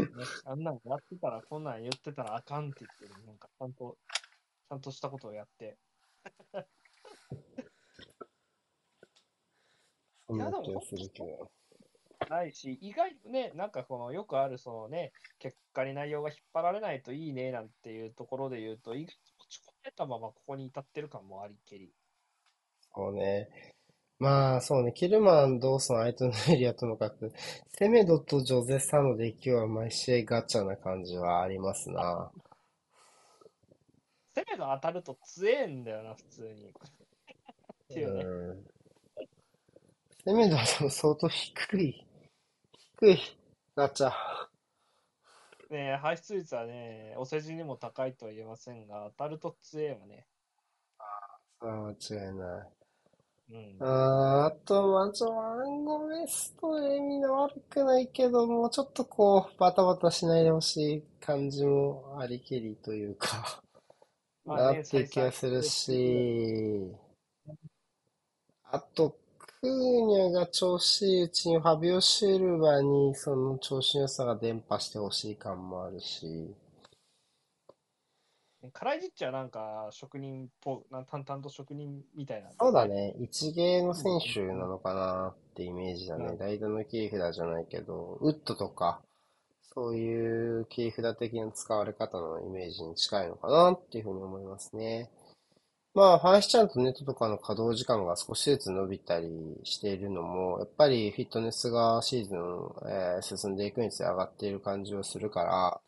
[0.00, 0.06] ね、
[0.44, 3.26] あんなんやってたら、こんなん言ってたらあかんって言ってる。
[3.26, 3.98] なんか、ちゃんと、
[4.68, 5.78] ちゃんとしたことをやって。
[10.26, 11.50] そんな気がするけど。
[12.30, 21.92] ないし、意外とね、なんかこの、よくある、そのね、結果に内容が引っ張られないといいね、なんていうところで言うと、意外と持ち込めたままここに至ってる感もありけり。
[22.94, 23.74] そうね。
[24.22, 24.92] まあ、そうね。
[24.92, 27.32] キルマン、ドーソン、アイトノエリアともかく、
[27.76, 32.30] セメドとジョゼサの出来は毎試合ガチャな感じはありますな。
[34.32, 36.68] 攻めが当たると強えんだよな、普通に。
[36.68, 36.72] っ
[37.88, 38.22] ていうね。
[38.22, 38.64] うん。
[40.24, 42.06] セメドは相当低い、
[43.00, 43.18] 低い
[43.74, 44.12] ガチャ。
[45.68, 50.28] ね排出率はね、お世辞にも高いとは言えませんが、当たると強えわね。
[51.58, 52.81] それは間違いない。
[53.50, 53.76] うん。
[53.80, 63.62] あーあと、まあ、ジョアン・ゴメスとエミナ悪くないけど、もうちょっとこう、バタバタしないでほしい感じもありきりというか、
[64.44, 66.92] まあねなって気がするし、
[68.64, 76.52] あと、クーニャが調子いいうちにファビオ・シルバにその調子の良さが伝播してほしい感もあるし、
[78.70, 82.50] カライジッチはなんか職人っぽな淡々と職人みたいな。
[82.58, 82.86] そうだ。
[82.86, 83.14] ね。
[83.20, 86.26] 一芸の選手なのかなってイメージだね。
[86.26, 89.00] うん代打の切り札じゃないけど、ウッドとか、
[89.74, 95.10] そういう切り札的な使われ方のイメージに近いのかなっていうふうに思いますね。
[95.94, 99.28] まあ、ファンシちゃんとネットとかの稼働時間が少しずつ伸びたり
[99.62, 105.80] しているのも、やっぱりフィットネスがシーズン、えー進んでいくにつれ上がっている感じをするから、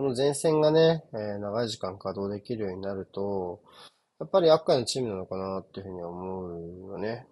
[0.00, 3.60] この前線がね、えー長い時間稼働できるようになると、
[4.18, 7.26] やっぱり厄介なチームなのかなっていうふうには思うよね。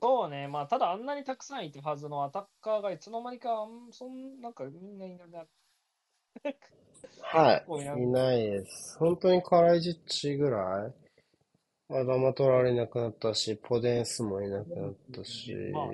[0.00, 5.46] そうね、まあ、ただあんなにたくさんいたはずのアタッカーがいつの間にか、そんなんかみんないなくなっ
[7.22, 7.64] はい。
[8.00, 8.96] いないです。
[9.00, 10.94] 本当にカライジッチぐらい
[11.92, 15.86] アダマ取られなくなったし、ポデンスもいなくなったし、まあ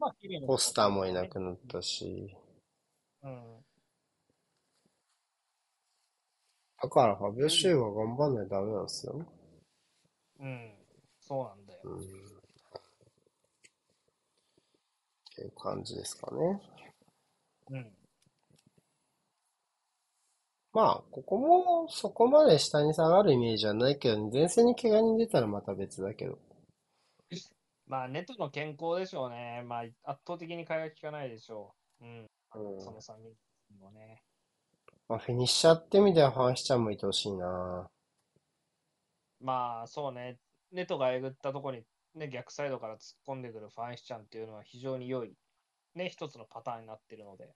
[0.00, 2.36] まあ、綺麗なポスターもいなくなったし、
[3.22, 3.67] うん。
[6.80, 9.26] だからファビオ・シューは頑張んないとダメなんですよ。
[10.40, 10.70] うん。
[11.20, 11.80] そうなんだよ。
[11.84, 11.98] うん。
[11.98, 12.02] っ
[15.34, 16.60] ていう感じですかね。
[17.70, 17.92] うん。
[20.72, 26.38] まあ、ここもそこまで下に下がるイメージはないけどね、前線に怪我人出たらまた別だけど。
[27.88, 29.62] まあ、ネットの健康でしょうね。
[29.66, 32.04] まあ、圧倒的に替えが効かないでしょう。
[32.04, 32.26] うん。
[32.54, 34.22] うんその3人もね。
[35.08, 37.88] まあ、フィニッシャーって意味ではファンシちゃんもいてほしいな。
[39.40, 40.38] まあ、そうね。
[40.70, 45.32] ネトがえぐったところに、ね、逆サイドから突っ込んでくるファンシちゃんっていうのは非常に良い、
[45.94, 47.54] ね、一つのパターンになってるので。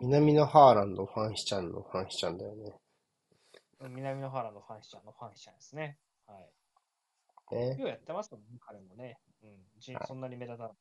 [0.00, 2.72] 南のハーランド、ファンシちゃんのファンシちゃんだよね。
[3.80, 5.98] 南の原のファンシちゃんのファンシちゃんですね。
[6.26, 6.40] は
[7.52, 7.54] い。
[7.56, 7.76] ね。
[7.78, 9.18] ようやってますもんね、彼もね。
[9.42, 9.50] うん。
[9.78, 10.72] じそんなに目立たない。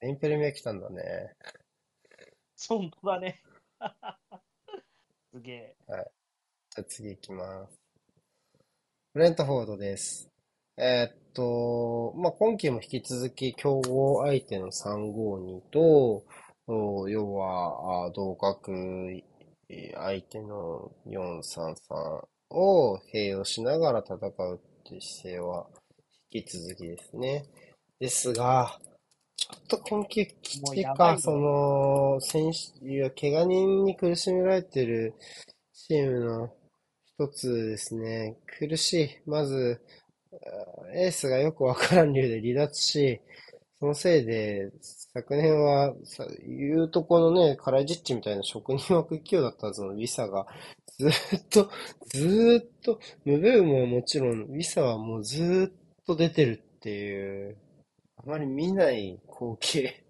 [0.00, 1.36] セインプレミア来たんだね。
[2.68, 3.42] 本当だね。
[5.32, 5.76] すげえ。
[5.86, 6.10] はい
[6.74, 7.78] じゃあ次行きます。
[9.12, 10.30] ブレントフォードです。
[10.78, 16.24] えーっと、まあ、今季も引き続き強豪相手の352と、
[17.10, 19.22] 要は、同格
[19.94, 25.66] 相手の433を併用しながら戦うっていう姿勢は
[26.30, 27.44] 引き続きですね。
[28.00, 28.80] ですが、
[29.42, 35.14] ちょっと今季きついか、その、選手、いや、怪我人に苦しめられてる
[35.72, 36.48] チームの
[37.18, 38.36] 一つですね。
[38.46, 39.08] 苦しい。
[39.26, 39.80] まず、
[40.94, 43.20] エースがよくわからん理由で離脱し、
[43.80, 50.46] そのせいで、昨年は、さいうとこのね、カライジッチみたいな職人枠勢いだったはずのウィサが、
[50.98, 51.70] ずーっと、
[52.06, 55.72] ずーっと、ムベウもはもちろん、ウィサはもうずーっ
[56.06, 57.56] と出てるっていう、
[58.24, 60.04] あまり見ない光景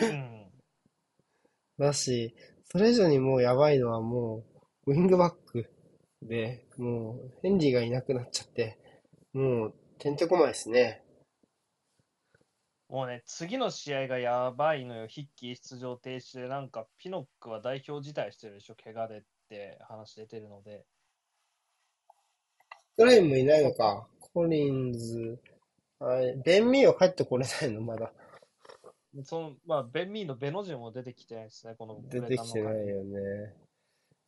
[0.00, 0.50] うん。
[1.78, 2.34] だし、
[2.70, 4.44] それ以上にもうやばいのはも
[4.86, 5.68] う、ウィングバック
[6.22, 8.78] で、もう、ヘンリーがいなくなっちゃって、
[9.32, 11.02] もう、てんてこまいですね。
[12.88, 15.08] もうね、次の試合がやばいのよ。
[15.08, 20.84] 筆記出場停止で、なんか、ピノックは代表辞退してるでしょ、怪我でって話出てるので。
[22.96, 24.08] クラインもいないのか。
[24.32, 25.40] コリンズ、
[26.00, 28.12] あれベンミーは帰ってこれないの、まだ。
[29.24, 33.54] その、まあ、ベンミーのベノジンも出てきてないですね、この出てきてないよね。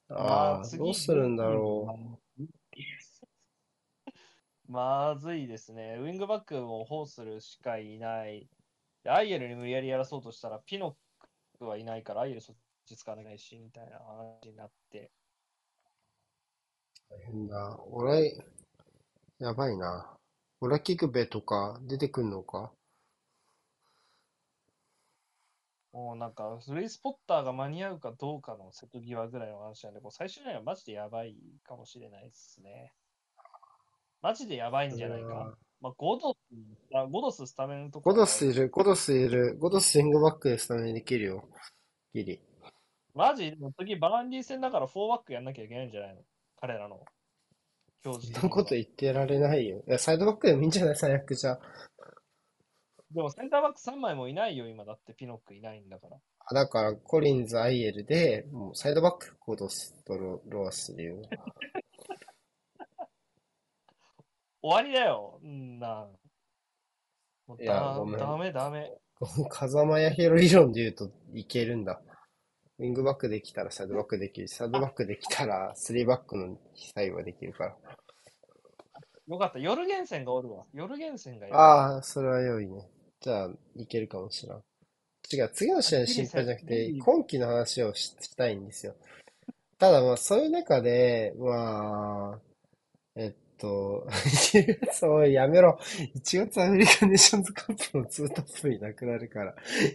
[0.09, 1.99] まああ、次どうするんだろ
[2.39, 2.43] う。
[4.69, 5.97] まずいですね。
[6.01, 8.49] ウィングバックを保護するしかいない。
[9.05, 11.29] でアイエルに無理やりやらそうとしたら、ピノッ
[11.59, 15.11] クはいないから、アイエルそっち使わないし、みたいな話になって。
[17.09, 17.79] 大変だ。
[17.91, 18.45] 俺、
[19.39, 20.19] やばいな。
[20.63, 22.71] オラキグベとか出てくんのか？
[25.93, 31.37] もうなんか、ルイス・ポッターが間に合うかどうかの瀬戸際ぐらいの話なんで、こう最終ラインはマジでやばい
[31.67, 32.93] かもしれないですね。
[34.23, 35.53] マジでやばいんじゃないか？
[35.81, 36.37] まあ、ゴドス、
[36.95, 41.49] あゴドススタメンのとこゴドスいる、ゴドスいる、ゴドスウィングバックでスタメンできるよ。
[42.15, 42.41] ギリ。
[43.17, 43.51] マジ？
[43.51, 46.23] でも次バーンディー戦だから4バックやんなきゃいけないんじゃないの？
[46.61, 47.05] 彼らの。
[48.05, 49.83] 表示そんなこと言ってられないよ。
[49.87, 50.97] いや、サイドバックでもいいんじゃない？
[50.97, 51.61] 最悪じゃあ。
[53.13, 56.17] でもセンターバック3枚もいないよ、今だってピノックいないんだから。
[56.47, 61.17] あだから、コリンズ、アイエルで、もうサイドバック、ゴドスとロロアスでよ。
[64.63, 65.39] 終わりだよ。
[65.43, 66.09] うんな。
[67.47, 68.93] もういやだごめんダメダメ。
[69.51, 72.01] 風間彌弘理論で言うといけるんだ。
[72.83, 77.77] ウィングバックできたらサイドバックできるし、サイドバックできたらスリーバックの左右はできるから。
[79.29, 79.61] よかった。
[79.61, 80.65] ヨルゲンセンがおるわ。
[80.75, 81.57] ヨルゲンセンがいる。
[81.57, 82.89] ああ、それは良いね。
[83.21, 84.57] じゃあ、いけるかもしれん。
[85.33, 88.97] 違う、次の試合の心配じゃなくて、今季の話をししたいんですよ。
[89.79, 92.39] ただまあ、そういう中で、まあ、
[93.15, 95.79] えっと、1月、おい、やめろ。
[96.17, 99.55] 1月アメリカネーションズカップの2トップいなくなるから、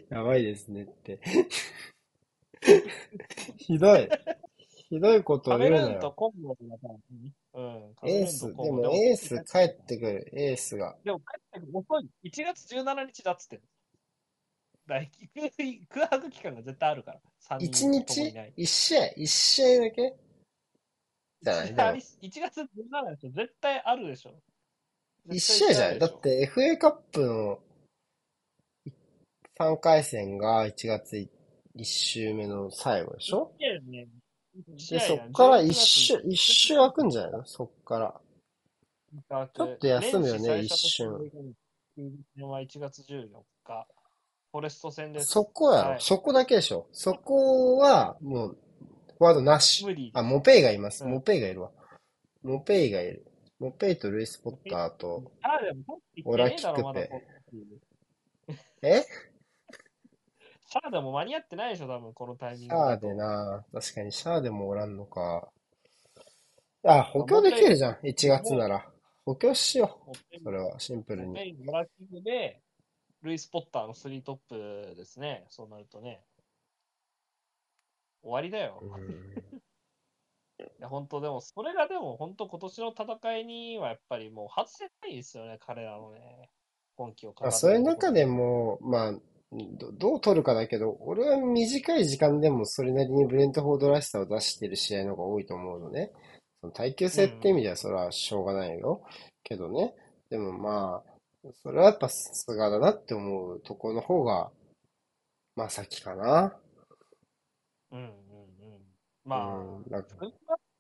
[0.10, 1.20] やばいですねって。
[3.58, 4.10] ひどい。
[4.90, 5.88] ひどいことをカメ言うなよ。
[5.90, 7.96] ルーンとコンゴだから、うん。
[7.96, 10.98] カメルーンエース、でもエース帰ってくる、エースが。
[11.04, 12.10] でも帰ってくる遅い。
[12.24, 13.62] 1月17日だっつってん
[14.88, 15.08] だから
[15.90, 17.22] 空白期間が絶対あるから。
[17.60, 18.54] 3一人とも日いない。
[18.56, 19.08] 一試合？
[19.18, 20.16] 一試合だけ？
[21.42, 22.02] じゃないでも1
[22.42, 22.68] 月17
[23.18, 24.42] 日絶対あるでしょ。
[25.30, 26.00] 一試合じゃない？
[26.00, 26.22] だっ。
[26.22, 27.60] て FA カップの
[29.60, 31.18] 3回戦が1月
[31.78, 33.52] 1週目の最後でしょ？
[34.90, 37.46] で、そっから一週、一週空くんじゃないの？
[37.46, 38.20] そっから。
[39.54, 41.14] ちょっと休むよね一瞬。
[41.14, 43.28] は1月14
[43.64, 43.88] 日。
[44.52, 45.28] フォレスト戦です。
[45.28, 48.58] そこやろ、はいそこだけでしょそこは、もう、
[49.18, 50.12] フォワードなし。
[50.14, 51.04] あ、モペイがいます。
[51.04, 51.72] うんモペイがいるわ。
[52.44, 53.26] モペイがいる。
[53.60, 55.32] モペイとルイス・ポッターと、
[56.26, 57.10] オラキクペ
[58.84, 59.04] え？
[60.70, 62.76] シャアでも間に合ってないでしょ、多分、このタイミング。
[62.76, 65.50] シャアでな、確かにシャアでもおらんのか。
[66.84, 68.86] あ、補強できるじゃん、1月なら。
[69.26, 70.44] 補強しよう。
[70.44, 71.28] それは、シンプルに。
[71.28, 72.62] モペイオラキングで、
[73.22, 75.46] ルイス・ポッターの3トップですね。
[75.50, 76.22] そうなるとね。
[78.22, 78.80] 終わりだよ。
[78.82, 79.62] うん
[80.60, 86.50] いや、本当でも、それがでも、本当今年の戦いにはやっぱりもう外せないですよね、彼らのね、
[86.96, 89.14] 本気をまあ、そういう中でも、まあ、
[89.52, 96.12] どどう取るかだけど、俺は短い時間でもそれなりにブレントフォードらしさを出してる試合の方が多いと思うのね。
[96.60, 99.02] その耐久性って意味ではそれはしょうがないよ。
[99.44, 99.94] けどね。
[100.30, 104.52] でもまあ、それはやっぱさすがだなって思うところの方が、
[105.56, 106.58] まあ先かな。
[107.92, 108.12] うんうんうん。
[109.24, 110.08] まあ、うん、なっ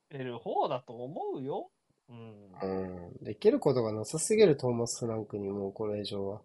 [0.09, 1.69] てる方だと思うよ。
[2.09, 2.51] うん。
[2.61, 6.41] うん、できることがなさすぎるトーマス・フランクにもうこれ以上は。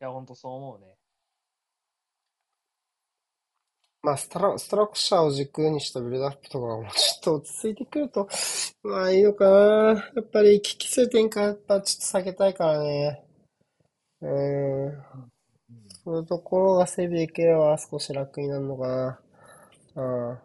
[0.00, 0.96] いや、本当そう思うね。
[4.02, 8.28] まあ、ストラ、ストラクチャーを軸にしたビルドアップとかもちょっと落ち着いてくると、
[8.82, 10.10] まあいいのかな。
[10.16, 13.24] やっぱり危機する展開やっぱちょっと避けたいからね。
[14.22, 15.04] うーん。
[16.04, 19.20] そういうところが整備できれば少し楽になるのかな。
[19.96, 20.38] うん。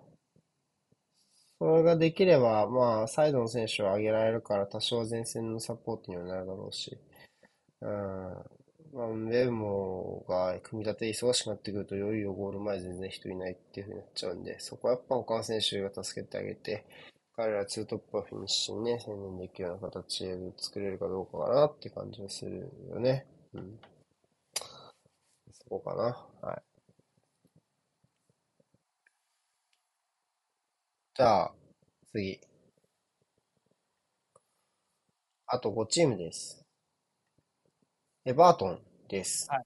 [1.57, 6.95] それができれば、まあ、サイドの選手を上げられるから、多少前線のサポートにはなるだろうし。
[7.81, 8.62] うん。
[8.93, 16.85] まあ、ベモが組み立て忙しくなってくると、いよいよゴール前全然人いないっていう風になっちゃうんで、そこはやっぱ他の選手が助けてあげて、
[17.35, 23.25] 彼らツートップはフィニッシュにね、専念できるような形で作れるかどうかかなって感じがするよね。
[23.53, 23.79] うん。
[25.53, 26.27] そこかな。
[26.47, 26.61] はい。
[31.15, 31.53] じゃあ、
[32.13, 32.39] 次。
[35.45, 36.62] あと5チームです。
[38.25, 38.79] エバートン
[39.09, 39.49] です。
[39.49, 39.63] はい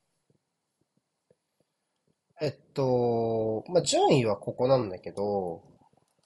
[2.40, 5.64] えっと、まあ、順位はここなんだけど、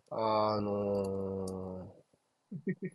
[0.09, 1.91] あのー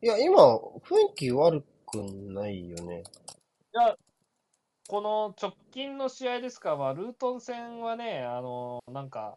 [0.00, 3.02] いや、今、雰囲気悪くないよね。
[3.74, 3.94] いや、
[4.88, 9.36] この直近の試合ですか、まあ、ルートン戦はね、あのなんか、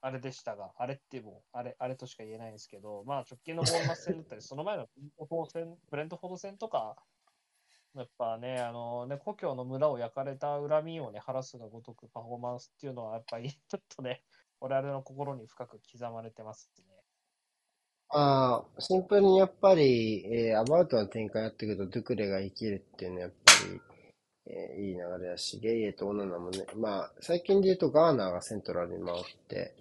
[0.00, 6.96] あれでしたが、あれってもう、あれ、あれとしか言えないんですけど、まあ直近のボーンマス戦だったり、 その前のブレントフォード戦ブレントフォード戦とか、
[7.94, 14.22] やっぱね、あのね、故郷の村を焼かれた恨みをね、晴らすがごとくパフォーマンスっていうのは、やっぱり ちょっとね、
[14.60, 16.84] 我々の心に深く刻まれてますね。
[18.10, 23.97] ああ、シンプルにやっぱり、えーアバウトな展開になってくると、ドゥクレが生きるっていうのはやっぱり、
[24.48, 29.74] えーいい流れだし、ゲイエとオナナもね、まあ、最近で言うとガーナーがセントラルに回って、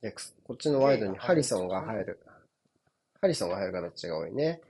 [0.00, 0.14] で、
[0.44, 2.20] こっちのワイドにハリソンが入る。
[3.20, 4.60] ハリソンが入る形が多いね。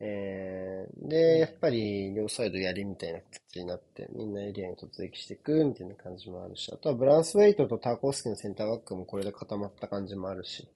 [0.00, 10.66] えー、で、やっぱり両サイドやりみたいな形になって、みんなエリアに突撃していくみたいな感じもあるし、あとはブランスウェイトとターコースキのセンターバックもこれで固まった感じもあるし、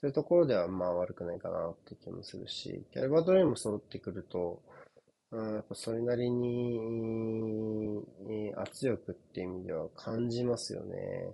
[0.00, 4.79] そういうところではまあ悪くないかなって気もするし、キャルバドレイも揃ってくると、うん、
[5.32, 6.76] やっぱそれなりに、
[8.28, 11.32] えー圧力っていう意味では感じますよね。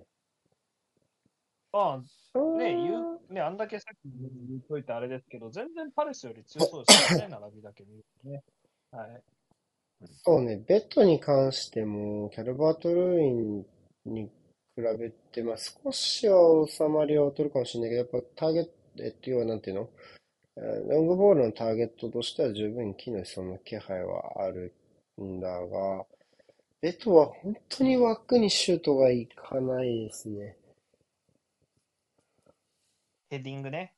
[1.73, 8.43] まあ、ね、言う、ね、あんだけさっき言っといてあれですけど、全然パレスより強そうですよね、並びだけ見るとね。
[8.91, 9.23] はい。
[10.25, 13.67] そうね、ベッドに関しても、キャルバート・ルーイン
[14.05, 14.25] に
[14.77, 19.83] 比べて、まあ、少しは収まりは劣るかもしれないけど、やっぱターゲット、えっと、要はなんていうの？
[19.83, 20.16] えー
[20.57, 24.73] ロングボールのターゲットとしては十分機能しそうな気配はある
[25.21, 26.07] んだが、
[26.81, 30.57] ベッドは本当に枠にシュートがいかないですね。
[33.29, 33.93] ヘディングね。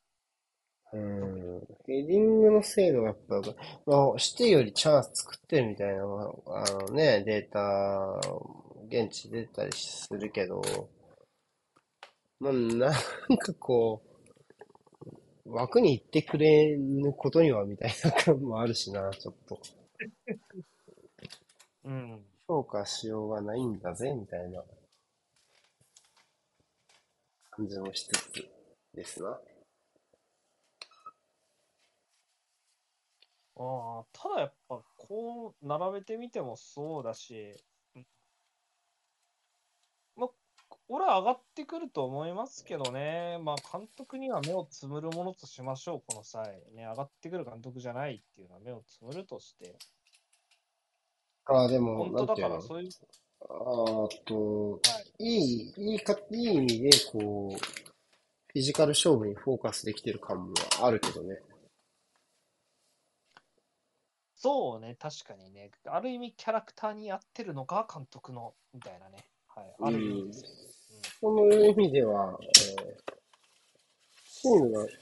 [0.91, 1.67] うん。
[1.85, 3.41] ヘディングの精度がやっぱ、
[3.85, 8.19] まあ、シティよりチャンス作ってるみたいなあのね、データ、
[8.87, 10.61] 現地で出たりするけど、
[12.39, 12.91] まあ、なん
[13.37, 14.08] かこう、
[15.51, 19.59] 枠に行ってくれぬことにはみたいな感もあるしな、ちょっと。
[21.85, 22.25] うん。
[22.47, 24.63] 評価しようがないんだぜ、みたいな
[27.51, 28.49] 感じもしつつ
[28.93, 29.39] ですな。
[33.61, 37.53] ああ、ただやっぱこう並べてみてもそうだし、
[37.95, 38.05] うん
[40.15, 40.29] まあ、
[40.91, 46.63] 俺は上がってくると思いますけどね、まあ監督には目をつむるものとしましょう、この際。
[46.73, 49.75] ね、上がってくる監督じゃないっていうのは目をつむるとして。
[51.45, 52.89] ああ、でも、本当だからそういう、
[53.41, 54.79] あーと、は
[55.19, 55.23] い。
[55.23, 61.39] いい、いいか、いい意味で、こう、フィジカル勝負にフォーカスできてる感もあるけどね。
[64.35, 69.29] そうね、確かにね、ある意味キャラクターに合ってるのか、監督の、みたいなね。
[69.47, 70.68] はい、ある意味ですよ。
[71.21, 72.89] その意味では、えー
[74.41, 74.95] チームが、チ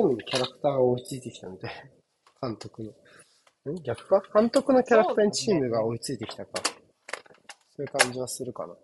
[0.00, 1.92] ームにキャラクターが追いついてきたみたい。
[2.40, 3.72] 監督の。
[3.74, 4.22] ん逆か？
[4.34, 6.62] 監督のキャラクターにチームが追いついてきたか。
[6.64, 8.74] そういう感じはするかな。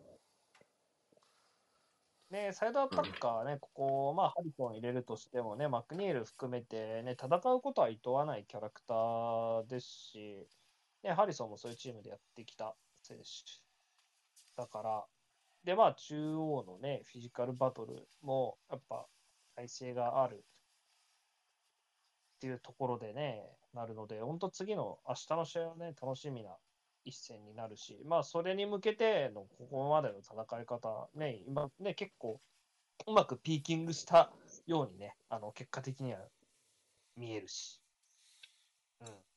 [2.30, 10.46] ね、サイドアタッカーはね、ここ、まあ、ハリソン入れるとしてもね、マクニール含めて、ね、戦うことはいとわないキャラクターですし、
[11.04, 13.22] ね、ハリソンもそういうチームでやってきた選手
[14.56, 15.04] だから、
[15.64, 19.06] で、まあ、中央のね、フィジカルバトルも、やっぱ、
[19.54, 20.38] 体勢があるっ
[22.40, 26.56] ていうところでね、なるので、本当次の明日の試合はね、楽しみな
[27.04, 32.40] 一戦になるし、まあ、それに向けてのここまでの戦い方、ね、今ね、結構
[33.06, 34.32] うまくピーキングした
[34.66, 36.20] ようにね、あの結果的には
[37.16, 37.81] 見えるし。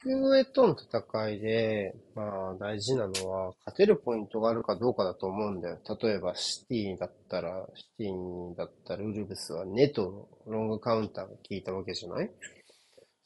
[0.05, 5.79] うん、上との戦いで、まあ大事なのは、勝てるポイントがあるかどうかだと思うんだよ。
[6.01, 12.29] 例えばシティだったら、シティだったらウルブスはネトのロングカウンターが効いたわけじゃない？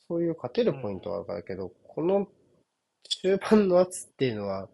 [0.07, 2.27] そういう勝てるポイントがあるからけど、この
[3.21, 4.69] 中盤の圧っていうのは、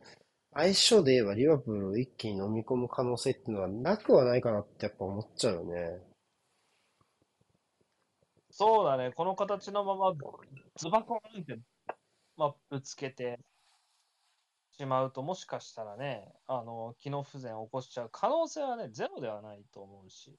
[0.54, 6.00] 相性で言えばリバプールを一気に飲み込む可能性っていうのはなくはないかなってやっぱ思っちゃうよね。
[8.58, 10.14] そうだね、この形のまま
[10.78, 11.60] ズバコンって、
[12.38, 13.38] まあ、ぶつけて
[14.78, 18.10] しまうと、もしかしたらね、あの機能不全を起こしちゃう。
[18.14, 20.34] 可能性はね、ゼロではないと思うし。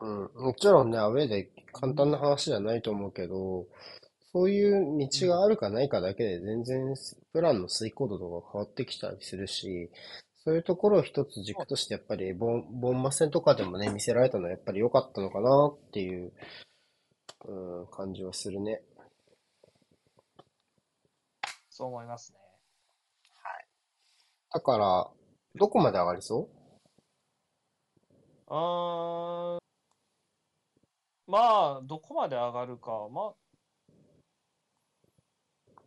[0.00, 3.66] うん、もちろんね、アウェーで簡単な話じゃないと思うけど、
[4.32, 6.94] そういう道があるかないかだけで全然
[7.34, 9.90] プランの遂行度とか変わってきたりするし、
[10.42, 16.32] そういうところを一つ軸としてやっぱりボン、ボンマ戦とかでもね、見せられたのはやっぱり良かったのかなっていう、
[17.48, 18.82] うん、感じはするね。
[21.70, 22.38] そう思いますね。
[24.52, 25.10] だから、
[25.54, 26.48] どこまで上がりそ
[28.48, 28.50] う？
[28.50, 29.58] ーん。
[31.26, 31.38] ま
[31.78, 33.08] あ、どこまで上がるか。
[33.10, 33.34] まあ、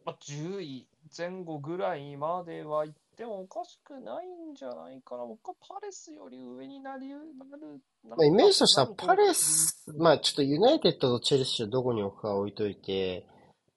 [0.06, 0.88] まあ、10位
[1.18, 5.26] 前後ぐらいまでは行ってもおかしくないんじゃないかな。
[5.26, 7.82] 僕はパレスより上になりなる。
[8.08, 13.26] まあ、イメージとしてはパレス、まあちょっとユナイテッドとチェルシーをどこに置くかは置いといて、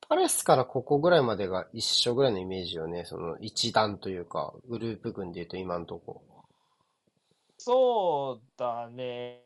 [0.09, 3.05] パレスからここぐらいまでが一緒ぐらいのイメージよね。
[3.05, 6.23] その一段というか、グループ群で言うと今のとこ。
[7.59, 9.40] そうだね。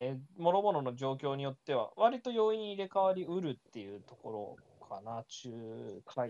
[0.00, 5.24] え、もろもろの状況によっては、割と容易に入れ替わりうるっていうところかな。
[5.26, 6.28] 中下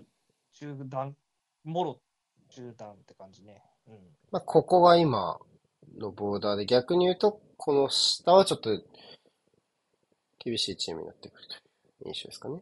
[0.52, 1.16] 中段、
[1.64, 2.00] もろ
[2.54, 3.62] 中段って感じね。
[3.88, 3.94] うん。
[4.30, 5.38] まあここが今
[5.98, 8.70] のボーダーで、逆に言うと、この下はちょっと
[10.38, 11.60] 厳しいチームになってくるという
[12.08, 12.60] 印象ですかね。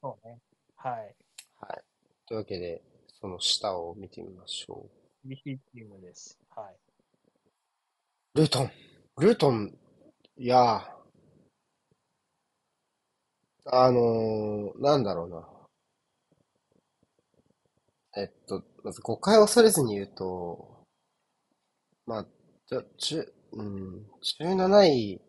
[0.00, 0.38] そうね。
[0.76, 1.14] はい。
[1.60, 1.82] はい。
[2.26, 2.82] というわけで、
[3.20, 4.86] その下を見てみましょ
[5.24, 5.28] う。
[5.28, 6.38] 厳しいチームです。
[6.54, 6.76] はい。
[8.34, 8.70] ルートン。
[9.18, 9.74] ルートン、
[10.38, 11.02] いやー、
[13.66, 15.48] あのー、なんだろうな。
[18.16, 20.84] えっと、まず誤解を恐れずに言うと、
[22.06, 22.26] まあ、
[22.66, 24.06] じゃ、十、うん、
[24.40, 25.20] 17位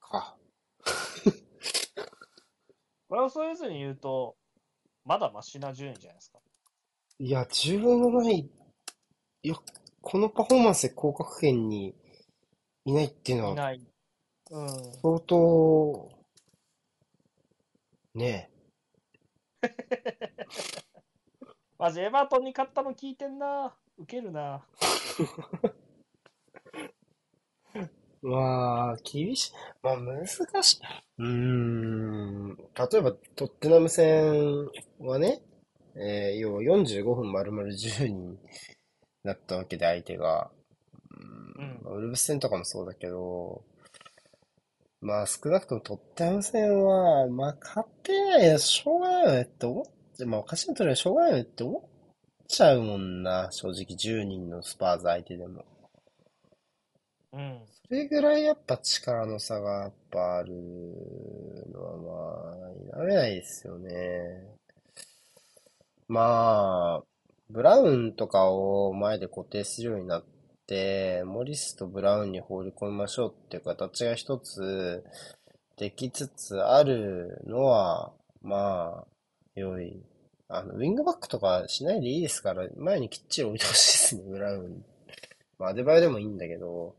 [0.00, 0.36] か。
[3.08, 4.36] これをそれぞれに言うと、
[5.04, 6.38] まだマシな順位じゃないですか。
[7.18, 8.50] いや、17位、
[9.42, 9.56] いや、
[10.00, 11.94] このパフォーマンスで降格圏に
[12.84, 13.80] いないっていうのはいない。
[14.50, 14.68] うん。
[15.02, 16.10] 相当、
[18.14, 18.50] ね
[21.82, 23.74] マジエバートンに勝ったの聞いてんな。
[23.98, 24.64] ウケるな。
[27.74, 27.88] え。
[28.22, 29.52] まあ、厳しい。
[29.82, 30.80] まあ、難しい。
[31.18, 32.54] うーん。
[32.56, 34.68] 例えば、トッテナム戦
[35.00, 35.42] はね、
[35.96, 38.38] えー要は45分丸々10人
[39.24, 40.52] だったわけで、相手が。
[41.58, 43.64] うんまあウルブス戦とかもそうだけど、
[45.00, 55.64] まあ少なくともトッテナム戦は、まあ勝てないよ、しょうがないよねって思って、まあおかしなとりはしょうがないよねって思っちゃうもんな、正直10人のスパーズ相手でも。
[57.32, 57.60] うん。
[57.88, 60.52] それぐらいやっぱ力の差がやっぱある
[61.72, 61.96] のは
[62.92, 63.90] まあ、否めないですよね。
[66.08, 67.04] まあ、
[67.50, 70.24] ブラウンとかを前で固定するようになっ
[70.66, 75.04] て、モリスとブラウンに放り込みましょうっていう形が一つ
[75.76, 78.12] できつつあるのは、
[78.42, 79.06] まあ、
[79.54, 80.02] 良い。
[80.54, 84.84] あの、ウィングバックとかしないでいいですから、前にきっちり置いてほしいですね、ブラウン。
[85.58, 86.94] まあ、アデバイでもいいんだけど、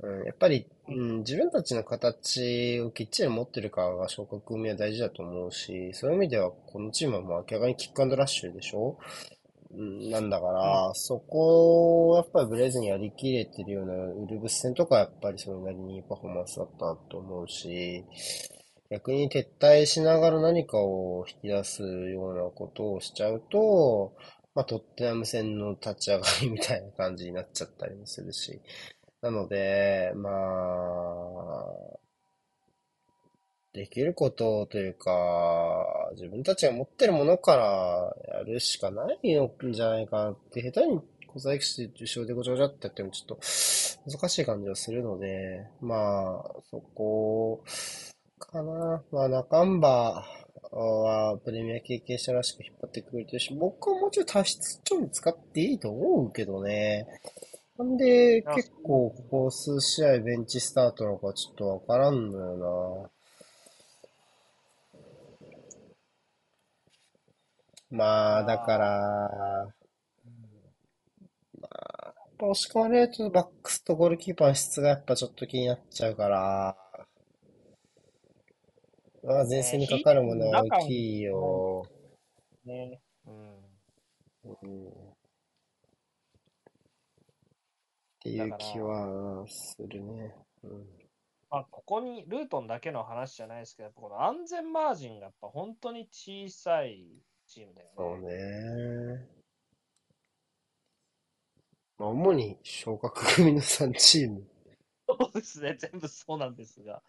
[0.00, 8.96] うん、やっぱり、うん、自分たちの形をきっちり持ってるかが昇格組は大事だと思うし、そういう意味ではこのチームはもう明らかにキックラッシュでしょ？
[9.74, 18.04] うん、なんだから、そこをやっぱりブレずにやりきれてるようなウルブス戦とかやっぱりそれなりにパフォーマンスだったと思うし、
[18.90, 24.14] 逆に撤退しながら何かを引き出すようなことをしちゃうと、
[24.54, 28.60] まあ、トッテナム戦の立ち上がりみたいな感じになっちゃったりもするし、
[29.20, 31.98] なので、まあ、
[33.74, 43.40] できることというか、自分たちが持ってるものからやるしかないのじゃないかなって、下手に小細工して後ろでごちゃごちゃってやってもちょっと
[44.10, 47.64] 難しい感じはするので、まあ、そこを
[48.50, 49.02] かな。
[49.12, 50.24] まあ、中ンバ
[50.72, 57.06] はプレミア経験者らしく引っ張ってくれてるし、僕はもうちょい多質調に使っていいと思うけどね。
[57.78, 63.10] なんで、あ結構ここ数試合ベンチスタートなのかちょっとわからんのよな。
[67.90, 69.72] まあ、だから、やっ
[72.38, 76.76] ぱ押し込まれるとバックスとゴールキーパーの質がやっぱちょっと気になっちゃうから、
[79.22, 81.84] まあ前線にかかるものは大きいよ。
[82.64, 83.00] ね。
[83.26, 83.58] うん。
[84.44, 85.08] うん
[88.18, 90.34] っていう気はするね。
[90.64, 90.86] うん
[91.50, 97.06] まあ、ここにルートンだけの話じゃないですけど、この安全マージンがやっぱ本当に小さい
[97.46, 98.26] チームだよそうね。
[99.16, 99.26] ね。
[101.98, 104.42] まあ主に昇格組の3チーム。
[105.08, 107.02] そうですね、全部そうなんですが。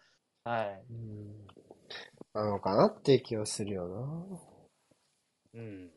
[0.44, 0.84] はい。
[0.90, 1.46] うん
[2.34, 4.38] なのかなっていう気はするよ
[5.52, 5.90] うん。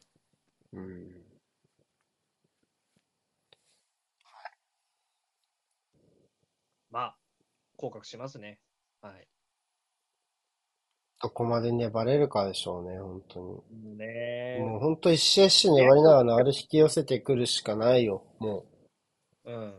[0.73, 0.79] な。
[0.81, 1.23] うん。
[6.89, 7.15] まあ、
[7.77, 8.59] 降格しますね。
[9.01, 9.27] はい。
[11.21, 13.97] どこまで粘れるかでしょうね、本当に。
[13.97, 18.65] ねもう本当一試合一試合粘りながら流れ引き寄せてくるしかないよ、も
[19.45, 19.73] うん。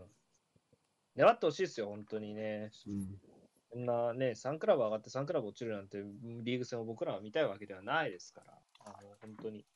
[1.16, 2.70] 粘ってほしいですよ、本当にね。
[2.86, 2.90] う。
[2.90, 3.34] うん。
[3.74, 8.56] そんなね、3クラブ上がって3クラブ落ちるなんて、リーグ戦を僕らは見たいわけではないですから。
[8.86, 9.66] あの本当に。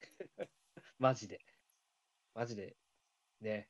[1.00, 1.40] マジで。
[2.34, 2.76] マジで、
[3.40, 3.68] ね、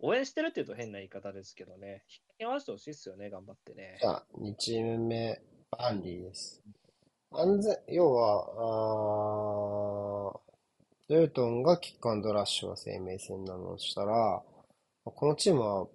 [0.00, 4.06] 応援してるって言うと変な言い方ですけどね、引き合わせてほしいっすよね、頑張ってねじ。
[4.06, 6.60] ゃあ、2チーム目、バンリーです。
[7.30, 8.46] 安全、要は、
[10.34, 14.42] あールートンがキックアンドラッシュが生命線なのとしたら、
[15.04, 15.86] このチームは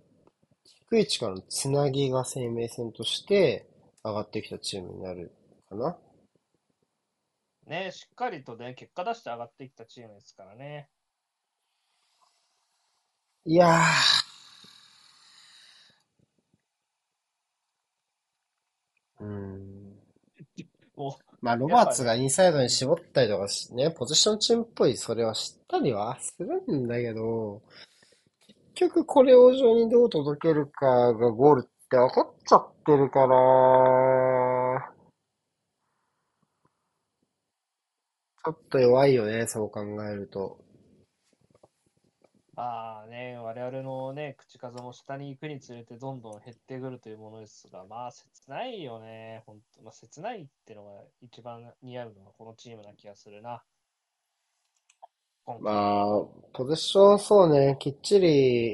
[0.94, 3.66] 低い位置からのつなぎが生命線として
[4.04, 5.32] 上がってきたチームになる
[5.68, 5.98] かな。
[7.66, 10.90] ね、しっかりとね、結果出して上がってきたチームですからね。
[13.46, 13.84] いやー。
[19.22, 19.94] うーん。
[20.96, 27.93] おまあ、ロバーツがインサイドに絞ったりとかしね、ポジションチームっぽいそれは知ったりはするんだけど、結
[28.74, 34.94] 局これを上にどう届けるかがゴールって分かっちゃってるから、
[38.46, 40.60] ちょっと弱いよね、そう考えると。
[42.56, 53.64] まあね、我々のね、口数も下に行くにつれてどんどん減ってくるというものですが、まあ切ないよね、本当まあ切ないってのが一番似合うのはこのチームな気がするな。
[55.46, 56.06] 今回まあ、
[56.54, 58.28] ポジションそうね、きっちり、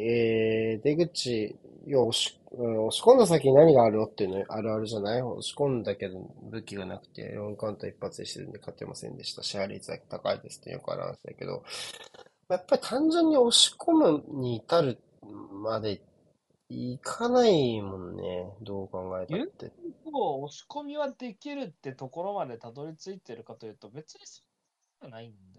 [0.07, 1.55] えー、出口、
[1.87, 5.21] 要は押し、うん押し込んだ先に何があるのっていうのあるあるじゃない？
[5.21, 6.19] 押し込んだけど
[6.51, 9.43] 武器がなくて、4カウント一発でしてるんで勝てませんでした。
[9.43, 11.63] 支配率が高いですってよくある話だけど、
[12.49, 14.97] やっぱり単純に押し込むに至る
[15.63, 16.01] まで
[16.69, 18.51] いかないもんね。
[18.61, 19.71] どう考えたって。
[20.03, 24.41] そう押し込みはできるってところまでたどり着いてるかというと、別にそ
[25.01, 25.58] うじゃないんだ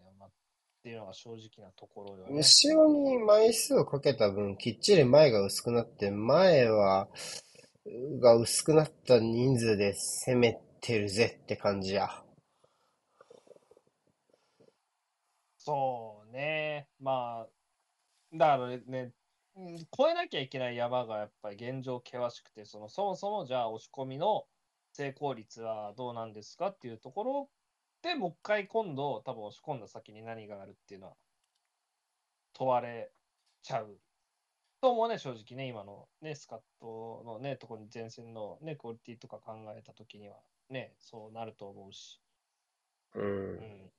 [0.81, 2.39] っていうのが正直なところよね。
[2.39, 7.09] 後ろに枚数をかけた分、きっちり前が薄くなって、前は、
[8.19, 12.09] が薄くなった人数で攻めてるぜって感じや。
[15.59, 16.89] そうね。
[16.99, 17.49] まあ、
[18.33, 19.13] だからね、
[19.57, 24.47] うん越えなきゃいけない山がやっぱり現状険しくて、そのそもそもじゃあ押し込みの
[24.95, 27.51] 成功率はどうなんですかっていうところ
[28.03, 31.15] でもう一回今度多分押し込んだ先に何があるっていうのは
[32.55, 33.11] 問われ
[33.63, 33.99] ちゃう
[34.81, 40.37] と思うね、正直ね、今のね、スカットのね、ところに前線のね、クオリティとか考えたときには
[40.71, 42.19] ね、そうなると思うし。
[43.15, 43.21] う。
[43.21, 43.91] うんん。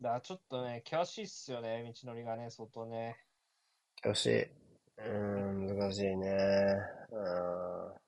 [0.00, 3.16] だからちょっとね、険しいっすよね、道のりがね、相当ね。
[4.04, 4.42] 惜しい。
[4.42, 6.28] うーん、難しいね。
[7.12, 8.03] うん。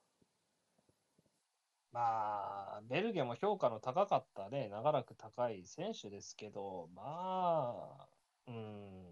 [1.97, 8.09] まあ、ベルゲも評価の高かったね、長らく高い選手ですけど、まあ、
[8.49, 9.07] うん。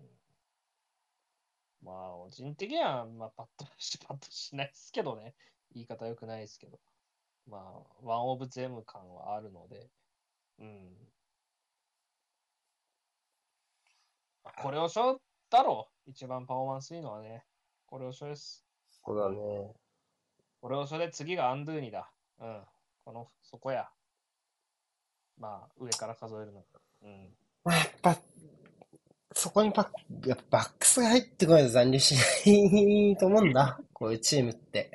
[1.82, 1.94] まあ、
[2.24, 5.34] 個人的には、まあ、パッとし、パッとしないですけどね。
[5.72, 6.78] 言い方良くないですけど。
[7.46, 7.62] まあ、
[8.02, 9.88] ワンオブゼム感はあるので、
[10.58, 10.92] うん。
[14.62, 16.10] これをしょだろう。
[16.10, 17.46] 一番パフォーマンスいいのはね。
[17.86, 18.62] これをしょです。
[18.90, 19.72] そうだね。
[20.60, 22.10] これをそれで次がアンドゥーニだ。
[22.40, 22.64] うん。
[23.04, 23.88] この、そこや。
[25.38, 26.64] まあ、上から数えるの。
[27.02, 27.34] うん。
[27.64, 28.18] まあ、やっぱ、
[29.34, 29.88] そこにバッ
[30.22, 32.20] ク、やっぱバックスが入ってこないと残留しな
[32.52, 33.80] いと思うんだ。
[33.92, 34.90] こういうチームって。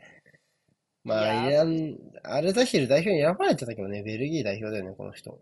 [1.04, 5.40] まあ、いやイラン、アルダヒル代表に選ばれてたけどね、ベルギー代表だよね、この人。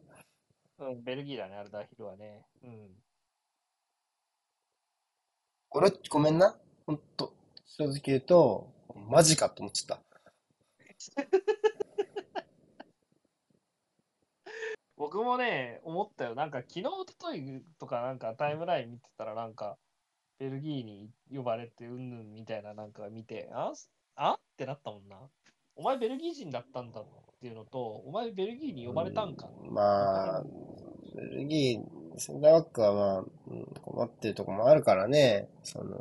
[0.80, 2.45] うん、ベルギーだね、アルダーヒルはね。
[2.64, 2.95] うん。
[5.72, 6.60] 俺、ごめんな。
[6.85, 7.34] ほんと、
[7.65, 10.03] 正直言うと、マジかと思っちゃった。
[14.98, 16.34] 僕もね、思ったよ。
[16.34, 19.78] なんか、昨日、おとといとか、なんかタイムライン見てたら、なんか、
[20.40, 23.74] ベルギーに呼ばれて、うんぬんみたいな、なんか見て、あ
[24.15, 25.18] あってなったもんな。
[25.76, 27.06] お前ベルギー人だったんだっ
[27.40, 29.48] ていうのと、お前ベルギーに呼ばれたんか？
[29.69, 30.44] まあ、
[31.15, 35.95] ベルギー、センターバックはまあ、うん困ってるとこもあるからね、その、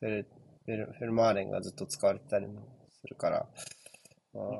[0.00, 0.28] フェル、
[0.66, 2.60] フェル、フェルマーレンがずっと使われてたりも
[2.90, 3.48] するから、
[4.34, 4.56] まあ、うん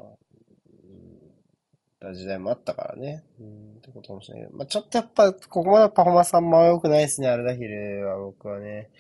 [2.07, 3.25] た時代もあったからね。
[3.41, 4.59] うん、ってことかもしれないけど。
[4.59, 8.91] まあ、ちょっとやっぱ、ここまでパフォーマンスあんま良くないですね、アルダヒルは僕はね。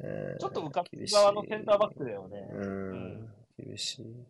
[0.00, 2.48] うん、ちょっと浮かっ厳しい側のセンターバックだよね。
[2.52, 4.26] うん、厳しい。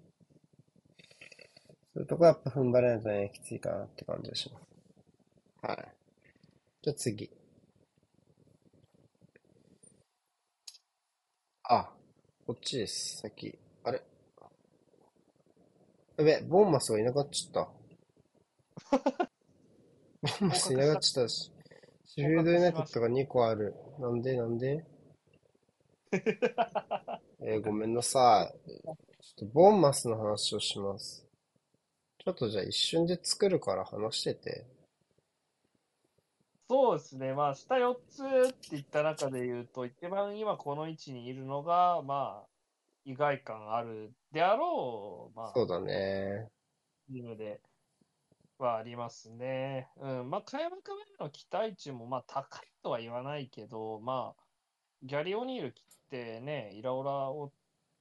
[1.95, 4.67] そういうとこやっぱ踏ん張らないとね、きついかなって感じがします。
[5.67, 5.89] はい。
[6.83, 7.31] じゃあ次。
[11.65, 11.91] あ、
[12.47, 13.59] こっちです、先。
[13.85, 14.03] あれ？
[16.19, 17.82] やべ、ボーンマスがいなくなっちゃった。
[18.91, 21.53] ボーンマスいなくなっちゃったし。
[22.05, 23.75] シュフィールドユナイテッドが2個ある。
[23.99, 24.85] なんでなんで？
[27.41, 28.71] えーごめんなさい。
[28.71, 28.97] ちょっ
[29.37, 31.27] とボーンマスの話をします。
[32.19, 34.67] ちょっとじゃあ一瞬で作るから話してて。
[36.69, 42.49] そうですね、まあ、下4つっていった中で言うと、一番今この位置にいるのが、まあ、
[43.05, 46.49] 意外感あるであろう、まあ、そうだね。
[47.09, 47.61] チームで
[48.65, 49.89] はありますね。
[50.01, 54.43] うん、まあ、開幕前の期待値も、まあ、高いとは言わないけど、まあ、
[55.03, 57.53] ギャリー・オニール来てね、イラオラを、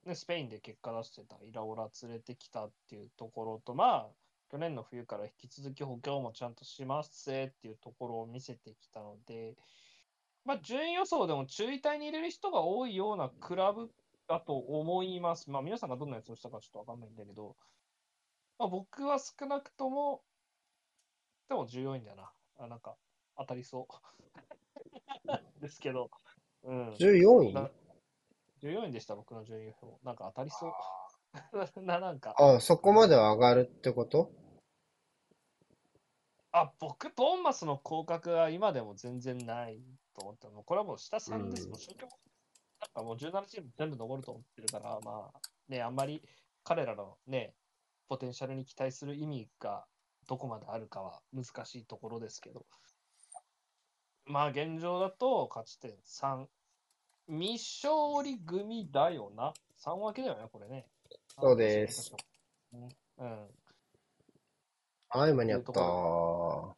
[0.04, 4.10] ね、スペインで結果出してたイラオラ連れてきたっていうところと、まあ、
[4.50, 9.56] 去年の冬から引き続き補強もちゃんとしますっていうところを見せてきたので、
[10.44, 13.90] まあ、順位予想でも中位帯に入れる人が多いようなクラブ
[14.28, 15.50] だと思います。
[15.50, 17.56] まあ、皆さんがどんな予想したかちょっとわかんないんだけど、
[18.58, 20.22] まあ、僕は少なくとも、
[21.48, 22.32] でも14位だな。
[22.58, 22.96] あなんか、
[23.36, 25.30] 当たりそう。
[25.60, 26.10] ですけど、
[26.62, 26.90] うん。
[26.94, 27.70] 14位な
[28.62, 29.98] 14位でした、僕の順位予想。
[30.02, 30.72] なんか当たりそう。
[31.82, 32.34] な、なんか。
[32.38, 34.30] あ、そこまでは上がるってこと？
[36.52, 39.82] あ、僕、ボーンマスの降格は今でも全然ない
[40.14, 40.62] と思ってるの。
[40.62, 41.64] これはもう下3です。
[41.64, 42.06] うんもう消去
[42.82, 46.22] なんかもう17チーム全部残ると思ってるから、まあ、ね、あんまり
[46.64, 47.54] 彼らのね、
[48.08, 49.86] ポテンシャルに期待する意味が
[50.32, 52.64] どこまであるかは難しいところですけど。
[54.24, 56.46] まあ、現状だと勝ち点3。
[57.28, 57.52] 未
[57.86, 59.52] 勝利組だよな。
[59.84, 60.86] 3分けだよね、これね。
[61.38, 62.28] そうです確か
[62.72, 62.96] に。
[63.18, 63.48] うん。
[65.10, 65.82] あ、今にあった。
[65.82, 66.74] お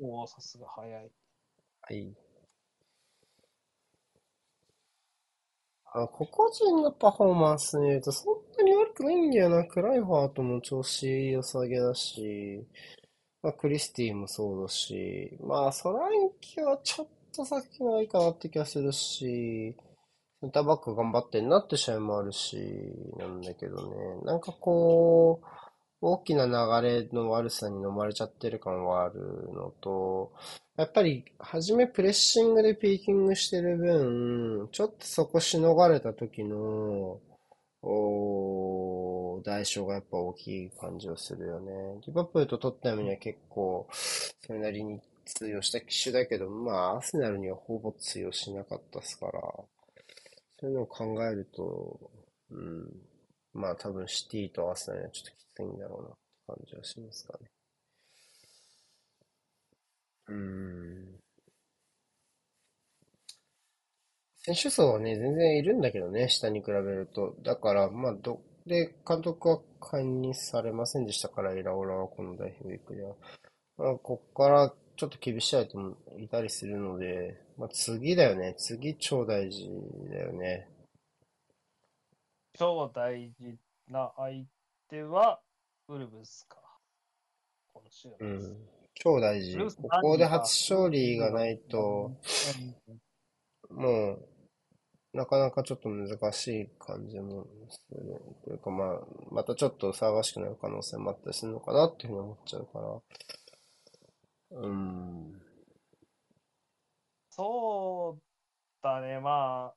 [0.00, 1.12] お、さすが早い。
[1.90, 2.16] い。
[5.92, 9.64] あ、個々人のパフォーマンス見るとそんなに悪くないんだよな。
[9.64, 12.66] クライファーとも調子良さげだし、
[13.42, 19.74] まあ、クリスティもそうだし、まあ、ソランキはちょっと先がいいかなって気がするし、
[20.40, 22.56] センターバック頑張ってんなって試合もあるし、
[23.18, 23.96] なんだけどね。
[24.24, 25.46] なんかこう、
[26.02, 29.20] 大きな流れの悪さに飲まれちゃってる感はある
[29.52, 30.32] のと、
[30.76, 37.20] やっぱり、初めプレッシングでピーキングしてる分、ちょっとそこしのがれた時の、
[37.82, 41.72] おー代償がやっぱ大きい感じはするよね。
[42.06, 49.40] リバプールとトッテナムには結構、それなりに通用した機種だけど、まあ、アーセナルにはほぼ通用しなかったですから、
[50.60, 52.10] そういうのを考えると、
[52.50, 52.88] うん、
[53.54, 56.16] まあ多分シティとアーセナルにはちょっときついんだろうなって
[56.46, 57.50] 感じはしますかね。
[60.28, 61.19] うん。
[64.42, 67.34] 選手層はね、全然いるんだけどね、下に比べると。
[67.42, 73.14] だから、まあ、ど、で、監督は解任されませんでしたから、イラオラはこの代表ウィークでは。
[73.76, 78.54] まあ、こっからちょっと厳しい相手もいたりするので、まあ、次だよね。
[78.58, 79.68] 次超大事
[80.10, 80.68] だよね。
[82.54, 83.58] 超大事
[83.88, 84.44] な相
[84.88, 85.40] 手は、
[85.88, 86.56] ウルブスか。
[87.74, 88.56] 今週末うん。
[88.94, 89.52] 超大事。
[89.52, 92.12] ウルブスここで初勝利がないと、
[93.70, 94.29] もう、
[95.12, 98.20] なかなかちょっと難しい感じもする。
[98.44, 99.00] というかまあ、
[99.30, 104.60] またちょっと騒がしくなる可能性もあったりするのかなっていうふうに思っちゃうから。
[104.60, 105.42] うん。
[107.30, 108.22] そう
[108.82, 109.74] だね、まあ、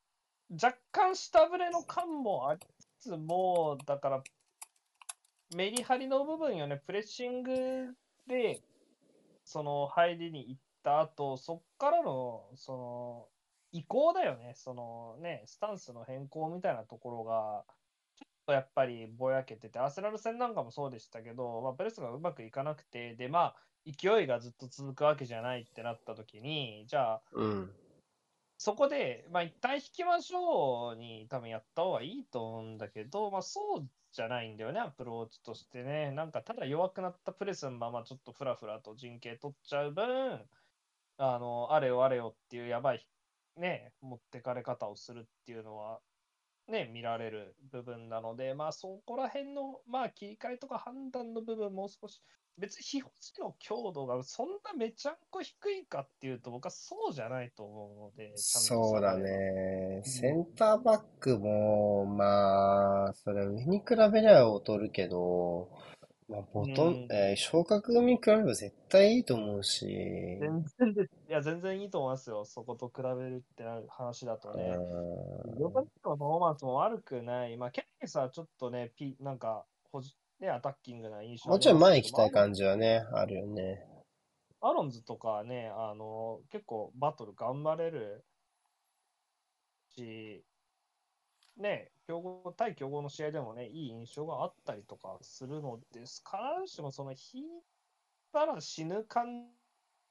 [0.51, 2.60] 若干下振れの感もあり
[3.01, 4.23] つつも、だから、
[5.55, 7.51] メリハリの部分よね、プレッシング
[8.27, 8.61] で、
[9.45, 13.32] その入りに行った後、そっからの、その、
[13.73, 17.65] 移行だよね、そのね、スタンスの変更みたいなところが、
[18.15, 23.55] ちょっとやっぱりぼやけてて、アーセナル戦なんかもそうでしたけど、まあ、プレスがうまくいかなくて、で、まあ、
[23.85, 27.75] 勢いがずっと続くわけじゃないってなった時に、じゃあ、うん。
[28.59, 36.11] そこで、まあ、一旦引きましょうに多分やった方がいいと思うんだけど、まあ、そうじゃないんだよね、アプローチとしてね。
[36.11, 40.47] なんか、ただ弱くなったプレスのままちょっとフラフラと陣形取っちゃう分、
[41.17, 43.12] あの、あれよあれよっていうやばい引、
[43.57, 45.99] ね、持ってかれ方をするっていうのは、
[46.67, 52.21] ね、見られる部分なので、まあ、そこら辺の、まあ、切り替えとか判断の部分もう少し、
[52.57, 59.97] 別に非保持の強度がそんなめちゃんこ低いかっていうと、僕はそうじゃないと思うので、そうだね。
[59.97, 65.69] うんセンターバックも、まあ、それ上に比べれば劣るけど、
[66.27, 69.85] まあ、ボトン、うんえー昇格組に比べれば絶対いいと思うし、
[70.39, 71.11] 全然です。
[71.29, 72.45] いや、全然いいと思いますよ。
[72.45, 74.81] そこと比べるってなる話だとね。
[75.45, 77.57] うんヨガのパフォーマンスも悪くない。
[77.57, 82.31] まあ、ケネスはちょっとね、ピなんか、ほじね、アタッキングな印象もちろん前行きたいじ。
[82.31, 83.87] 感じはね、あるよね。
[84.61, 88.25] アロンズとかはね、あの、結構バトル頑張れる
[89.95, 90.43] し、
[91.57, 96.23] ね、強豪、対強豪の試合でもね、いい印象があったりとかするのです。
[96.25, 97.45] 必ずしもその、引い
[98.31, 99.49] たら死ぬ感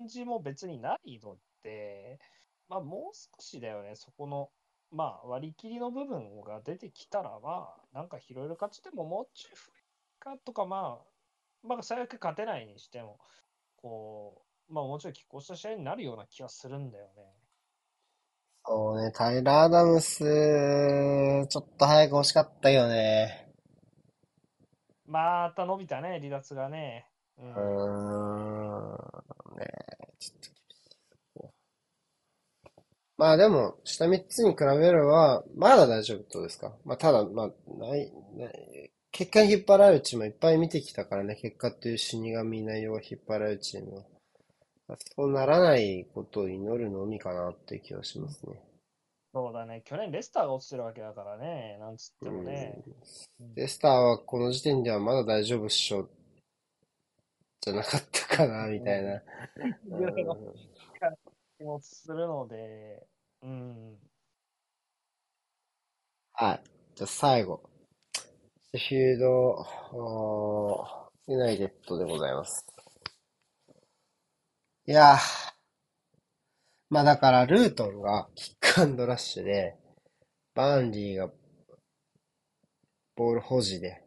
[0.06, 2.18] じも別にないので、
[2.68, 4.50] まあ、もう少しだよね、そこの、
[4.90, 9.52] まあ、割り切りの部分が出てきたら、まあ、なんか拾える勝ちでももうちょい
[10.18, 13.18] かとか、まあ、まあ、最悪勝てないにしても、
[13.76, 17.41] こう、まあ、もうちょい拮抗した試合になるような気がするんだよね。
[18.66, 23.52] そうね、タイラー・アダムス、ちょっと早く欲しかったよね。
[25.06, 27.06] また伸びたね、離脱がね。
[27.38, 27.42] う。
[27.42, 28.92] うんーん、
[29.58, 29.66] ね
[30.18, 30.98] ちょっと厳しい
[31.34, 31.52] そこ
[33.18, 36.72] まあでも、下3つに比べれば、まだ大丈夫ってことですか？
[36.84, 44.04] まあただ、まあ、ない、ない、結果に引っ張られるチームはいっぱい見てきたからね、結果っていう死神内容が引っ張られるチームは。
[45.16, 48.60] そうならないことを祈るのみかなって気はしますね。
[49.34, 52.82] そうだね、去年レスターが落ちてるわけだからね、なんつってもね。
[53.40, 56.08] うんレスターはこの時点ではまだ大丈夫っしょ、
[57.60, 59.22] じゃなかったかな、みたいな。
[59.90, 60.82] うん
[61.58, 63.06] 気もするので、
[63.42, 63.98] うん。
[66.32, 66.62] はい。
[66.96, 67.62] じゃあ最後。
[68.74, 69.66] シェフィールド、
[71.28, 72.66] ユナイテッドでございます。
[74.86, 75.18] いやー。
[76.90, 79.76] まあだから、ルートンがキックアンドラッシュで、
[80.54, 81.30] バーンリーが
[83.16, 84.02] ボール保持で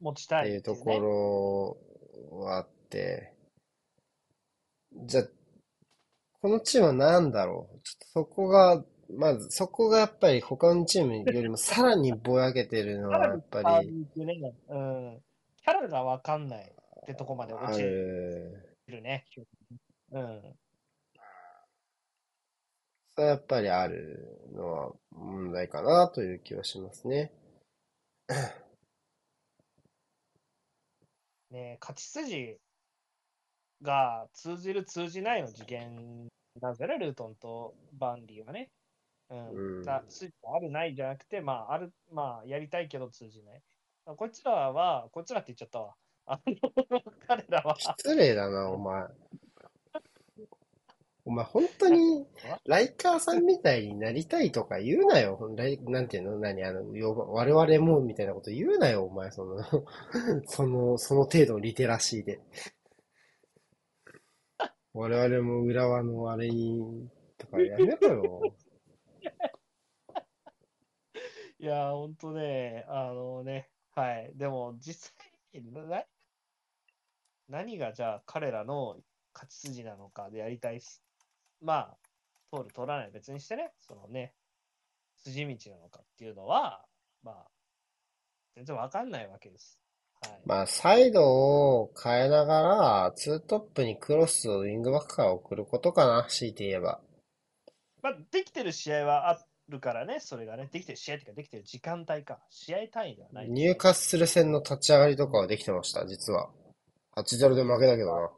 [0.00, 1.78] 持ちたいっていうとこ
[2.30, 3.32] ろはあって、
[5.06, 5.24] じゃあ、
[6.40, 7.80] このチームは何だろう？
[7.82, 8.84] ちょっとそこが、
[9.16, 15.22] まずそこがやっぱり他のチームよりもさらにぼやけてるのはやっぱり ね、うん。
[15.58, 16.64] キャラがわかんない
[17.02, 18.68] ってとこまで落あちる。
[18.88, 19.24] るね。
[20.12, 20.42] うん。
[23.14, 27.32] それはやっぱりあるのは問題かなという気はしますね。
[31.50, 32.56] ね勝ち筋
[33.82, 36.28] が通じる通じないの次元
[36.60, 38.70] なんじゃね、ルートンとバンリーはね。
[39.30, 39.76] うん。
[39.78, 43.62] うんだ筋があるないじゃなくて、まあ、ある、まあ、やりたいけど通じない。
[44.04, 45.94] こいつらは、こいつらって言っちゃったわ。
[46.26, 46.46] あの、
[47.26, 49.06] 彼らは、失礼だな、お前。
[51.24, 52.26] お前本当に
[52.66, 55.38] ライカーさんみたいになりたいとか言うなよ。
[55.56, 56.36] ライなんていうの？
[56.38, 56.64] 何？
[56.64, 59.30] あの、よ我々もみたいなこと言うなよ、お前。
[59.30, 59.62] その、
[60.46, 62.40] その、その程度のリテラシーで。
[64.94, 67.08] 我々も浦和のあれに、
[67.38, 68.54] とかやめろよ。
[71.60, 74.32] いやー、ほんとね、あのね、はい。
[74.34, 75.12] でも、実
[75.52, 76.04] 際にな、
[77.48, 79.00] 何がじゃあ彼らの
[79.34, 81.00] 勝ち筋なのかでやりたいし、
[81.62, 81.96] まあ、
[82.54, 84.34] 通る、通らない、別にしてね、そのね、
[85.24, 86.84] 筋道なのかっていうのは、
[87.22, 87.46] まあ、
[88.56, 89.78] 全然わかんないわけです。
[90.20, 90.40] はい。
[90.44, 97.00] まあ、サイドを変えながら、ツートップにクロスをウィングバックから送ることかな、強いて言えば。
[98.02, 103.48] まあ、できてる試合はあるからね、それがね、できてる試合っていうか、できてる時間帯か、試合単位ではない。
[103.48, 106.50] ニューカッスル戦の立ち上がりとかはできてました、実は。
[107.16, 108.30] 8-0で負けたけどな。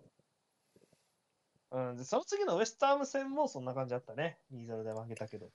[1.74, 4.38] うん、でその次のウエスターム戦もそんな感じだったね。
[4.54, 5.50] 2-0で負けたけど。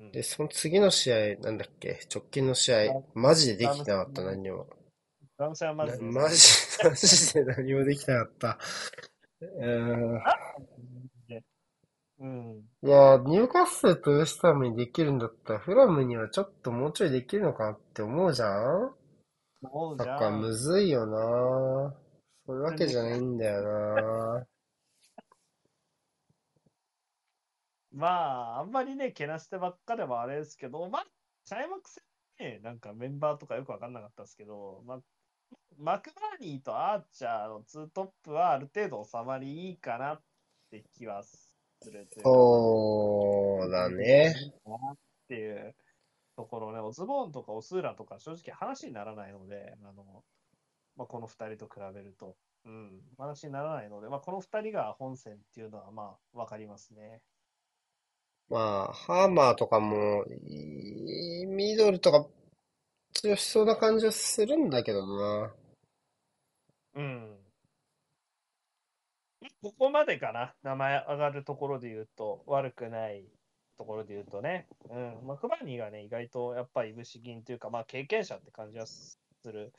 [0.00, 4.64] うん、で、その次の試合、なんだっけ、直近の試合、マジでできてなかった、何にも。
[4.64, 6.36] フランスはまず、なマジ、
[6.84, 8.58] マジで何もできてなかった。
[9.40, 10.22] うーん。
[12.20, 12.68] うん。
[12.84, 18.94] いや、ニューカッスルとウエスタームにできるんだったら、フラムにはちょっともうちょいできるのかなって思うじゃん？
[19.62, 21.94] もうじゃサッカーあ、むずいよな
[22.46, 24.46] そういうわけじゃないんだよな
[27.92, 31.06] まあ、あんまりね、けなしてばっかでもあれですけど、まあ、
[31.48, 32.02] 開幕戦
[32.42, 35.00] ね、なんかメンバーとかよくわかんなかったですけど、まあ、
[35.78, 40.22] マクバーニーとアーチャーのツートップはある程度収まりいいかなっ
[40.70, 41.52] て気はす
[41.84, 44.34] るというかそうだね。
[44.34, 44.96] っ
[45.28, 45.74] ていう
[46.36, 50.24] ところね、オズボーンとかオスーラとか正直話にならないので、あの
[50.96, 57.20] まあ、この2人と比べると、うん、話にならないので、まあ、この2人が本戦っていうのはまあ分かりますね。
[58.52, 62.26] まあ、ハーマーとかも、いミドルとか
[63.14, 65.54] 強しそうな感じはするんだけどな。
[66.94, 67.38] うん。
[69.62, 73.24] ここまでかな、名前上がるところで言うと、悪くない
[73.78, 79.72] ところで言うとね、うん、まあ、クバニーがね、意外とやっぱりいぶし銀というか、まあ、経験者って感じはする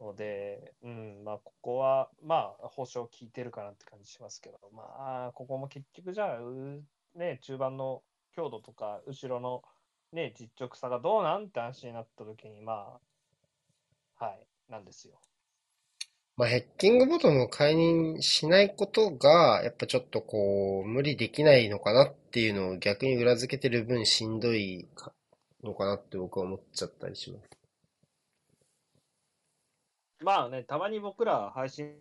[0.00, 4.84] ので、うん、まあ、ここは、まあ、保証効いてるかなって感じしますけど、ま
[5.28, 8.02] あ、ここも結局じゃあ、うね、中盤の
[8.34, 9.62] 強度とか、後ろの
[10.12, 12.98] ね、実直さがどうなんって話になった時に、ま
[14.18, 15.20] あ、はい、なんですよ。
[16.36, 25.12] まあ、ヘッキングボトムを解任しないことが、やっぱちょっとこう、無理できないのかなっていうのを逆に裏付けてる分しんどいか
[25.64, 27.48] のかなって僕は思っちゃったりします。
[30.20, 31.96] まあね、たまに僕ら配信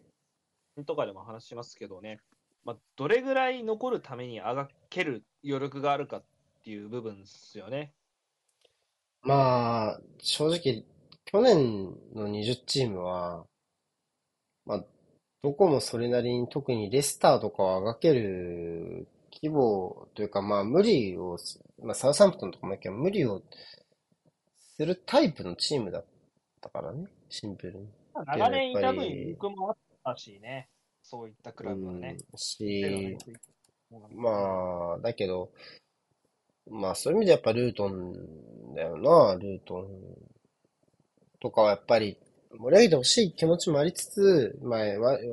[0.85, 2.19] とかでも話しますけどね、
[2.67, 6.23] まあ、どれぐらい残るためにあがける余力があるかっ
[6.65, 7.93] ていう部分ですよね。
[9.21, 10.83] まあ、正直、
[11.23, 13.45] 去年の20チームは、
[14.65, 14.83] まあ、
[15.41, 23.41] どこもそれなりに特にレスターとかはあがける規模というか、まあ無理をす、まあサウサンプトンとかもだけど無理を
[24.59, 26.05] するタイプのチームだっ
[26.59, 27.87] たからね、シンプルに。
[28.13, 29.77] 長年いた分、僕もあっ
[30.15, 30.67] たしね、
[31.09, 32.17] そういったクラブはね。
[32.33, 33.17] うん、し、
[34.13, 35.51] まあ、だけど、
[36.69, 39.87] まあそういう意味でやっぱルートンだよな、ルートン
[41.39, 42.17] とかはやっぱり
[42.59, 44.81] 盛り上げてほしい気持ちもありつつ、まあ、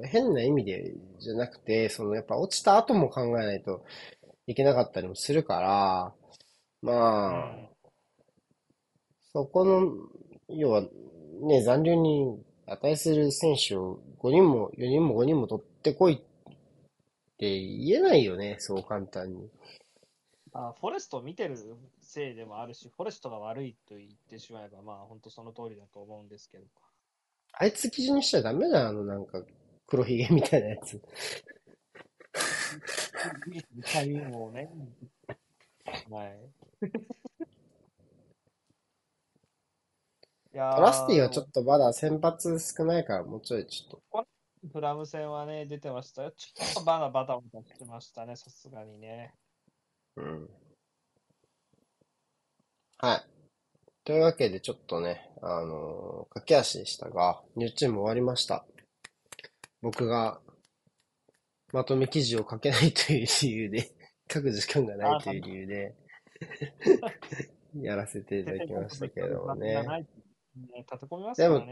[0.04, 3.84] 変な意味でじゃなくて、そのやっぱ落ちた後も考えないと
[4.46, 6.12] いけなかったりもするから、
[6.82, 7.56] まあ、
[9.32, 9.92] そこの、
[10.48, 10.84] 要は
[11.42, 16.16] ね、残留に値する選手を5人も4人も5人も取ってこいっ
[17.36, 19.50] て言えないよね、そう簡単に。
[20.54, 21.58] あフォレストを見てる
[22.00, 26.64] せいでもあるし、フォレストが悪いと言ってしまえば、まあ本当その通りだと思うんですけど。
[27.52, 29.42] あいつ基準にしちゃダメだよ、あのなんか
[29.86, 31.02] 黒ひげみたいなやつ。
[34.30, 34.70] もね。
[36.10, 36.38] はい。
[40.54, 44.26] トラスティはちょっとまだ先発少ないから、もうちょいちょっと。
[44.72, 46.32] フラム戦はね、出てましたよ。
[46.36, 49.34] ちょっとまだバタバタしてましたね、さすがにね。
[50.16, 50.48] うん。
[52.98, 53.24] はい。
[54.04, 58.64] というわけで、ちょっとね、あのー、駆け足でしたが、ニューチーム終わりました。
[59.82, 60.40] 僕が、
[61.72, 63.90] まとめ記事を書けないという理由で、
[64.32, 65.94] 書く時間がないという理由で
[67.76, 70.06] やらせていただきましたけどもね。
[71.34, 71.64] でも、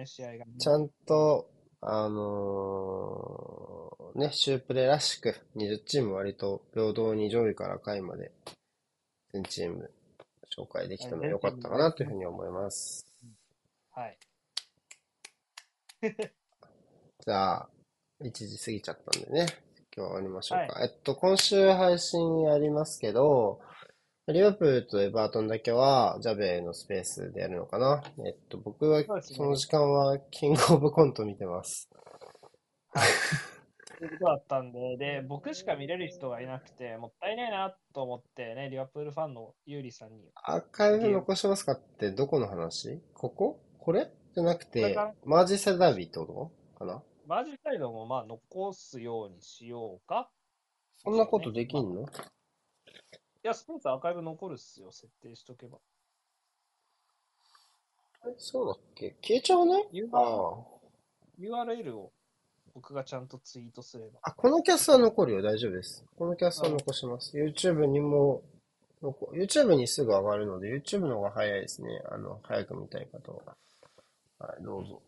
[0.59, 1.48] ちゃんと、
[1.80, 8.32] あのー、ね、シュープレーらしく、20チーム割と平等に上位から下位まで、
[9.32, 9.90] 全チーム
[10.56, 13.06] 紹介できたの良かったかなというふうに思います。
[13.90, 14.18] はい。
[17.24, 17.68] じゃあ、
[18.20, 19.46] 1時過ぎちゃったんでね、
[19.94, 20.74] 今日は終わりましょうか。
[20.74, 23.60] はい、えっと、今週配信やりますけど、
[24.28, 28.05] リバプールとエバートンだけは、ジャベのスペースでやるのかな。
[28.24, 31.90] えっと、僕はその時間はキングオブコント見てます。
[32.94, 33.09] はい。
[33.09, 33.15] そ
[34.01, 40.31] ういうことだったんで、で、僕しか見れる人がいなくて、もったいないなと思ってね、リバプールファンのユーリさんに。
[40.44, 43.03] アーカイブ残しますかってどこの話？
[43.15, 43.61] ここ？
[43.81, 44.09] これ？
[44.36, 46.85] じゃなくて、マージサイドダービーってことか？
[46.85, 47.03] な？
[47.27, 50.31] マージサイドもまあ残すようにしようか。
[50.99, 52.12] そんなことできんの、まあ、い
[53.43, 55.78] や、スペースアーカイブ残るっすよ、設定しとけば。
[58.27, 59.16] え、そうだっけ？
[59.20, 59.89] 消えちゃうね
[61.39, 62.12] URL を
[62.74, 64.20] 僕がちゃんとツイートすれば。
[64.23, 66.05] あ、このキャスは残るよ、大丈夫です。
[66.16, 67.36] このキャスは残します。
[67.36, 68.43] YouTube にも、
[69.02, 72.01] YouTube にすぐ上がるので、YouTube の方が早いですね。
[72.10, 73.56] あの、早く見たい方は。
[74.39, 75.02] はい、どうぞ。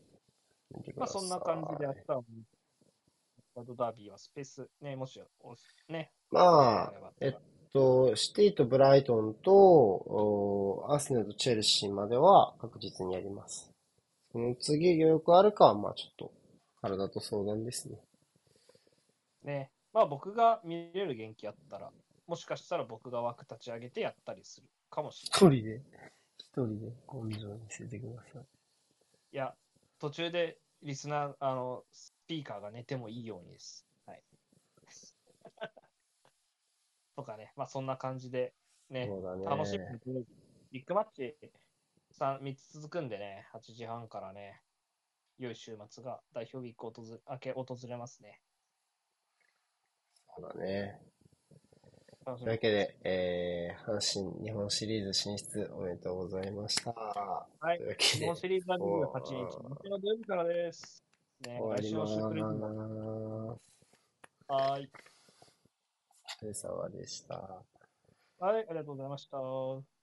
[0.97, 2.25] まあ、そんな感じであったの
[3.55, 5.23] ワードダービーはスペース、ね、もし、
[5.89, 6.11] ね。
[6.33, 7.37] まあ、えっ
[7.75, 13.71] と、シティとブライトンと、アーセナルとチェルシーまでは確実にやります。
[14.33, 16.33] その次余力あるかは、まあちょっと
[16.81, 17.99] 体と相談ですね。
[19.43, 19.71] ね。
[19.93, 21.91] まあ僕が見れる元気あったら、
[22.29, 25.59] もしかしたら僕が枠立ち上げてやったりするかもしれない。
[25.59, 25.83] 一人で、
[26.39, 28.43] 一人で根性見せてください。
[29.33, 29.53] いや、
[29.99, 33.85] 途中でリスナー、あの、スピーカーが寝てもいいようにです。
[34.07, 34.23] はい。
[37.17, 38.55] とかね、まあそんな感じで
[38.91, 39.13] ね、ね
[39.49, 39.85] 楽しみ
[40.73, 41.37] ビッグマッチ
[42.19, 44.61] 3, 3つ続くんでね、8時半からね、
[45.39, 48.41] 良い週末が代表ウィーク訪れ明け訪れますね。
[50.37, 51.01] そうだね。
[52.25, 56.91] というわけで、えー、阪神日本シリーズ進出おめでとうございました。
[56.91, 57.79] はい。
[57.79, 59.35] というわけで日本シリーズは28日、
[59.83, 61.05] 日の土曜日からです。
[61.47, 62.15] ね、終わります。
[64.49, 64.89] はい。
[66.45, 67.65] れ様でした。
[68.39, 69.94] はい、ありがとうございました。